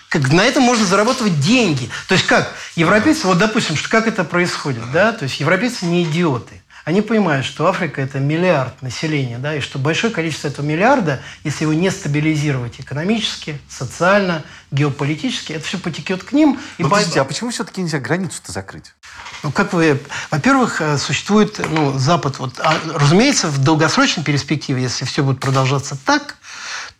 Как, 0.08 0.32
на 0.32 0.44
этом 0.44 0.62
можно 0.62 0.84
зарабатывать 0.86 1.38
деньги. 1.40 1.90
То 2.06 2.14
есть 2.14 2.26
как? 2.26 2.54
Европейцы, 2.76 3.26
вот 3.26 3.38
допустим, 3.38 3.76
что, 3.76 3.88
как 3.88 4.06
это 4.06 4.24
происходит, 4.24 4.90
да? 4.92 5.12
То 5.12 5.24
есть 5.24 5.40
европейцы 5.40 5.84
не 5.84 6.04
идиоты. 6.04 6.62
Они 6.88 7.02
понимают, 7.02 7.44
что 7.44 7.66
Африка– 7.66 8.00
это 8.02 8.18
миллиард 8.18 8.80
населения, 8.80 9.36
да, 9.36 9.54
и 9.54 9.60
что 9.60 9.78
большое 9.78 10.10
количество 10.10 10.48
этого 10.48 10.64
миллиарда, 10.64 11.20
если 11.44 11.64
его 11.64 11.74
не 11.74 11.90
стабилизировать 11.90 12.80
экономически, 12.80 13.60
социально, 13.68 14.42
геополитически, 14.70 15.52
это 15.52 15.66
все 15.66 15.76
потекет 15.76 16.24
к 16.24 16.32
ним. 16.32 16.58
И 16.78 16.82
Но, 16.82 16.88
подождите, 16.88 17.20
а 17.20 17.24
почему 17.24 17.50
все-таки 17.50 17.82
нельзя 17.82 17.98
границу-то 17.98 18.52
закрыть? 18.52 18.94
Ну, 19.42 19.52
как 19.52 19.74
вы... 19.74 20.00
Во-первых, 20.30 20.80
э, 20.80 20.96
существует 20.96 21.60
ну, 21.68 21.98
Запад. 21.98 22.38
Вот, 22.38 22.58
а, 22.58 22.74
разумеется, 22.94 23.48
в 23.48 23.58
долгосрочной 23.58 24.24
перспективе, 24.24 24.80
если 24.80 25.04
все 25.04 25.22
будет 25.22 25.40
продолжаться 25.40 25.94
так, 26.06 26.37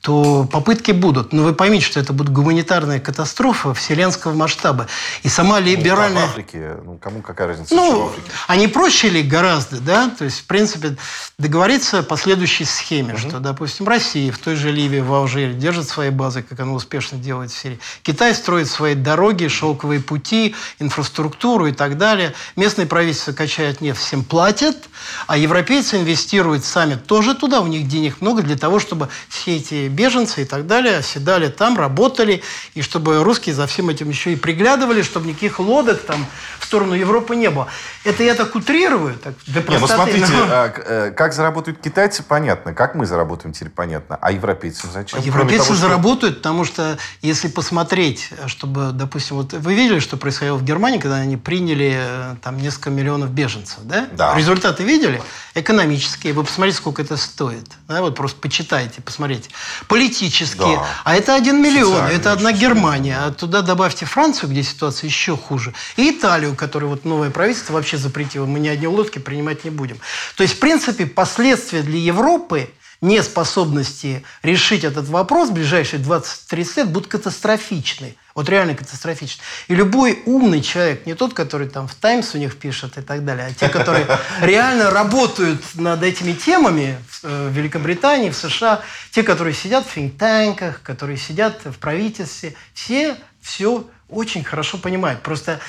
то 0.09 0.49
попытки 0.51 0.93
будут. 0.93 1.35
Но 1.35 1.43
вы 1.43 1.53
поймите, 1.53 1.85
что 1.85 2.01
это 2.01 2.15
будет 2.15 2.33
гуманитарная 2.33 2.99
катастрофа 2.99 3.75
вселенского 3.75 4.33
масштаба. 4.33 4.87
И 5.23 5.29
сама 5.29 5.61
либеральная... 5.61 6.23
Ну, 6.23 6.27
в 6.29 6.31
Африке, 6.31 6.77
ну, 6.83 6.97
кому 6.97 7.21
какая 7.21 7.49
разница, 7.49 7.75
ну, 7.75 8.07
в 8.07 8.09
Африке? 8.13 8.31
Они 8.47 8.69
проще 8.69 9.11
ли 9.11 9.23
гораздо, 9.23 9.83
да? 9.83 10.09
То 10.09 10.25
есть, 10.25 10.39
в 10.39 10.45
принципе, 10.47 10.97
договориться 11.39 12.03
по 12.03 12.17
следующей 12.17 12.65
схеме, 12.65 13.13
угу. 13.13 13.21
что, 13.21 13.39
допустим, 13.39 13.87
Россия 13.87 14.33
в 14.33 14.39
той 14.39 14.57
же 14.57 14.73
Ливии, 14.73 15.01
в 15.01 15.13
Алжире 15.13 15.53
держит 15.53 15.87
свои 15.87 16.09
базы, 16.09 16.43
как 16.43 16.59
она 16.59 16.73
успешно 16.73 17.19
делает 17.19 17.51
в 17.51 17.59
Сирии. 17.59 17.79
Китай 18.03 18.35
строит 18.35 18.71
свои 18.71 18.95
дороги, 18.95 19.47
шелковые 19.49 20.01
пути, 20.01 20.55
инфраструктуру 20.79 21.67
и 21.67 21.73
так 21.73 21.99
далее. 21.99 22.33
Местные 22.57 22.87
правительства 22.87 23.33
качают 23.33 23.83
нефть, 23.83 24.01
всем 24.01 24.25
платят, 24.25 24.89
а 25.27 25.37
европейцы 25.37 25.99
инвестируют 25.99 26.65
сами 26.65 26.95
тоже 26.95 27.35
туда, 27.35 27.61
у 27.61 27.67
них 27.67 27.87
денег 27.87 28.23
много 28.23 28.41
для 28.41 28.57
того, 28.57 28.81
чтобы 28.81 29.11
все 29.29 29.57
эти 29.57 29.89
беженцы 29.99 30.43
и 30.43 30.45
так 30.45 30.67
далее 30.67 30.99
оседали 30.99 31.49
там, 31.49 31.77
работали, 31.77 32.43
и 32.75 32.83
чтобы 32.83 33.25
русские 33.25 33.55
за 33.55 33.67
всем 33.67 33.89
этим 33.89 34.09
еще 34.09 34.33
и 34.33 34.37
приглядывали, 34.37 35.03
чтобы 35.03 35.27
никаких 35.27 35.59
лодок 35.59 36.01
там 36.03 36.25
в 36.61 36.65
сторону 36.65 36.95
Европы 36.95 37.35
не 37.35 37.51
было. 37.51 37.67
Это 38.05 38.23
я 38.23 38.35
так 38.35 38.55
утрирую, 38.55 39.15
так 39.15 39.35
для 39.47 39.61
простоты. 39.61 40.13
Не, 40.13 40.21
ну 40.21 40.27
смотрите, 40.27 40.33
но... 40.33 40.47
А, 40.49 40.73
э, 40.77 41.11
как 41.11 41.33
заработают 41.33 41.81
китайцы, 41.81 42.23
понятно, 42.23 42.75
как 42.75 42.95
мы 42.95 43.07
заработаем 43.07 43.53
теперь, 43.53 43.71
понятно, 43.71 44.17
а 44.21 44.31
европейцы 44.31 44.87
зачем? 44.93 45.19
А 45.19 45.23
европейцы 45.23 45.65
того, 45.65 45.77
что... 45.77 45.89
заработают, 45.89 46.37
потому 46.37 46.65
что 46.65 46.97
если 47.21 47.49
посмотреть, 47.49 48.31
чтобы, 48.47 48.93
допустим, 48.93 49.37
вот 49.37 49.53
вы 49.53 49.75
видели, 49.75 49.99
что 49.99 50.17
происходило 50.17 50.57
в 50.57 50.65
Германии, 50.65 50.99
когда 50.99 51.17
они 51.17 51.37
приняли 51.37 51.97
э, 51.99 52.37
там 52.41 52.59
несколько 52.59 52.91
миллионов 52.91 53.31
беженцев, 53.31 53.81
да? 53.83 54.07
Да. 54.13 54.37
Результаты 54.37 54.85
видели? 54.85 55.21
Экономические. 55.55 56.35
Вы 56.35 56.45
посмотрите, 56.45 56.77
сколько 56.79 57.03
это 57.03 57.17
стоит. 57.17 57.67
Да? 57.89 58.01
Вот 58.01 58.15
просто 58.15 58.41
почитайте, 58.41 59.01
посмотрите 59.01 59.51
политические. 59.87 60.77
Да. 60.77 60.87
А 61.05 61.17
это 61.17 61.35
один 61.35 61.63
миллион, 61.63 62.05
это 62.05 62.33
одна 62.33 62.53
Германия. 62.53 63.19
А 63.19 63.31
туда 63.31 63.63
добавьте 63.63 64.07
Францию, 64.07 64.51
где 64.51 64.63
ситуация 64.63 65.09
еще 65.09 65.37
хуже, 65.37 65.75
и 65.97 66.11
Италию, 66.11 66.55
которую 66.55 66.91
вот 66.91 67.05
новое 67.05 67.31
правительство 67.31 67.75
вообще 67.75 67.97
запретило. 67.97 68.47
Мы 68.47 68.61
ни 68.61 68.69
одни 68.69 68.87
лодки 68.87 69.19
принимать 69.19 69.65
не 69.65 69.71
будем. 69.71 69.99
То 70.37 70.43
есть, 70.43 70.57
в 70.57 70.59
принципе, 70.59 71.07
последствия 71.07 71.83
для 71.83 71.99
Европы 71.99 72.71
неспособности 73.01 74.25
решить 74.43 74.85
этот 74.85 75.09
вопрос 75.09 75.51
в 75.51 75.53
ближайшие 75.53 76.03
20-30 76.03 76.73
лет 76.77 76.89
будут 76.89 77.09
катастрофичны. 77.09 78.17
Вот 78.35 78.49
реально 78.49 78.75
катастрофичны. 78.75 79.43
И 79.69 79.75
любой 79.75 80.23
умный 80.27 80.63
человек, 80.63 81.07
не 81.07 81.15
тот, 81.15 81.35
который 81.35 81.69
там 81.69 81.89
в 81.89 81.95
«Таймс» 81.95 82.35
у 82.35 82.39
них 82.39 82.59
пишет 82.59 82.99
и 82.99 83.01
так 83.01 83.25
далее, 83.25 83.47
а 83.47 83.53
те, 83.53 83.69
которые 83.69 84.07
реально 84.41 84.91
работают 84.91 85.63
над 85.75 86.03
этими 86.03 86.33
темами 86.33 86.99
э, 87.23 87.49
в 87.49 87.53
Великобритании, 87.53 88.31
в 88.31 88.37
США, 88.37 88.83
те, 89.13 89.23
которые 89.23 89.55
сидят 89.55 89.87
в 89.87 89.91
финтанках, 89.91 90.83
которые 90.83 91.17
сидят 91.17 91.61
в 91.65 91.79
правительстве, 91.79 92.55
все 92.75 93.17
все 93.49 93.87
очень 94.09 94.45
хорошо 94.45 94.79
понимают. 94.79 95.23
Просто 95.23 95.61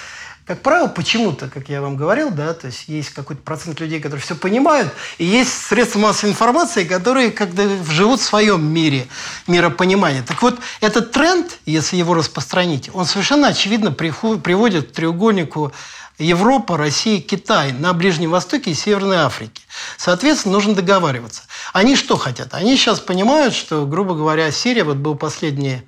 как 0.49 0.63
правило, 0.63 0.87
почему-то, 0.87 1.47
как 1.47 1.69
я 1.69 1.79
вам 1.79 1.95
говорил, 1.95 2.31
да, 2.31 2.55
то 2.55 2.65
есть 2.65 2.85
есть 2.87 3.11
какой-то 3.11 3.43
процент 3.43 3.79
людей, 3.79 3.99
которые 3.99 4.23
все 4.23 4.33
понимают, 4.33 4.91
и 5.19 5.23
есть 5.23 5.51
средства 5.51 5.99
массовой 5.99 6.31
информации, 6.31 6.85
которые 6.85 7.29
когда 7.29 7.65
живут 7.87 8.19
в 8.19 8.23
своем 8.23 8.65
мире, 8.65 9.07
миропонимания. 9.45 10.23
Так 10.23 10.41
вот, 10.41 10.57
этот 10.81 11.11
тренд, 11.11 11.59
если 11.67 11.97
его 11.97 12.15
распространить, 12.15 12.89
он 12.95 13.05
совершенно 13.05 13.49
очевидно 13.49 13.91
приводит 13.91 14.89
к 14.89 14.93
треугольнику 14.93 15.71
Европа, 16.17 16.77
Россия, 16.77 17.21
Китай 17.21 17.71
на 17.71 17.93
Ближнем 17.93 18.31
Востоке 18.31 18.71
и 18.71 18.73
Северной 18.73 19.17
Африке. 19.17 19.61
Соответственно, 19.97 20.53
нужно 20.53 20.73
договариваться. 20.73 21.43
Они 21.73 21.95
что 21.95 22.17
хотят? 22.17 22.55
Они 22.55 22.75
сейчас 22.75 22.99
понимают, 22.99 23.53
что, 23.53 23.85
грубо 23.85 24.15
говоря, 24.15 24.49
Сирия, 24.51 24.83
вот 24.83 24.97
был 24.97 25.13
последний 25.13 25.83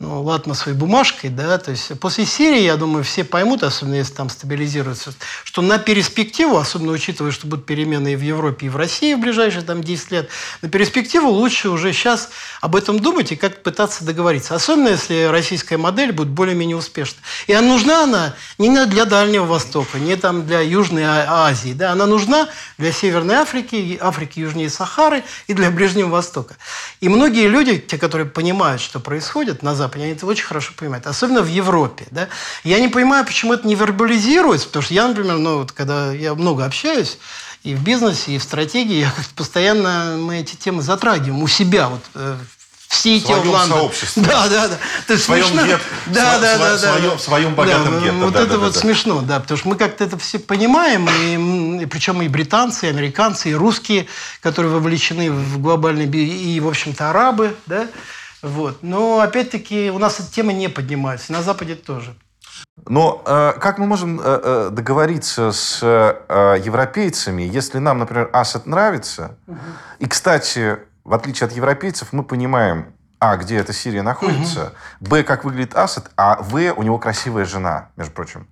ну, 0.00 0.22
латмосовой 0.22 0.74
бумажкой, 0.74 1.28
да, 1.28 1.58
то 1.58 1.72
есть 1.72 2.00
после 2.00 2.24
Сирии, 2.24 2.62
я 2.62 2.76
думаю, 2.76 3.04
все 3.04 3.22
поймут, 3.22 3.62
особенно 3.62 3.96
если 3.96 4.14
там 4.14 4.30
стабилизируется, 4.30 5.12
что 5.44 5.60
на 5.60 5.76
перспективу, 5.76 6.56
особенно 6.56 6.92
учитывая, 6.92 7.32
что 7.32 7.46
будут 7.46 7.66
перемены 7.66 8.14
и 8.14 8.16
в 8.16 8.22
Европе, 8.22 8.66
и 8.66 8.68
в 8.70 8.76
России 8.76 9.12
в 9.12 9.20
ближайшие 9.20 9.60
там 9.62 9.84
10 9.84 10.10
лет, 10.10 10.30
на 10.62 10.70
перспективу 10.70 11.28
лучше 11.28 11.68
уже 11.68 11.92
сейчас 11.92 12.30
об 12.62 12.76
этом 12.76 12.98
думать 12.98 13.32
и 13.32 13.36
как 13.36 13.62
пытаться 13.62 14.02
договориться. 14.02 14.54
Особенно, 14.54 14.88
если 14.88 15.24
российская 15.24 15.76
модель 15.76 16.12
будет 16.12 16.28
более-менее 16.28 16.78
успешна. 16.78 17.18
И 17.46 17.52
она 17.52 17.68
нужна 17.68 18.04
она 18.04 18.34
не 18.56 18.86
для 18.86 19.04
Дальнего 19.04 19.44
Востока, 19.44 19.98
не 19.98 20.16
там 20.16 20.46
для 20.46 20.60
Южной 20.60 21.04
а-, 21.04 21.46
Азии, 21.46 21.74
да, 21.74 21.92
она 21.92 22.06
нужна 22.06 22.48
для 22.78 22.90
Северной 22.90 23.34
Африки, 23.34 23.98
Африки 24.00 24.40
южнее 24.40 24.70
Сахары 24.70 25.24
и 25.46 25.52
для 25.52 25.70
Ближнего 25.70 26.08
Востока. 26.08 26.56
И 27.02 27.10
многие 27.10 27.48
люди, 27.48 27.76
те, 27.76 27.98
которые 27.98 28.26
понимают, 28.26 28.80
что 28.80 28.98
происходит 28.98 29.62
на 29.62 29.74
Западе, 29.74 29.89
Западе, 29.90 30.04
они 30.04 30.12
это 30.12 30.26
очень 30.26 30.44
хорошо 30.44 30.72
понимают, 30.76 31.06
особенно 31.06 31.42
в 31.42 31.48
Европе. 31.48 32.06
Да? 32.10 32.28
Я 32.62 32.78
не 32.78 32.88
понимаю, 32.88 33.26
почему 33.26 33.52
это 33.52 33.66
не 33.66 33.74
вербализируется, 33.74 34.68
потому 34.68 34.82
что 34.84 34.94
я, 34.94 35.08
например, 35.08 35.38
ну, 35.38 35.58
вот, 35.58 35.72
когда 35.72 36.12
я 36.12 36.34
много 36.34 36.64
общаюсь, 36.64 37.18
и 37.62 37.74
в 37.74 37.82
бизнесе, 37.82 38.32
и 38.32 38.38
в 38.38 38.42
стратегии, 38.42 39.00
я 39.00 39.12
постоянно 39.36 40.16
мы 40.18 40.38
эти 40.38 40.56
темы 40.56 40.82
затрагиваем 40.82 41.42
у 41.42 41.48
себя, 41.48 41.88
вот 41.88 42.00
э, 42.14 42.36
в 42.88 42.94
Сити, 42.94 43.24
в 43.24 43.26
своем 43.26 43.68
сообществе. 43.68 44.22
Да, 44.22 44.48
да, 44.48 44.68
да. 44.68 44.78
То 45.06 45.12
есть 45.12 45.24
в 45.24 45.26
своем 45.26 45.46
смешно. 45.46 45.66
Гет, 45.66 45.80
да, 46.06 46.38
в, 46.38 46.40
да, 46.40 46.58
да, 46.58 46.76
в, 46.76 46.78
своем, 46.78 47.16
в 47.18 47.20
своем 47.20 47.54
богатом 47.54 47.94
да, 47.94 48.00
гетто. 48.00 48.18
Вот 48.18 48.32
да, 48.32 48.40
это 48.40 48.52
да, 48.52 48.58
вот 48.58 48.72
да, 48.72 48.80
смешно, 48.80 49.20
да, 49.20 49.40
потому 49.40 49.58
что 49.58 49.68
мы 49.68 49.76
как-то 49.76 50.04
это 50.04 50.18
все 50.18 50.38
понимаем, 50.38 51.08
и, 51.08 51.82
и 51.82 51.86
причем 51.86 52.22
и 52.22 52.28
британцы, 52.28 52.86
и 52.86 52.88
американцы, 52.88 53.50
и 53.50 53.54
русские, 53.54 54.06
которые 54.40 54.72
вовлечены 54.72 55.30
в 55.30 55.60
глобальный, 55.60 56.06
и, 56.06 56.58
в 56.60 56.68
общем-то, 56.68 57.10
арабы, 57.10 57.54
да, 57.66 57.88
вот. 58.42 58.82
Но, 58.82 59.20
опять-таки, 59.20 59.90
у 59.90 59.98
нас 59.98 60.20
эта 60.20 60.30
тема 60.30 60.52
не 60.52 60.68
поднимается. 60.68 61.32
На 61.32 61.42
Западе 61.42 61.74
тоже. 61.74 62.14
Но 62.86 63.22
э, 63.26 63.52
как 63.60 63.78
мы 63.78 63.86
можем 63.86 64.20
э, 64.20 64.22
э, 64.24 64.68
договориться 64.72 65.52
с 65.52 65.80
э, 65.82 66.60
европейцами, 66.64 67.42
если 67.42 67.78
нам, 67.78 67.98
например, 67.98 68.30
Асад 68.32 68.66
нравится? 68.66 69.36
Угу. 69.46 69.58
И, 69.98 70.06
кстати, 70.06 70.78
в 71.04 71.14
отличие 71.14 71.46
от 71.46 71.52
европейцев, 71.52 72.12
мы 72.12 72.22
понимаем, 72.22 72.86
а, 73.18 73.36
где 73.36 73.56
эта 73.56 73.72
Сирия 73.72 74.02
находится, 74.02 74.72
угу. 75.00 75.10
б, 75.10 75.22
как 75.22 75.44
выглядит 75.44 75.76
Асад, 75.76 76.10
а 76.16 76.38
в, 76.40 76.54
у 76.54 76.82
него 76.82 76.98
красивая 76.98 77.44
жена, 77.44 77.90
между 77.96 78.12
прочим. 78.12 78.48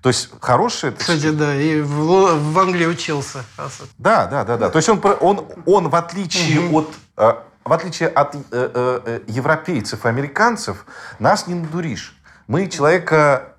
То 0.00 0.10
есть 0.10 0.30
хороший... 0.40 0.92
Кстати, 0.92 1.30
да, 1.30 1.54
и 1.56 1.80
в, 1.80 2.52
в 2.52 2.58
Англии 2.58 2.86
учился 2.86 3.44
Асад. 3.56 3.88
Да, 3.98 4.26
да, 4.26 4.44
да, 4.44 4.56
да. 4.58 4.70
То 4.70 4.76
есть 4.76 4.88
он, 4.88 5.00
он, 5.20 5.46
он 5.66 5.88
в 5.88 5.96
отличие 5.96 6.60
угу. 6.60 6.78
от 6.80 6.94
э, 7.16 7.34
в 7.64 7.72
отличие 7.72 8.08
от 8.08 8.34
э, 8.34 8.38
э, 8.52 9.00
э, 9.04 9.20
европейцев 9.26 10.04
и 10.04 10.08
американцев, 10.08 10.84
нас 11.18 11.46
не 11.46 11.54
надуришь. 11.54 12.16
Мы 12.46 12.68
человека 12.68 13.56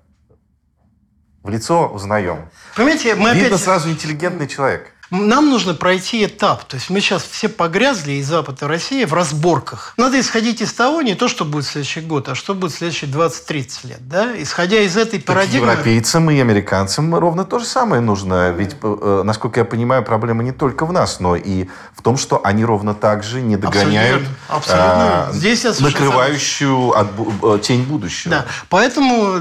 в 1.42 1.50
лицо 1.50 1.88
узнаем. 1.88 2.48
Понимаете, 2.76 3.14
мы 3.14 3.32
Видно 3.32 3.48
опять... 3.48 3.60
сразу 3.60 3.90
интеллигентный 3.90 4.46
человек. 4.46 4.92
Нам 5.10 5.50
нужно 5.50 5.74
пройти 5.74 6.24
этап. 6.24 6.64
То 6.64 6.76
есть 6.76 6.90
мы 6.90 7.00
сейчас 7.00 7.22
все 7.22 7.48
погрязли 7.48 8.12
и 8.12 8.22
Запад, 8.22 8.62
и 8.62 8.66
Россия 8.66 9.06
в 9.06 9.14
разборках. 9.14 9.94
Надо 9.96 10.18
исходить 10.18 10.60
из 10.60 10.72
того, 10.72 11.02
не 11.02 11.14
то, 11.14 11.28
что 11.28 11.44
будет 11.44 11.64
в 11.64 11.68
следующий 11.68 12.00
год, 12.00 12.28
а 12.28 12.34
что 12.34 12.54
будет 12.54 12.72
в 12.72 12.78
следующие 12.78 13.10
20-30 13.10 13.86
лет. 13.86 14.08
Да? 14.08 14.32
Исходя 14.36 14.80
из 14.80 14.96
этой 14.96 15.18
так 15.18 15.26
парадигмы... 15.26 15.70
европейцам 15.70 16.30
и 16.30 16.40
американцам 16.40 17.14
ровно 17.14 17.44
то 17.44 17.58
же 17.58 17.64
самое 17.64 18.02
нужно. 18.02 18.50
Ведь, 18.50 18.76
э, 18.82 19.22
насколько 19.24 19.60
я 19.60 19.64
понимаю, 19.64 20.02
проблема 20.02 20.42
не 20.42 20.52
только 20.52 20.86
в 20.86 20.92
нас, 20.92 21.20
но 21.20 21.36
и 21.36 21.68
в 21.94 22.02
том, 22.02 22.16
что 22.16 22.40
они 22.44 22.64
ровно 22.64 22.94
так 22.94 23.22
же 23.22 23.40
не 23.40 23.56
догоняют 23.56 24.22
Абсолютно. 24.48 25.24
Абсолютно. 25.24 25.38
Здесь 25.38 25.64
я 25.64 25.72
накрывающую 25.78 26.90
от, 26.90 27.08
э, 27.42 27.58
тень 27.62 27.84
будущего. 27.84 28.30
Да. 28.30 28.46
Поэтому 28.68 29.40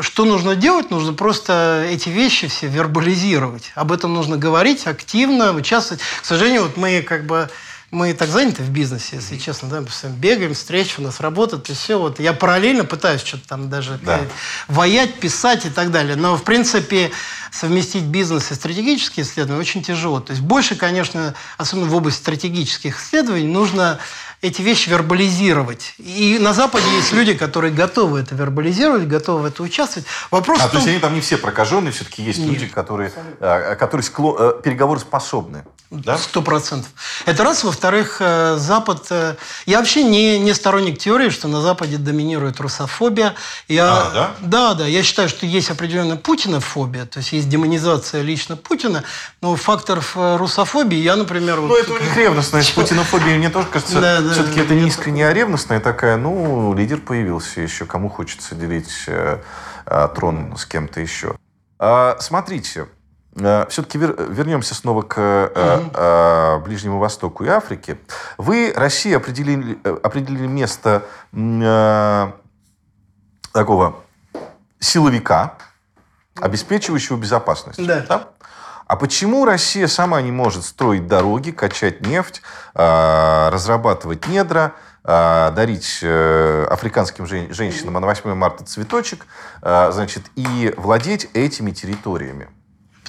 что 0.00 0.24
нужно 0.24 0.56
делать? 0.56 0.90
Нужно 0.90 1.12
просто 1.12 1.86
эти 1.88 2.08
вещи 2.08 2.48
все 2.48 2.66
вербализировать. 2.66 3.72
Об 3.74 3.92
этом 3.92 4.14
нужно 4.14 4.36
говорить 4.36 4.86
активно, 4.86 5.52
участвовать. 5.52 6.02
К 6.22 6.24
сожалению, 6.24 6.62
вот 6.62 6.76
мы 6.76 7.02
как 7.02 7.26
бы 7.26 7.50
мы 7.90 8.14
так 8.14 8.28
заняты 8.28 8.62
в 8.62 8.70
бизнесе, 8.70 9.16
если 9.16 9.36
честно, 9.36 9.68
да, 9.68 9.80
мы 9.80 10.10
бегаем, 10.10 10.54
встречи 10.54 10.94
у 10.98 11.02
нас 11.02 11.18
работают, 11.18 11.68
и 11.70 11.74
все. 11.74 11.98
Вот 11.98 12.20
я 12.20 12.32
параллельно 12.32 12.84
пытаюсь 12.84 13.20
что-то 13.20 13.48
там 13.48 13.68
даже 13.68 13.98
да. 14.04 14.20
воять, 14.68 15.18
писать 15.18 15.66
и 15.66 15.70
так 15.70 15.90
далее. 15.90 16.14
Но, 16.14 16.36
в 16.36 16.44
принципе, 16.44 17.10
совместить 17.50 18.04
бизнес 18.04 18.52
и 18.52 18.54
стратегические 18.54 19.26
исследования 19.26 19.60
очень 19.60 19.82
тяжело. 19.82 20.20
То 20.20 20.30
есть 20.30 20.42
больше, 20.42 20.76
конечно, 20.76 21.34
особенно 21.58 21.88
в 21.88 21.94
области 21.96 22.20
стратегических 22.20 23.00
исследований, 23.00 23.48
нужно 23.48 23.98
эти 24.42 24.62
вещи 24.62 24.88
вербализировать. 24.88 25.94
И 25.98 26.38
на 26.40 26.54
Западе 26.54 26.86
есть 26.96 27.12
люди, 27.12 27.34
которые 27.34 27.72
готовы 27.72 28.20
это 28.20 28.34
вербализировать, 28.34 29.06
готовы 29.06 29.42
в 29.42 29.44
это 29.44 29.62
участвовать. 29.62 30.08
Вопрос 30.30 30.58
а, 30.60 30.62
том... 30.62 30.70
то 30.70 30.76
есть 30.78 30.88
они 30.88 30.98
там 30.98 31.14
не 31.14 31.20
все 31.20 31.36
прокаженные, 31.36 31.92
все-таки 31.92 32.22
есть 32.22 32.38
Нет. 32.38 32.48
люди, 32.48 32.66
которые, 32.66 33.12
э, 33.40 33.76
которые 33.76 34.02
скло... 34.02 34.36
Э, 34.38 34.62
переговоры 34.62 34.98
способны. 35.00 35.64
Сто 36.18 36.40
процентов. 36.40 36.88
Это 37.26 37.42
раз. 37.42 37.64
Во-вторых, 37.64 38.18
э, 38.20 38.56
Запад... 38.58 39.10
Я 39.66 39.78
вообще 39.78 40.04
не, 40.04 40.38
не 40.38 40.54
сторонник 40.54 40.98
теории, 40.98 41.28
что 41.28 41.48
на 41.48 41.60
Западе 41.60 41.98
доминирует 41.98 42.60
русофобия. 42.60 43.34
Я... 43.68 43.92
А, 43.92 44.10
да? 44.10 44.30
Да, 44.40 44.74
да. 44.74 44.86
Я 44.86 45.02
считаю, 45.02 45.28
что 45.28 45.44
есть 45.44 45.68
определенная 45.70 46.16
путинофобия, 46.16 47.04
то 47.04 47.18
есть 47.18 47.32
есть 47.32 47.48
демонизация 47.48 48.22
лично 48.22 48.56
Путина, 48.56 49.04
но 49.42 49.54
факторов 49.56 50.12
русофобии 50.14 50.98
я, 50.98 51.16
например... 51.16 51.56
Ну, 51.56 51.66
вот... 51.66 51.78
это 51.78 51.92
у 51.92 51.98
них 51.98 52.16
ревностность. 52.16 52.72
Путинофобия, 52.74 53.36
мне 53.36 53.50
тоже 53.50 53.66
кажется, 53.66 54.00
да, 54.00 54.20
да, 54.20 54.29
все-таки 54.32 54.60
это 54.60 54.74
не 54.74 54.88
искренняя, 54.88 55.28
а 55.28 55.32
ревностная 55.32 55.80
такая, 55.80 56.16
ну, 56.16 56.74
лидер 56.74 57.00
появился 57.00 57.60
еще, 57.60 57.86
кому 57.86 58.08
хочется 58.08 58.54
делить 58.54 59.04
э, 59.06 59.40
э, 59.86 60.08
трон 60.14 60.56
с 60.56 60.66
кем-то 60.66 61.00
еще. 61.00 61.36
А, 61.78 62.16
смотрите, 62.20 62.86
э, 63.36 63.66
все-таки 63.68 63.98
вер, 63.98 64.14
вернемся 64.30 64.74
снова 64.74 65.02
к 65.02 65.18
э, 65.18 65.80
э, 65.94 66.58
Ближнему 66.64 66.98
Востоку 66.98 67.44
и 67.44 67.48
Африке. 67.48 67.98
Вы, 68.38 68.72
Россия, 68.74 69.16
определили, 69.16 69.78
э, 69.84 69.96
определили 70.02 70.46
место 70.46 71.04
э, 71.32 72.32
такого 73.52 73.96
силовика, 74.78 75.54
обеспечивающего 76.40 77.16
безопасность. 77.16 77.84
Да. 77.84 78.04
да? 78.08 78.28
А 78.90 78.96
почему 78.96 79.44
Россия 79.44 79.86
сама 79.86 80.20
не 80.20 80.32
может 80.32 80.64
строить 80.64 81.06
дороги, 81.06 81.52
качать 81.52 82.04
нефть, 82.04 82.42
а, 82.74 83.48
разрабатывать 83.52 84.26
недра, 84.26 84.74
а, 85.04 85.52
дарить 85.52 86.00
э, 86.02 86.66
африканским 86.68 87.24
женщинам 87.24 87.94
на 87.94 88.00
8 88.00 88.34
марта 88.34 88.64
цветочек, 88.64 89.26
а, 89.62 89.92
значит, 89.92 90.24
и 90.34 90.74
владеть 90.76 91.28
этими 91.34 91.70
территориями? 91.70 92.48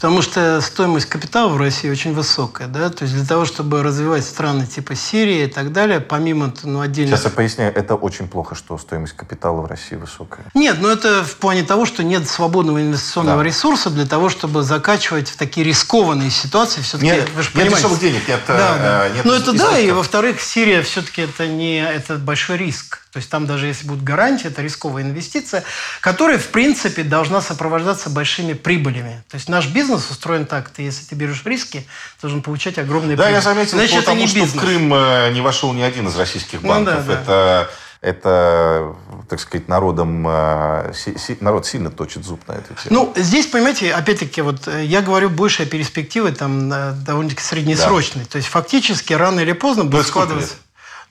Потому 0.02 0.24
что 0.24 0.60
стоимость 0.62 1.06
капитала 1.06 1.50
в 1.50 1.58
России 1.58 1.88
очень 1.88 2.16
высокая. 2.16 2.68
Да? 2.68 2.90
То 2.90 3.04
есть 3.04 3.14
для 3.14 3.24
того, 3.24 3.46
чтобы 3.46 3.84
развивать 3.84 4.26
страны 4.26 4.66
типа 4.66 4.96
Сирии 4.96 5.44
и 5.44 5.48
так 5.48 5.72
далее, 5.72 6.00
помимо 6.00 6.52
ну, 6.64 6.82
отдельных... 6.82 7.20
Сейчас 7.20 7.26
я 7.26 7.30
поясняю, 7.30 7.72
это 7.76 7.94
очень 7.94 8.28
плохо, 8.28 8.56
что 8.56 8.80
стоимость 8.80 9.16
капитала 9.16 9.62
в 9.62 9.68
России 9.68 9.96
высокая. 9.96 10.44
Нет, 10.56 10.78
но 10.82 10.90
это 10.90 11.24
в 11.24 11.36
плане 11.36 11.62
того, 11.62 11.86
что 11.86 12.04
нет 12.04 12.28
свободного 12.28 12.82
инвестиционного 12.82 13.44
да. 13.44 13.44
ресурса 13.44 13.92
для 13.92 14.08
того, 14.08 14.30
чтобы 14.30 14.64
закачивать 14.64 15.30
в 15.30 15.38
такие 15.38 15.64
рискованные 15.64 16.32
ситуации. 16.32 16.82
Все-таки, 16.82 17.12
нет, 17.12 17.30
вы 17.36 17.44
же 17.44 17.52
нет 17.54 17.70
дешевых 17.70 18.00
денег, 18.00 18.28
нет, 18.28 18.40
да, 18.48 18.58
да. 18.58 19.08
Э, 19.08 19.14
нет 19.14 19.24
Ну 19.24 19.34
это 19.34 19.54
да, 19.54 19.78
и 19.78 19.92
во-вторых, 19.92 20.42
Сирия 20.42 20.82
все-таки 20.82 21.22
это 21.22 21.46
не 21.46 21.80
это 21.80 22.16
большой 22.16 22.58
риск. 22.58 23.01
То 23.12 23.18
есть 23.18 23.30
там 23.30 23.46
даже 23.46 23.68
если 23.68 23.88
будут 23.88 24.04
гарантии, 24.04 24.48
это 24.48 24.62
рисковая 24.62 25.04
инвестиция, 25.04 25.64
которая, 26.00 26.38
в 26.38 26.48
принципе, 26.48 27.04
должна 27.04 27.42
сопровождаться 27.42 28.10
большими 28.10 28.54
прибылями. 28.54 29.22
То 29.30 29.36
есть 29.36 29.50
наш 29.50 29.68
бизнес 29.68 30.10
устроен 30.10 30.46
так, 30.46 30.70
ты, 30.70 30.84
если 30.84 31.04
ты 31.04 31.16
берешь 31.16 31.44
риски, 31.44 31.86
должен 32.22 32.42
получать 32.42 32.78
огромные 32.78 33.18
да, 33.18 33.24
прибыли. 33.24 33.32
Да, 33.32 33.36
я 33.36 33.42
заметил, 33.42 33.78
Значит, 33.78 34.00
потому, 34.00 34.18
это 34.18 34.22
не 34.22 34.28
что 34.28 34.40
бизнес. 34.40 34.64
в 34.64 34.66
Крым 34.66 34.94
э, 34.94 35.32
не 35.34 35.42
вошел 35.42 35.74
ни 35.74 35.82
один 35.82 36.08
из 36.08 36.16
российских 36.16 36.62
банков. 36.62 37.00
Ну, 37.00 37.08
да, 37.08 37.14
это, 37.14 37.26
да. 37.26 37.68
это, 38.08 38.96
так 39.28 39.42
сказать, 39.42 39.68
народом, 39.68 40.26
э, 40.26 40.94
народ 41.42 41.68
сильно 41.68 41.92
точит 41.92 42.24
зуб 42.24 42.48
на 42.48 42.54
эту 42.54 42.74
тему. 42.76 43.14
Ну, 43.14 43.14
здесь, 43.18 43.48
понимаете, 43.48 43.94
опять-таки, 43.94 44.42
вот 44.42 44.70
э, 44.70 44.86
я 44.86 45.02
говорю 45.02 45.30
больше 45.30 45.64
о 45.64 45.66
перспективе 45.66 46.32
там 46.32 46.70
довольно-таки 47.04 47.44
среднесрочной. 47.44 48.24
Да. 48.24 48.30
То 48.30 48.38
есть 48.38 48.48
фактически 48.48 49.12
рано 49.12 49.42
или 49.42 49.52
поздно 49.52 49.84
будет 49.84 50.08
складываться... 50.08 50.54
Лет? 50.54 50.62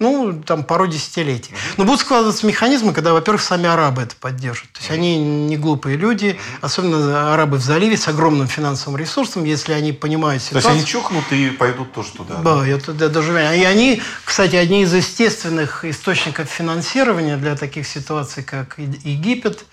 Ну, 0.01 0.43
там, 0.45 0.65
пару 0.65 0.87
десятилетий. 0.87 1.53
Но 1.77 1.85
будут 1.85 2.01
складываться 2.01 2.47
механизмы, 2.47 2.93
когда, 2.93 3.13
во-первых, 3.13 3.43
сами 3.43 3.69
арабы 3.69 4.03
это 4.03 4.17
поддержат. 4.17 4.73
То 4.73 4.81
есть 4.81 4.91
они 4.91 5.19
не 5.19 5.57
глупые 5.57 5.97
люди, 5.97 6.41
особенно 6.63 7.33
арабы 7.33 7.59
в 7.59 7.63
заливе 7.63 7.97
с 7.97 8.09
огромным 8.09 8.49
финансовым 8.49 8.99
ресурсом, 8.99 9.45
если 9.45 9.75
они 9.75 9.93
понимают 9.93 10.43
ситуацию. 10.43 10.63
То 10.63 10.69
есть 10.75 10.81
они 10.81 10.91
чухнут 10.91 11.25
и 11.31 11.51
пойдут 11.51 11.93
тоже 11.93 12.13
туда? 12.13 12.37
Да, 12.37 12.67
я 12.67 12.79
туда 12.79 13.09
даже... 13.09 13.33
И 13.33 13.65
они, 13.65 14.03
кстати, 14.25 14.57
одни 14.57 14.83
из 14.83 14.95
естественных 14.95 15.85
источников 15.85 16.49
финансирования 16.49 17.37
для 17.37 17.55
таких 17.55 17.87
ситуаций, 17.87 18.43
как 18.43 18.79
Египет, 18.79 19.65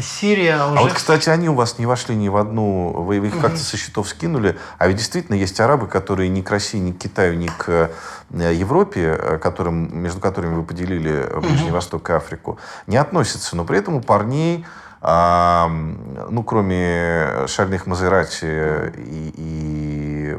Сирия 0.00 0.64
уже... 0.66 0.78
А 0.78 0.82
вот, 0.82 0.92
кстати, 0.92 1.28
они 1.28 1.48
у 1.48 1.54
вас 1.54 1.78
не 1.78 1.86
вошли 1.86 2.16
ни 2.16 2.28
в 2.28 2.36
одну... 2.36 2.92
Вы 3.02 3.18
их 3.18 3.40
как-то 3.40 3.58
со 3.58 3.76
счетов 3.76 4.08
скинули. 4.08 4.58
А 4.78 4.88
ведь 4.88 4.96
действительно 4.96 5.36
есть 5.36 5.60
арабы, 5.60 5.86
которые 5.86 6.28
ни 6.28 6.42
к 6.42 6.50
России, 6.50 6.78
ни 6.78 6.92
к 6.92 6.98
Китаю, 6.98 7.34
ни 7.34 7.46
к 7.46 7.90
э, 8.30 8.52
Европе, 8.54 9.16
э, 9.18 9.38
которым, 9.38 9.96
между 9.96 10.20
которыми 10.20 10.54
вы 10.54 10.64
поделили 10.64 11.28
Ближний 11.40 11.70
Восток 11.70 12.10
и 12.10 12.12
Африку, 12.12 12.58
не 12.86 12.96
относятся. 12.96 13.56
Но 13.56 13.64
при 13.64 13.78
этом 13.78 13.94
у 13.94 14.00
парней 14.00 14.66
а, 15.08 15.68
ну, 15.68 16.42
кроме 16.42 17.46
шальных 17.46 17.86
Мазерати 17.86 18.92
и, 18.96 19.32
и 19.36 20.36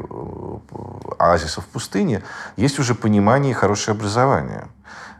оазисов 1.18 1.64
в 1.64 1.68
пустыне, 1.68 2.22
есть 2.56 2.78
уже 2.78 2.94
понимание 2.94 3.52
и 3.52 3.54
хорошее 3.54 3.94
образование. 3.94 4.68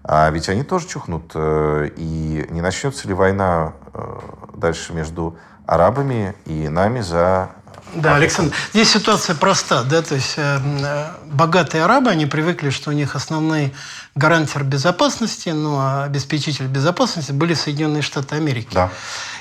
А 0.04 0.30
ведь 0.30 0.48
они 0.48 0.62
тоже 0.62 0.86
чухнут. 0.86 1.32
Э, 1.34 1.88
и 1.96 2.46
не 2.50 2.60
начнется 2.60 3.08
ли 3.08 3.14
война 3.14 3.74
э, 3.92 4.20
дальше 4.54 4.92
между 4.92 5.36
арабами 5.66 6.34
и 6.46 6.68
нами 6.68 7.00
за 7.00 7.50
да, 7.94 8.16
Александр, 8.16 8.54
здесь 8.72 8.90
ситуация 8.90 9.34
проста, 9.34 9.82
да, 9.82 10.02
то 10.02 10.14
есть 10.14 10.34
э, 10.36 10.58
богатые 11.24 11.84
арабы, 11.84 12.10
они 12.10 12.26
привыкли, 12.26 12.68
что 12.68 12.90
у 12.90 12.92
них 12.92 13.16
основные 13.16 13.72
гарантер 14.14 14.62
безопасности, 14.62 15.48
ну, 15.50 15.76
а 15.78 16.04
обеспечитель 16.04 16.66
безопасности 16.66 17.32
были 17.32 17.54
Соединенные 17.54 18.02
Штаты 18.02 18.36
Америки. 18.36 18.68
Да. 18.72 18.90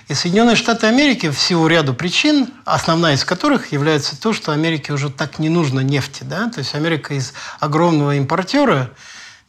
И 0.07 0.13
Соединенные 0.13 0.55
Штаты 0.55 0.87
Америки 0.87 1.29
в 1.29 1.37
силу 1.37 1.67
ряду 1.67 1.93
причин, 1.93 2.49
основная 2.63 3.15
из 3.15 3.25
которых 3.25 3.73
является 3.73 4.19
то, 4.19 4.31
что 4.31 4.53
Америке 4.53 4.93
уже 4.93 5.09
так 5.09 5.39
не 5.39 5.49
нужно 5.49 5.81
нефти, 5.81 6.23
да, 6.23 6.49
то 6.49 6.59
есть 6.59 6.73
Америка 6.73 7.13
из 7.13 7.33
огромного 7.59 8.15
импортера 8.15 8.91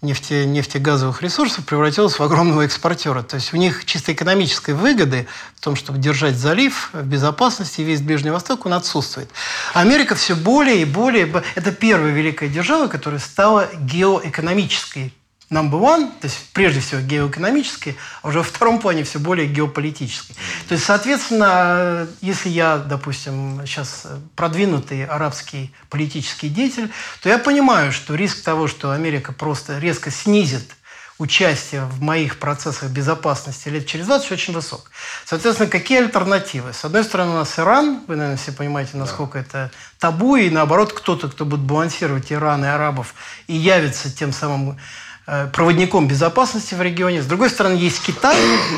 нефте, 0.03 0.47
нефтегазовых 0.47 1.23
ресурсов 1.23 1.65
превратилась 1.65 2.19
в 2.19 2.23
огромного 2.23 2.63
экспортера. 2.63 3.23
То 3.23 3.37
есть 3.37 3.53
у 3.53 3.57
них 3.57 3.85
чисто 3.85 4.13
экономической 4.13 4.75
выгоды 4.75 5.27
в 5.57 5.61
том, 5.61 5.77
чтобы 5.77 5.99
держать 5.99 6.37
залив 6.37 6.91
в 6.93 7.03
безопасности, 7.03 7.81
весь 7.83 8.01
Ближний 8.01 8.31
Восток, 8.31 8.67
он 8.67 8.75
отсутствует. 8.75 9.29
Америка 9.75 10.15
все 10.15 10.35
более 10.35 10.83
и 10.83 10.85
более... 10.85 11.43
Это 11.55 11.73
первая 11.73 12.13
великая 12.13 12.49
держава, 12.49 12.87
которая 12.87 13.21
стала 13.21 13.69
геоэкономической 13.75 15.13
number 15.51 15.81
one, 15.81 16.11
то 16.21 16.27
есть 16.27 16.51
прежде 16.53 16.81
всего 16.81 17.01
геоэкономический, 17.01 17.97
а 18.23 18.29
уже 18.29 18.39
во 18.39 18.45
втором 18.45 18.81
плане 18.81 19.05
все 19.05 19.19
более 19.19 19.47
геополитический. 19.47 20.35
То 20.69 20.75
есть, 20.75 20.85
соответственно, 20.85 22.07
если 22.21 22.49
я, 22.49 22.79
допустим, 22.79 23.63
сейчас 23.67 24.07
продвинутый 24.37 25.07
арабский 25.07 25.73
политический 25.89 26.49
деятель, 26.49 26.91
то 27.23 27.29
я 27.29 27.39
понимаю, 27.39 27.93
что 27.93 28.15
риск 28.15 28.43
того, 28.43 28.69
что 28.69 28.91
Америка 28.91 29.33
просто 29.33 29.79
резко 29.79 30.11
снизит 30.11 30.75
участие 31.17 31.85
в 31.85 32.01
моих 32.01 32.39
процессах 32.39 32.91
безопасности 32.91 33.69
лет 33.69 33.87
через 33.87 34.07
20 34.07 34.31
очень 34.31 34.55
высок. 34.55 34.89
Соответственно, 35.25 35.69
какие 35.69 35.99
альтернативы? 35.99 36.73
С 36.73 36.85
одной 36.85 37.03
стороны, 37.03 37.33
у 37.33 37.35
нас 37.35 37.59
Иран, 37.59 38.03
вы, 38.07 38.15
наверное, 38.15 38.37
все 38.37 38.53
понимаете, 38.53 38.97
насколько 38.97 39.39
да. 39.39 39.41
это 39.41 39.71
табу, 39.99 40.37
и 40.37 40.49
наоборот, 40.49 40.93
кто-то, 40.93 41.29
кто 41.29 41.45
будет 41.45 41.63
балансировать 41.63 42.31
Иран 42.31 42.65
и 42.65 42.69
арабов 42.69 43.15
и 43.49 43.55
явится 43.57 44.15
тем 44.15 44.33
самым 44.33 44.79
Э, 44.79 45.08
проводником 45.53 46.09
безопасности 46.09 46.75
в 46.75 46.81
регионе. 46.81 47.23
С 47.23 47.27
другой 47.27 47.51
стороны, 47.51 47.77
есть 47.77 48.03
Китай, 48.03 48.37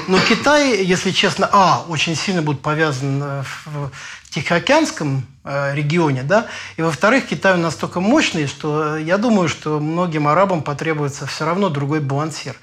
но 0.09 0.18
Китай, 0.18 0.82
если 0.82 1.12
честно, 1.12 1.48
а, 1.53 1.84
очень 1.88 2.16
сильно 2.16 2.42
будет 2.42 2.61
повязан 2.61 3.22
э, 3.22 3.42
в 3.66 3.90
Тихоокеанском 4.30 5.26
э, 5.44 5.74
регионе, 5.74 6.22
да, 6.24 6.46
и 6.76 6.82
во-вторых, 6.82 7.26
Китай 7.26 7.57
настолько 7.57 8.01
мощный, 8.01 8.46
что 8.46 8.96
я 8.96 9.16
думаю, 9.16 9.48
что 9.48 9.78
многим 9.78 10.26
арабам 10.26 10.62
потребуется 10.62 11.26
все 11.26 11.44
равно 11.44 11.68
другой 11.68 12.01
балансир. 12.01 12.57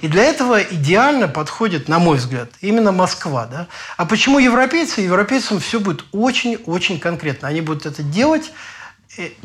И 0.00 0.08
для 0.08 0.24
этого 0.24 0.62
идеально 0.62 1.28
подходит, 1.28 1.88
на 1.88 1.98
мой 1.98 2.16
взгляд, 2.16 2.50
именно 2.60 2.92
Москва, 2.92 3.46
да. 3.46 3.66
А 3.96 4.06
почему 4.06 4.38
европейцы? 4.38 5.02
Европейцам 5.02 5.60
все 5.60 5.80
будет 5.80 6.04
очень-очень 6.12 6.98
конкретно. 6.98 7.48
Они 7.48 7.60
будут 7.60 7.84
это 7.86 8.02
делать 8.02 8.52
Э, 8.52 8.72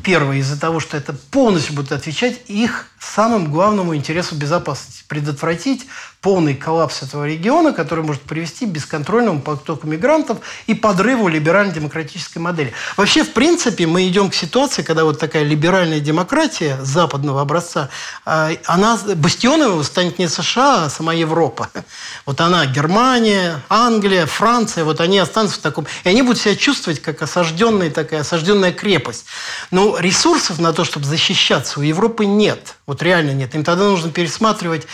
первое, 0.03 0.38
из-за 0.38 0.59
того, 0.59 0.80
что 0.80 0.97
это 0.97 1.13
полностью 1.13 1.76
будет 1.76 1.91
отвечать 1.91 2.41
их 2.47 2.88
самому 2.99 3.47
главному 3.49 3.95
интересу 3.95 4.36
безопасности. 4.36 5.03
Предотвратить 5.07 5.86
полный 6.22 6.53
коллапс 6.53 7.01
этого 7.01 7.26
региона, 7.26 7.72
который 7.72 8.03
может 8.03 8.22
привести 8.24 8.65
к 8.65 8.70
бесконтрольному 8.70 9.41
потоку 9.41 9.88
мигрантов 9.88 10.39
и 10.67 10.74
подрыву 10.74 11.30
либерально-демократической 11.30 12.39
модели. 12.39 12.74
Вообще, 12.97 13.24
в 13.24 13.32
принципе, 13.32 13.88
мы 13.88 14.07
идем 14.07 14.30
к 14.30 14.36
ситуации, 14.36 14.82
когда 14.82 15.05
вот 15.05 15.17
такая 15.17 15.43
либеральная 15.43 16.01
демократия 16.01 16.78
западного 16.82 17.41
образца, 17.41 17.89
а, 18.26 18.51
она, 18.65 18.99
бастионом 19.15 19.82
станет 19.84 20.20
не 20.20 20.28
США, 20.28 20.86
а 20.86 20.89
сама 20.89 21.13
Европа. 21.13 21.70
Вот 22.26 22.41
она, 22.41 22.65
Германия, 22.65 23.61
Англия, 23.70 24.26
Франция, 24.26 24.84
вот 24.84 24.99
они 24.99 25.20
останутся 25.20 25.57
в 25.57 25.61
таком... 25.61 25.88
И 26.03 26.09
они 26.09 26.22
будут 26.22 26.39
себя 26.39 26.55
чувствовать 26.55 27.01
как 27.01 27.22
осажденная 27.22 27.91
такая 27.91 28.22
осажденная 28.22 28.74
крепость. 28.74 29.26
Но 29.72 29.97
ресурсов 29.99 30.60
на 30.60 30.74
то, 30.74 30.84
чтобы 30.84 31.05
защищаться, 31.05 31.80
у 31.80 31.84
Европы 31.84 32.26
нет. 32.26 32.76
Вот 32.86 33.01
реально 33.03 33.32
нет. 33.32 33.55
Им 33.55 33.64
тогда 33.64 33.86
нужно 33.86 34.12
пересматривать 34.12 34.88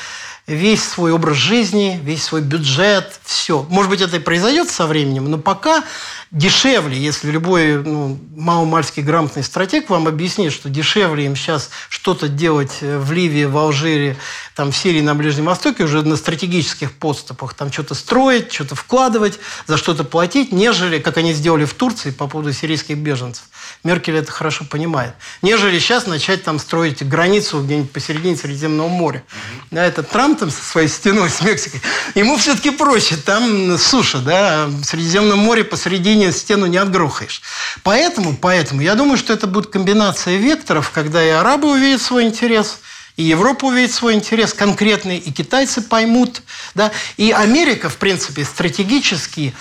весь 0.47 0.83
свой 0.83 1.11
образ 1.11 1.37
жизни, 1.37 1.99
весь 2.03 2.23
свой 2.23 2.41
бюджет, 2.41 3.19
все. 3.23 3.65
Может 3.69 3.89
быть, 3.89 4.01
это 4.01 4.17
и 4.17 4.19
произойдет 4.19 4.69
со 4.69 4.85
временем, 4.85 5.29
но 5.29 5.39
пока 5.39 5.83
дешевле, 6.29 6.97
если 6.97 7.31
любой 7.31 7.81
ну, 7.81 8.19
маломальский 8.35 9.01
грамотный 9.01 9.43
стратег 9.43 9.89
вам 9.89 10.07
объяснит, 10.07 10.53
что 10.53 10.69
дешевле 10.69 11.25
им 11.25 11.35
сейчас 11.35 11.71
что-то 11.89 12.27
делать 12.27 12.77
в 12.81 13.11
Ливии, 13.11 13.45
в 13.45 13.57
Алжире, 13.57 14.17
там, 14.55 14.71
в 14.71 14.77
Сирии, 14.77 15.01
на 15.01 15.15
Ближнем 15.15 15.45
Востоке, 15.45 15.83
уже 15.83 16.03
на 16.03 16.15
стратегических 16.15 16.91
подступах, 16.91 17.55
там 17.55 17.71
что-то 17.71 17.95
строить, 17.95 18.53
что-то 18.53 18.75
вкладывать, 18.75 19.39
за 19.65 19.77
что-то 19.77 20.03
платить, 20.03 20.51
нежели, 20.51 20.99
как 20.99 21.17
они 21.17 21.33
сделали 21.33 21.65
в 21.65 21.73
Турции 21.73 22.11
по 22.11 22.27
поводу 22.27 22.53
сирийских 22.53 22.97
беженцев. 22.97 23.45
Меркель 23.85 24.17
это 24.17 24.31
хорошо 24.31 24.65
понимает. 24.65 25.13
Нежели 25.43 25.77
сейчас 25.77 26.07
начать 26.07 26.43
там 26.43 26.57
строить 26.57 27.07
границу 27.07 27.61
где-нибудь 27.61 27.91
посередине 27.91 28.35
Средиземного 28.35 28.87
моря. 28.87 29.23
Да, 29.69 29.85
это 29.85 30.01
Трамп 30.01 30.39
там 30.39 30.49
со 30.49 30.63
своей 30.63 30.87
стеной 30.87 31.29
с 31.29 31.41
Мексикой. 31.41 31.81
Ему 32.15 32.35
все-таки 32.37 32.71
проще. 32.71 33.15
Там 33.15 33.77
суша, 33.77 34.17
да, 34.17 34.65
в 34.65 34.83
Средиземном 34.83 35.37
море 35.37 35.63
посередине 35.63 36.31
стену 36.31 36.65
не 36.65 36.77
отгрохаешь. 36.77 37.43
Поэтому, 37.83 38.35
поэтому 38.35 38.81
я 38.81 38.95
думаю, 38.95 39.17
что 39.17 39.33
это 39.33 39.45
будет 39.45 39.67
комбинация 39.67 40.37
векторов, 40.37 40.89
когда 40.89 41.23
и 41.23 41.29
арабы 41.29 41.71
увидят 41.71 42.01
свой 42.01 42.23
интерес, 42.23 42.79
и 43.17 43.23
Европа 43.23 43.65
увидит 43.65 43.93
свой 43.93 44.15
интерес 44.15 44.53
конкретный, 44.53 45.17
и 45.17 45.31
китайцы 45.31 45.81
поймут, 45.81 46.41
да, 46.73 46.91
и 47.17 47.31
Америка, 47.31 47.89
в 47.89 47.97
принципе, 47.97 48.43
стратегически 48.43 49.53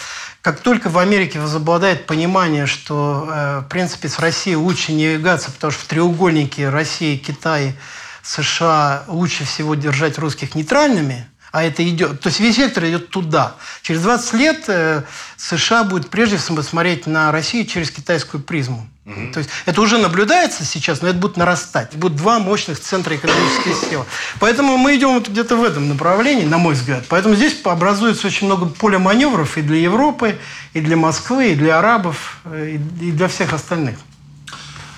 как 0.44 0.60
только 0.60 0.90
в 0.90 0.98
Америке 0.98 1.40
возобладает 1.40 2.04
понимание, 2.04 2.66
что, 2.66 3.26
э, 3.30 3.58
в 3.60 3.68
принципе, 3.70 4.10
с 4.10 4.18
Россией 4.18 4.56
лучше 4.56 4.92
не 4.92 5.14
двигаться, 5.14 5.50
потому 5.50 5.70
что 5.70 5.80
в 5.80 5.86
треугольнике 5.86 6.68
России, 6.68 7.16
Китай, 7.16 7.74
США 8.22 9.04
лучше 9.08 9.44
всего 9.44 9.74
держать 9.74 10.18
русских 10.18 10.54
нейтральными, 10.54 11.26
а 11.54 11.62
это 11.62 11.88
идет, 11.88 12.20
то 12.20 12.30
есть 12.30 12.40
весь 12.40 12.58
вектор 12.58 12.84
идет 12.84 13.10
туда. 13.10 13.54
Через 13.82 14.02
20 14.02 14.32
лет 14.34 14.64
э, 14.66 15.04
США 15.36 15.84
будет 15.84 16.10
прежде 16.10 16.36
всего 16.36 16.60
смотреть 16.62 17.06
на 17.06 17.30
Россию 17.30 17.64
через 17.64 17.92
китайскую 17.92 18.42
призму. 18.42 18.88
Угу. 19.06 19.32
То 19.32 19.38
есть 19.38 19.50
это 19.64 19.80
уже 19.80 19.98
наблюдается 19.98 20.64
сейчас, 20.64 21.00
но 21.00 21.06
это 21.06 21.18
будет 21.18 21.36
нарастать. 21.36 21.94
Будут 21.94 22.16
два 22.16 22.40
мощных 22.40 22.80
центра 22.80 23.14
экономической 23.14 23.72
силы. 23.88 24.04
Поэтому 24.40 24.76
мы 24.78 24.96
идем 24.96 25.14
вот 25.14 25.28
где-то 25.28 25.54
в 25.56 25.62
этом 25.62 25.88
направлении, 25.88 26.44
на 26.44 26.58
мой 26.58 26.74
взгляд. 26.74 27.04
Поэтому 27.08 27.36
здесь 27.36 27.56
образуется 27.62 28.26
очень 28.26 28.48
много 28.48 28.66
поля 28.66 28.98
маневров 28.98 29.56
и 29.56 29.62
для 29.62 29.76
Европы, 29.76 30.36
и 30.72 30.80
для 30.80 30.96
Москвы, 30.96 31.52
и 31.52 31.54
для 31.54 31.78
арабов, 31.78 32.40
э, 32.46 32.78
и 33.00 33.12
для 33.12 33.28
всех 33.28 33.52
остальных. 33.52 33.96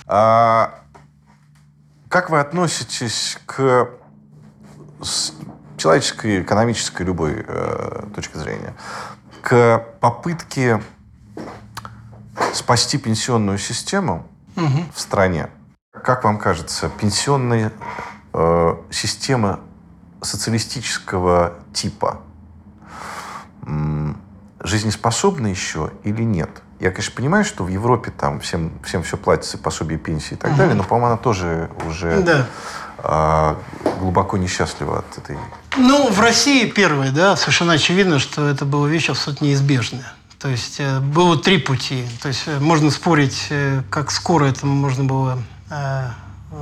А 0.07 0.79
как 2.09 2.31
вы 2.31 2.39
относитесь 2.39 3.37
к 3.45 3.91
человеческой, 5.77 6.41
экономической, 6.41 7.03
любой 7.03 7.45
э, 7.47 8.03
точки 8.15 8.37
зрения, 8.37 8.73
к 9.41 9.85
попытке 10.01 10.81
спасти 12.53 12.97
пенсионную 12.97 13.57
систему 13.57 14.27
угу. 14.55 14.83
в 14.93 14.99
стране. 14.99 15.49
Как 15.91 16.23
вам 16.23 16.37
кажется, 16.37 16.89
пенсионная 16.89 17.71
э, 18.33 18.75
система 18.91 19.59
социалистического 20.21 21.53
типа 21.73 22.21
жизнеспособна 24.61 25.47
еще 25.47 25.91
или 26.03 26.23
нет? 26.23 26.49
Я, 26.79 26.91
конечно, 26.91 27.15
понимаю, 27.15 27.43
что 27.43 27.63
в 27.63 27.69
Европе 27.69 28.11
там 28.11 28.39
всем, 28.39 28.71
всем 28.83 29.03
все 29.03 29.17
платится, 29.17 29.57
пособие 29.57 29.97
пенсии 29.97 30.35
и 30.35 30.37
так 30.37 30.51
угу. 30.51 30.57
далее, 30.59 30.75
но, 30.75 30.83
по-моему, 30.83 31.07
она 31.07 31.17
тоже 31.17 31.69
уже 31.87 32.21
да. 32.21 32.47
Э, 33.07 33.55
глубоко 33.99 34.37
несчастлива 34.37 34.99
от 34.99 35.17
этой 35.17 35.37
ну, 35.77 36.09
в 36.09 36.19
России 36.19 36.65
первое, 36.65 37.11
да, 37.11 37.35
совершенно 37.35 37.73
очевидно, 37.73 38.17
что 38.17 38.47
это 38.47 38.65
было 38.65 38.87
вещь 38.87 39.09
абсолютно 39.09 39.45
неизбежная. 39.45 40.11
То 40.39 40.49
есть 40.49 40.79
э, 40.79 40.99
было 40.99 41.37
три 41.37 41.59
пути. 41.59 42.03
То 42.21 42.29
есть 42.29 42.43
э, 42.47 42.59
можно 42.59 42.89
спорить, 42.89 43.47
э, 43.49 43.83
как 43.89 44.09
скоро 44.09 44.45
это 44.45 44.65
можно 44.65 45.03
было 45.03 45.39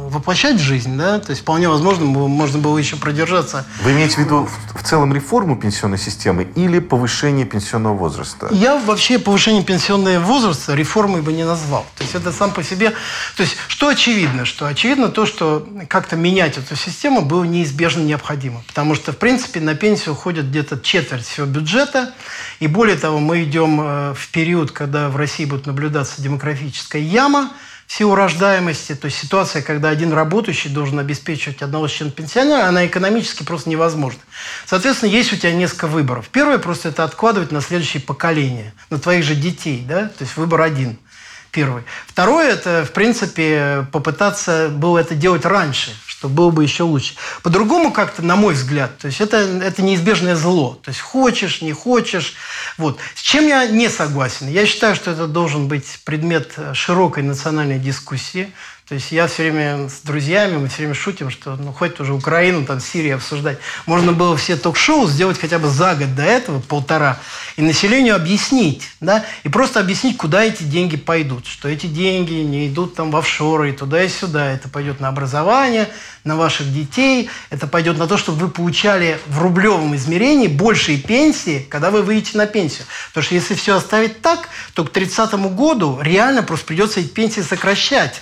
воплощать 0.09 0.55
в 0.55 0.59
жизнь, 0.59 0.97
да, 0.97 1.19
то 1.19 1.31
есть 1.31 1.41
вполне 1.41 1.69
возможно, 1.69 2.05
можно 2.05 2.59
было 2.59 2.77
еще 2.77 2.95
продержаться. 2.95 3.65
Вы 3.81 3.91
имеете 3.93 4.15
в 4.15 4.17
виду 4.19 4.49
в 4.73 4.83
целом 4.83 5.13
реформу 5.13 5.55
пенсионной 5.57 5.97
системы 5.97 6.47
или 6.55 6.79
повышение 6.79 7.45
пенсионного 7.45 7.95
возраста? 7.95 8.47
Я 8.51 8.77
вообще 8.77 9.19
повышение 9.19 9.63
пенсионного 9.63 10.19
возраста 10.19 10.73
реформой 10.75 11.21
бы 11.21 11.33
не 11.33 11.45
назвал. 11.45 11.85
То 11.97 12.03
есть 12.03 12.15
это 12.15 12.31
сам 12.31 12.51
по 12.51 12.63
себе... 12.63 12.91
То 13.35 13.43
есть 13.43 13.57
что 13.67 13.87
очевидно? 13.87 14.45
Что 14.45 14.67
очевидно 14.67 15.09
то, 15.09 15.25
что 15.25 15.67
как-то 15.87 16.15
менять 16.15 16.57
эту 16.57 16.75
систему 16.75 17.21
было 17.21 17.43
неизбежно 17.43 18.01
необходимо. 18.01 18.63
Потому 18.67 18.95
что, 18.95 19.11
в 19.11 19.17
принципе, 19.17 19.59
на 19.59 19.75
пенсию 19.75 20.13
уходит 20.13 20.49
где-то 20.49 20.79
четверть 20.79 21.25
всего 21.25 21.45
бюджета. 21.45 22.13
И 22.59 22.67
более 22.67 22.97
того, 22.97 23.19
мы 23.19 23.43
идем 23.43 23.79
э, 23.81 24.13
в 24.13 24.27
период, 24.29 24.71
когда 24.71 25.09
в 25.09 25.15
России 25.15 25.45
будет 25.45 25.65
наблюдаться 25.65 26.21
демографическая 26.21 27.01
яма, 27.01 27.51
силу 27.87 28.15
рождаемости, 28.15 28.95
то 28.95 29.05
есть 29.05 29.17
ситуация, 29.17 29.61
когда 29.61 29.89
один 29.89 30.11
работающий 30.11 30.69
должен 30.69 30.99
обеспечивать 30.99 31.61
одного 31.61 31.87
члена 31.87 32.11
пенсионера, 32.11 32.65
она 32.65 32.85
экономически 32.85 33.43
просто 33.43 33.69
невозможна. 33.69 34.21
Соответственно, 34.65 35.09
есть 35.09 35.31
у 35.33 35.35
тебя 35.35 35.53
несколько 35.53 35.87
выборов. 35.87 36.29
Первое 36.29 36.57
просто 36.57 36.89
это 36.89 37.03
откладывать 37.03 37.51
на 37.51 37.61
следующее 37.61 38.01
поколение, 38.01 38.73
на 38.89 38.99
твоих 38.99 39.23
же 39.23 39.35
детей, 39.35 39.83
да, 39.87 40.09
то 40.09 40.23
есть 40.23 40.35
выбор 40.37 40.61
один– 40.61 40.97
первый. 41.55 41.83
Второе, 42.05 42.51
это, 42.51 42.83
в 42.85 42.91
принципе, 42.91 43.87
попытаться 43.93 44.67
было 44.69 44.99
это 44.99 45.15
делать 45.15 45.45
раньше, 45.45 45.91
что 46.25 46.29
было 46.29 46.49
бы 46.49 46.63
еще 46.63 46.83
лучше. 46.83 47.13
По-другому 47.43 47.91
как-то, 47.91 48.23
на 48.23 48.35
мой 48.35 48.55
взгляд, 48.55 48.97
то 48.97 49.07
есть 49.07 49.21
это, 49.21 49.37
это 49.37 49.83
неизбежное 49.83 50.35
зло. 50.35 50.79
То 50.83 50.89
есть 50.89 51.01
хочешь, 51.01 51.61
не 51.61 51.71
хочешь. 51.71 52.33
Вот. 52.77 52.97
С 53.13 53.21
чем 53.21 53.47
я 53.47 53.67
не 53.67 53.89
согласен? 53.89 54.47
Я 54.47 54.65
считаю, 54.65 54.95
что 54.95 55.11
это 55.11 55.27
должен 55.27 55.67
быть 55.67 55.99
предмет 56.03 56.53
широкой 56.73 57.21
национальной 57.21 57.77
дискуссии. 57.77 58.51
То 58.87 58.93
есть 58.93 59.11
я 59.11 59.25
все 59.25 59.49
время 59.49 59.89
с 59.89 60.01
друзьями, 60.01 60.57
мы 60.57 60.67
все 60.67 60.77
время 60.77 60.93
шутим, 60.93 61.31
что 61.31 61.55
ну 61.55 61.73
хоть 61.73 61.99
уже 61.99 62.13
Украину, 62.13 62.65
там 62.65 62.79
Сирию 62.79 63.15
обсуждать. 63.15 63.57
Можно 63.87 64.13
было 64.13 64.37
все 64.37 64.57
ток-шоу 64.57 65.07
сделать 65.07 65.39
хотя 65.39 65.57
бы 65.57 65.69
за 65.69 65.95
год 65.95 66.13
до 66.13 66.21
этого, 66.21 66.59
полтора, 66.59 67.17
и 67.55 67.63
населению 67.63 68.15
объяснить, 68.15 68.83
да, 68.99 69.25
и 69.43 69.49
просто 69.49 69.79
объяснить, 69.79 70.17
куда 70.17 70.43
эти 70.43 70.61
деньги 70.61 70.97
пойдут. 70.97 71.47
Что 71.47 71.67
эти 71.67 71.87
деньги 71.87 72.33
не 72.33 72.67
идут 72.67 72.93
там 72.93 73.09
в 73.09 73.15
офшоры, 73.15 73.71
и 73.71 73.73
туда 73.73 74.03
и 74.03 74.07
сюда. 74.07 74.51
Это 74.51 74.69
пойдет 74.69 74.99
на 74.99 75.07
образование, 75.07 75.89
на 76.23 76.35
ваших 76.35 76.71
детей, 76.71 77.29
это 77.49 77.65
пойдет 77.65 77.97
на 77.97 78.07
то, 78.07 78.17
чтобы 78.17 78.37
вы 78.39 78.49
получали 78.49 79.19
в 79.25 79.41
рублевом 79.41 79.95
измерении 79.95 80.47
большие 80.47 80.97
пенсии, 80.99 81.65
когда 81.69 81.89
вы 81.89 82.03
выйдете 82.03 82.37
на 82.37 82.45
пенсию. 82.45 82.85
Потому 83.09 83.23
что 83.23 83.35
если 83.35 83.55
все 83.55 83.77
оставить 83.77 84.21
так, 84.21 84.49
то 84.75 84.83
к 84.83 84.91
30 84.91 85.33
году 85.55 85.99
реально 86.01 86.43
просто 86.43 86.67
придется 86.67 86.99
эти 86.99 87.07
пенсии 87.07 87.41
сокращать. 87.41 88.21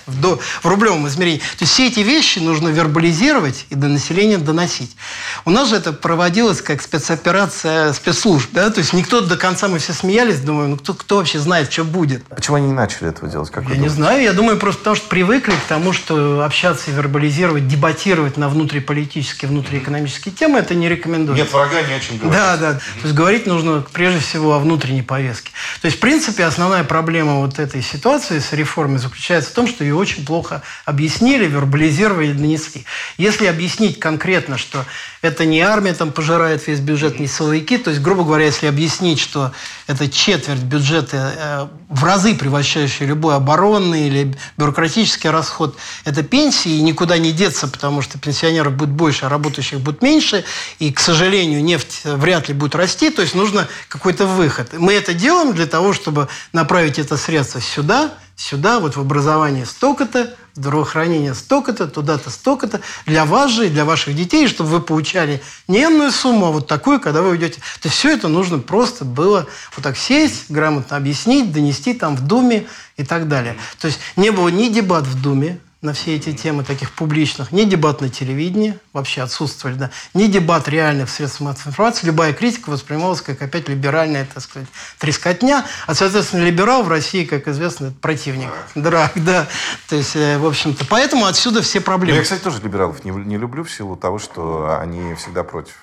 В 0.62 0.66
рублевом 0.66 1.06
измерении. 1.08 1.38
То 1.38 1.62
есть 1.62 1.72
все 1.72 1.88
эти 1.88 2.00
вещи 2.00 2.38
нужно 2.38 2.68
вербализировать 2.68 3.66
и 3.70 3.74
до 3.74 3.88
населения 3.88 4.38
доносить. 4.38 4.96
У 5.44 5.50
нас 5.50 5.68
же 5.68 5.76
это 5.76 5.92
проводилось 5.92 6.60
как 6.62 6.82
спецоперация 6.82 7.92
спецслужб. 7.92 8.50
Да? 8.52 8.70
То 8.70 8.80
есть 8.80 8.92
никто 8.92 9.20
до 9.20 9.36
конца, 9.36 9.68
мы 9.68 9.78
все 9.78 9.92
смеялись, 9.92 10.40
думаю, 10.40 10.68
ну 10.68 10.76
кто, 10.76 10.94
кто 10.94 11.16
вообще 11.16 11.38
знает, 11.38 11.72
что 11.72 11.84
будет. 11.84 12.24
Почему 12.24 12.56
они 12.56 12.68
не 12.68 12.72
начали 12.72 13.08
этого 13.08 13.30
делать? 13.30 13.50
Как 13.50 13.68
я 13.68 13.76
не 13.76 13.88
знаю, 13.88 14.22
я 14.22 14.32
думаю, 14.32 14.58
просто 14.58 14.80
потому 14.80 14.96
что 14.96 15.08
привыкли 15.08 15.52
к 15.52 15.68
тому, 15.68 15.92
что 15.92 16.44
общаться, 16.44 16.90
вербализировать, 16.90 17.66
дебатировать 17.66 18.36
на 18.36 18.48
внутриполитические, 18.48 19.48
внутриэкономические 19.48 20.34
темы, 20.34 20.58
это 20.58 20.74
не 20.74 20.88
рекомендуется. 20.88 21.44
Нет 21.44 21.52
врага, 21.52 21.82
не 21.82 21.94
о 21.94 22.00
чем 22.00 22.18
говорить. 22.18 22.38
Да, 22.38 22.56
да. 22.56 22.72
То 22.74 23.02
есть 23.02 23.14
говорить 23.14 23.46
нужно 23.46 23.84
прежде 23.92 24.20
всего 24.20 24.54
о 24.54 24.58
внутренней 24.58 25.02
повестке. 25.02 25.52
То 25.80 25.86
есть, 25.86 25.96
в 25.96 26.00
принципе, 26.00 26.44
основная 26.44 26.84
проблема 26.84 27.40
вот 27.40 27.58
этой 27.58 27.82
ситуации 27.82 28.38
с 28.38 28.52
реформой 28.52 28.98
заключается 28.98 29.50
в 29.50 29.54
том, 29.54 29.66
что 29.66 29.84
ее 29.84 29.94
очень 29.94 30.26
плохо 30.26 30.43
объяснили, 30.84 31.46
вербализировали, 31.46 32.32
донесли. 32.32 32.84
Если 33.18 33.46
объяснить 33.46 33.98
конкретно, 33.98 34.58
что 34.58 34.84
это 35.24 35.46
не 35.46 35.60
армия 35.60 35.94
там 35.94 36.12
пожирает 36.12 36.66
весь 36.66 36.80
бюджет, 36.80 37.18
не 37.18 37.26
силовики, 37.26 37.78
то 37.78 37.88
есть, 37.88 38.02
грубо 38.02 38.24
говоря, 38.24 38.44
если 38.44 38.66
объяснить, 38.66 39.18
что 39.18 39.52
это 39.86 40.06
четверть 40.06 40.60
бюджета 40.60 41.34
э, 41.36 41.66
в 41.88 42.04
разы 42.04 42.34
превращающая 42.34 43.06
любой 43.06 43.34
оборонный 43.34 44.06
или 44.08 44.36
бюрократический 44.58 45.30
расход, 45.30 45.76
это 46.04 46.22
пенсии, 46.22 46.72
и 46.72 46.82
никуда 46.82 47.16
не 47.16 47.32
деться, 47.32 47.68
потому 47.68 48.02
что 48.02 48.18
пенсионеров 48.18 48.74
будет 48.74 48.90
больше, 48.90 49.24
а 49.24 49.30
работающих 49.30 49.80
будет 49.80 50.02
меньше, 50.02 50.44
и, 50.78 50.92
к 50.92 51.00
сожалению, 51.00 51.64
нефть 51.64 52.02
вряд 52.04 52.48
ли 52.48 52.54
будет 52.54 52.74
расти, 52.74 53.08
то 53.08 53.22
есть 53.22 53.34
нужно 53.34 53.66
какой-то 53.88 54.26
выход. 54.26 54.74
Мы 54.74 54.92
это 54.92 55.14
делаем 55.14 55.54
для 55.54 55.66
того, 55.66 55.94
чтобы 55.94 56.28
направить 56.52 56.98
это 56.98 57.16
средство 57.16 57.62
сюда, 57.62 58.12
сюда, 58.36 58.78
вот 58.78 58.96
в 58.96 59.00
образование 59.00 59.64
столько-то, 59.64 60.34
здравоохранение 60.54 61.34
столько-то, 61.34 61.86
туда-то 61.88 62.30
столько-то, 62.30 62.80
для 63.06 63.24
вас 63.24 63.50
же 63.50 63.66
и 63.66 63.70
для 63.70 63.84
ваших 63.84 64.14
детей, 64.14 64.46
чтобы 64.48 64.70
вы 64.70 64.80
получали 64.80 65.42
не 65.68 65.84
сумму, 66.10 66.46
а 66.46 66.50
вот 66.50 66.66
такую, 66.66 67.00
когда 67.00 67.22
вы 67.22 67.30
уйдете. 67.30 67.60
То 67.80 67.88
есть 67.88 67.96
все 67.96 68.12
это 68.12 68.28
нужно 68.28 68.58
просто 68.58 69.04
было 69.04 69.46
вот 69.74 69.82
так 69.82 69.96
сесть, 69.96 70.50
грамотно 70.50 70.96
объяснить, 70.96 71.52
донести 71.52 71.94
там 71.94 72.16
в 72.16 72.26
Думе 72.26 72.66
и 72.96 73.04
так 73.04 73.28
далее. 73.28 73.56
То 73.80 73.88
есть 73.88 73.98
не 74.16 74.30
было 74.30 74.48
ни 74.48 74.68
дебат 74.68 75.04
в 75.04 75.20
Думе, 75.20 75.58
на 75.84 75.92
все 75.92 76.16
эти 76.16 76.32
темы 76.32 76.64
таких 76.64 76.92
публичных, 76.92 77.52
ни 77.52 77.64
дебат 77.64 78.00
на 78.00 78.08
телевидении, 78.08 78.78
вообще 78.92 79.22
отсутствовали, 79.22 79.76
да, 79.76 79.90
ни 80.14 80.26
дебат 80.26 80.68
реальный 80.68 81.04
в 81.04 81.10
средствах 81.10 81.50
массовой 81.50 81.70
информации, 81.70 82.06
любая 82.06 82.32
критика 82.32 82.70
воспринималась 82.70 83.20
как 83.20 83.40
опять 83.42 83.68
либеральная, 83.68 84.26
так 84.32 84.42
сказать, 84.42 84.68
трескотня, 84.98 85.64
а, 85.86 85.94
соответственно, 85.94 86.42
либерал 86.44 86.82
в 86.82 86.88
России, 86.88 87.24
как 87.24 87.46
известно, 87.48 87.92
противник. 88.00 88.48
Драк, 88.74 89.12
да. 89.16 89.46
То 89.88 89.96
есть, 89.96 90.16
э, 90.16 90.38
в 90.38 90.46
общем-то, 90.46 90.84
поэтому 90.86 91.26
отсюда 91.26 91.62
все 91.62 91.80
проблемы. 91.80 92.16
Я, 92.16 92.22
кстати, 92.22 92.40
тоже 92.40 92.60
либералов 92.62 93.04
не, 93.04 93.10
не 93.10 93.36
люблю 93.36 93.62
в 93.62 93.70
силу 93.70 93.96
того, 93.96 94.18
что 94.18 94.78
они 94.80 95.14
всегда 95.14 95.44
против. 95.44 95.74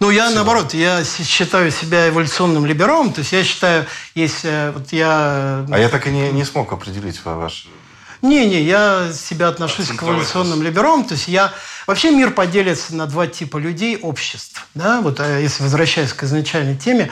Ну, 0.00 0.10
я 0.10 0.26
Всего. 0.26 0.36
наоборот, 0.36 0.74
я 0.74 1.04
считаю 1.04 1.70
себя 1.70 2.08
эволюционным 2.08 2.66
либералом, 2.66 3.12
то 3.12 3.20
есть 3.20 3.32
я 3.32 3.44
считаю, 3.44 3.86
есть 4.14 4.44
э, 4.44 4.72
вот 4.72 4.92
я... 4.92 5.64
А 5.70 5.78
я 5.78 5.88
так 5.88 6.06
и 6.06 6.10
не, 6.10 6.32
не 6.32 6.44
смог 6.44 6.72
определить 6.72 7.20
ваш 7.24 7.68
не-не, 8.22 8.62
я 8.62 9.12
себя 9.12 9.48
отношусь 9.48 9.88
к 9.88 10.02
эволюционным 10.02 10.62
либералам. 10.62 11.04
То 11.04 11.14
есть 11.14 11.28
я 11.28 11.52
Вообще 11.86 12.10
мир 12.10 12.30
поделится 12.30 12.94
на 12.94 13.06
два 13.06 13.26
типа 13.26 13.56
людей, 13.56 13.96
обществ. 13.96 14.66
Да? 14.74 15.00
Вот 15.00 15.18
э, 15.20 15.42
если 15.42 15.62
возвращаясь 15.62 16.12
к 16.12 16.22
изначальной 16.22 16.76
теме, 16.76 17.10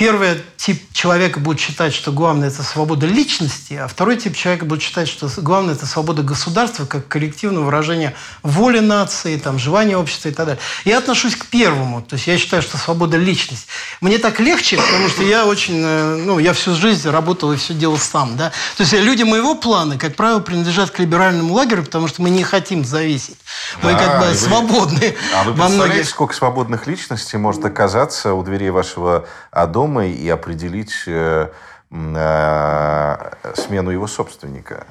первый 0.00 0.42
тип 0.56 0.82
человека 0.94 1.40
будет 1.40 1.60
считать, 1.60 1.92
что 1.92 2.10
главное– 2.10 2.48
это 2.50 2.62
свобода 2.62 3.06
личности, 3.06 3.74
а 3.74 3.86
второй 3.86 4.16
тип 4.16 4.34
человека 4.34 4.64
будет 4.64 4.80
считать, 4.80 5.08
что 5.08 5.28
главное– 5.42 5.74
это 5.76 5.84
свобода 5.84 6.22
государства 6.22 6.86
как 6.86 7.06
коллективное 7.06 7.62
выражение 7.62 8.14
воли 8.42 8.78
нации, 8.78 9.36
там, 9.36 9.58
желания 9.58 9.98
общества 9.98 10.30
и 10.30 10.32
так 10.32 10.46
далее. 10.46 10.62
Я 10.86 10.98
отношусь 10.98 11.36
к 11.36 11.44
первому. 11.46 12.00
То 12.00 12.14
есть 12.14 12.26
я 12.26 12.38
считаю, 12.38 12.62
что 12.62 12.78
свобода 12.78 13.18
личности. 13.18 13.66
Мне 14.00 14.16
так 14.16 14.40
легче, 14.40 14.78
потому 14.78 15.08
что 15.08 15.22
я 15.22 15.44
очень, 15.44 15.82
э, 15.84 16.16
ну, 16.16 16.38
я 16.38 16.54
всю 16.54 16.74
жизнь 16.74 17.10
работал 17.10 17.52
и 17.52 17.56
все 17.56 17.74
делал 17.74 17.98
сам. 17.98 18.38
Да? 18.38 18.52
То 18.78 18.84
есть 18.84 18.94
люди 18.94 19.22
моего 19.22 19.54
плана, 19.54 19.98
как 19.98 20.16
правило, 20.16 20.40
принадлежат 20.40 20.90
к 20.90 20.98
либеральному 20.98 21.52
лагерю, 21.52 21.84
потому 21.84 22.08
что 22.08 22.22
мы 22.22 22.30
не 22.30 22.42
хотим 22.42 22.86
зависеть. 22.86 23.36
Мы 23.82 23.92
как 23.92 24.10
как 24.10 24.28
бы 24.30 24.34
свободны. 24.34 25.14
А 25.34 25.44
вы 25.44 25.52
представляете, 25.52 25.76
многих... 25.76 26.08
сколько 26.08 26.34
свободных 26.34 26.86
личностей 26.86 27.36
может 27.36 27.62
оказаться 27.66 28.32
у 28.32 28.42
дверей 28.42 28.70
вашего 28.70 29.26
а, 29.50 29.66
дома 29.90 30.06
и 30.06 30.28
определить 30.28 30.94
э, 31.06 31.48
э, 31.90 33.52
смену 33.56 33.90
его 33.90 34.06
собственника? 34.06 34.86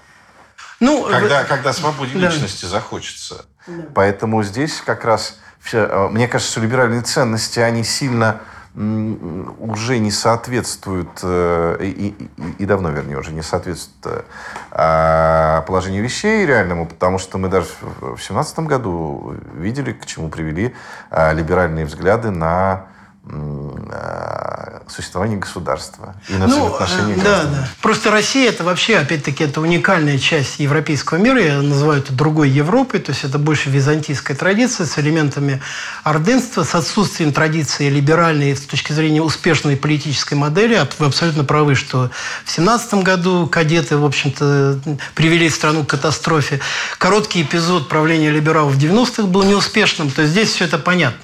Ну, 0.80 1.08
когда, 1.10 1.42
вы... 1.42 1.48
когда 1.48 1.74
свободе 1.74 2.14
да. 2.14 2.28
личности 2.28 2.66
захочется. 2.66 3.46
Да. 3.68 3.84
Поэтому 3.96 4.44
здесь 4.44 4.82
как 4.86 5.06
раз, 5.06 5.40
все, 5.60 5.80
э, 5.80 6.08
мне 6.10 6.28
кажется, 6.28 6.52
что 6.52 6.62
либеральные 6.62 7.02
ценности, 7.02 7.60
они 7.60 7.84
сильно 7.84 8.42
уже 8.76 9.98
не 9.98 10.12
соответствуют, 10.12 11.24
и, 11.24 12.16
и, 12.18 12.30
и 12.60 12.66
давно, 12.66 12.92
вернее, 12.92 13.18
уже 13.18 13.34
не 13.34 13.42
соответствуют 13.42 14.24
э, 14.72 15.64
положению 15.66 16.04
вещей 16.04 16.46
реальному, 16.46 16.86
потому 16.86 17.18
что 17.18 17.40
мы 17.40 17.50
даже 17.50 17.68
в 17.82 18.16
2017 18.16 18.60
году 18.60 19.36
видели, 19.56 19.92
к 19.92 20.06
чему 20.06 20.30
привели 20.30 20.76
либеральные 21.12 21.86
взгляды 21.86 22.30
на 22.30 22.86
существование 24.92 25.38
государства 25.38 26.16
и 26.28 26.34
на 26.34 26.48
ну, 26.48 26.54
взаимоотношения 26.54 27.16
да, 27.16 27.22
граждан. 27.22 27.52
Да. 27.52 27.70
Просто 27.82 28.12
Россия 28.12 28.50
это 28.50 28.64
вообще, 28.64 28.98
опять-таки, 28.98 29.44
это 29.44 29.62
уникальная 29.62 30.18
часть 30.18 30.60
европейского 30.60 31.18
мира. 31.18 31.42
Я 31.42 31.62
называю 31.62 32.00
это 32.00 32.14
другой 32.14 32.50
Европой. 32.50 33.00
То 33.00 33.12
есть 33.12 33.24
это 33.24 33.38
больше 33.38 33.70
византийская 33.70 34.36
традиция 34.36 34.86
с 34.86 34.98
элементами 34.98 35.62
орденства, 36.04 36.64
с 36.64 36.76
отсутствием 36.76 37.34
традиции 37.34 37.90
либеральной 37.90 38.56
с 38.56 38.62
точки 38.62 38.92
зрения 38.92 39.22
успешной 39.22 39.78
политической 39.78 40.34
модели. 40.34 40.80
Вы 40.98 41.06
абсолютно 41.06 41.44
правы, 41.44 41.76
что 41.76 42.10
в 42.46 42.52
17 42.52 42.96
году 42.96 43.48
кадеты, 43.48 43.98
в 43.98 44.06
общем-то, 44.06 44.80
привели 45.16 45.50
страну 45.50 45.84
к 45.84 45.90
катастрофе. 45.90 46.60
Короткий 46.98 47.42
эпизод 47.44 47.90
правления 47.90 48.32
либералов 48.32 48.74
в 48.74 48.78
90-х 48.78 49.24
был 49.24 49.44
неуспешным. 49.44 50.12
То 50.12 50.24
есть 50.24 50.34
здесь 50.34 50.50
все 50.50 50.66
это 50.66 50.78
понятно. 50.78 51.20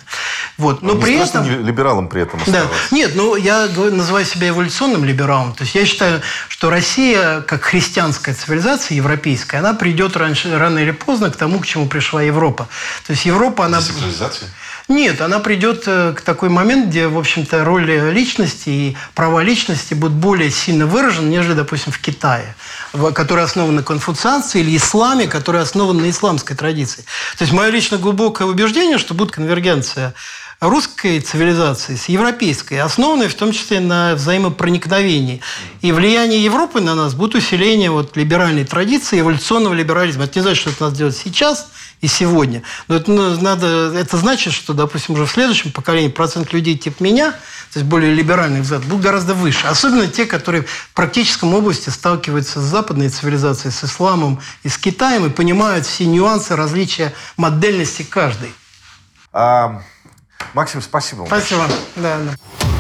Вот. 0.57 0.81
Но 0.81 0.93
Не 0.93 1.01
при 1.01 1.15
этом... 1.15 1.45
либералом 1.65 2.07
при 2.07 2.21
этом. 2.21 2.39
Да. 2.47 2.67
Нет, 2.91 3.11
ну 3.15 3.35
я 3.35 3.67
называю 3.67 4.25
себя 4.25 4.49
эволюционным 4.49 5.03
либералом. 5.03 5.53
То 5.53 5.63
есть 5.63 5.75
я 5.75 5.85
считаю, 5.85 6.21
что 6.47 6.69
Россия, 6.69 7.41
как 7.41 7.63
христианская 7.63 8.33
цивилизация 8.33 8.95
европейская, 8.95 9.57
она 9.57 9.73
придет 9.73 10.15
раньше, 10.15 10.57
рано 10.57 10.79
или 10.79 10.91
поздно 10.91 11.29
к 11.29 11.35
тому, 11.35 11.59
к 11.59 11.65
чему 11.65 11.87
пришла 11.87 12.21
Европа. 12.21 12.67
То 13.05 13.11
есть 13.11 13.25
Европа, 13.25 13.65
она... 13.65 13.81
Цивилизация? 13.81 14.49
Нет, 14.87 15.19
она 15.21 15.39
придет 15.39 15.83
э, 15.87 16.13
к 16.13 16.21
такой 16.21 16.49
момент, 16.49 16.89
где, 16.89 17.07
в 17.07 17.17
общем-то, 17.17 17.65
роль 17.65 17.89
личности 18.11 18.69
и 18.69 18.97
права 19.15 19.41
личности 19.41 19.95
будут 19.95 20.15
более 20.15 20.51
сильно 20.51 20.85
выражены, 20.85 21.27
нежели, 21.27 21.53
допустим, 21.53 21.91
в 21.91 21.97
Китае, 21.97 22.55
который 23.15 23.43
основан 23.43 23.75
на 23.75 23.83
конфуцианстве, 23.83 24.61
или 24.61 24.77
исламе, 24.77 25.25
который 25.25 25.61
основан 25.61 25.97
на 25.97 26.09
исламской 26.11 26.55
традиции. 26.55 27.03
То 27.35 27.45
есть 27.45 27.51
мое 27.51 27.69
лично 27.69 27.97
глубокое 27.97 28.47
убеждение, 28.47 28.99
что 28.99 29.15
будет 29.15 29.31
конвергенция 29.31 30.13
русской 30.59 31.19
цивилизации 31.19 31.95
с 31.95 32.07
европейской, 32.07 32.75
основанной 32.75 33.27
в 33.27 33.35
том 33.35 33.51
числе 33.51 33.79
на 33.79 34.13
взаимопроникновении. 34.13 35.41
И 35.81 35.91
влияние 35.91 36.43
Европы 36.43 36.79
на 36.79 36.93
нас 36.93 37.15
будет 37.15 37.35
усиление 37.35 37.89
вот 37.89 38.15
либеральной 38.15 38.65
традиции, 38.65 39.19
эволюционного 39.19 39.73
либерализма. 39.73 40.25
Это 40.25 40.39
не 40.39 40.43
значит, 40.43 40.61
что 40.61 40.69
это 40.69 40.83
надо 40.83 40.95
делать 40.95 41.17
сейчас 41.17 41.69
и 42.05 42.07
сегодня. 42.07 42.61
Но 42.87 42.97
это, 42.97 43.09
ну, 43.09 43.41
надо, 43.41 43.91
это 43.97 44.17
значит, 44.17 44.53
что, 44.53 44.73
допустим, 44.73 45.15
уже 45.15 45.25
в 45.25 45.31
следующем 45.31 45.71
поколении 45.71 46.09
процент 46.09 46.53
людей 46.53 46.77
типа 46.77 47.01
меня, 47.01 47.31
то 47.31 47.79
есть 47.79 47.85
более 47.85 48.13
либеральных 48.13 48.61
взглядов, 48.61 48.87
будет 48.87 49.01
гораздо 49.01 49.33
выше. 49.33 49.65
Особенно 49.65 50.07
те, 50.07 50.27
которые 50.27 50.63
в 50.63 50.89
практическом 50.93 51.55
области 51.55 51.89
сталкиваются 51.89 52.61
с 52.61 52.63
западной 52.63 53.09
цивилизацией, 53.09 53.71
с 53.71 53.83
исламом 53.83 54.39
и 54.61 54.69
с 54.69 54.77
Китаем 54.77 55.25
и 55.25 55.29
понимают 55.29 55.87
все 55.87 56.05
нюансы, 56.05 56.55
различия 56.55 57.11
модельности 57.37 58.03
каждой. 58.03 58.53
А... 59.33 59.81
Максим, 60.53 60.83
спасибо. 60.83 61.25
Спасибо. 61.25 61.67
Да, 61.95 62.19
да. 62.19 62.74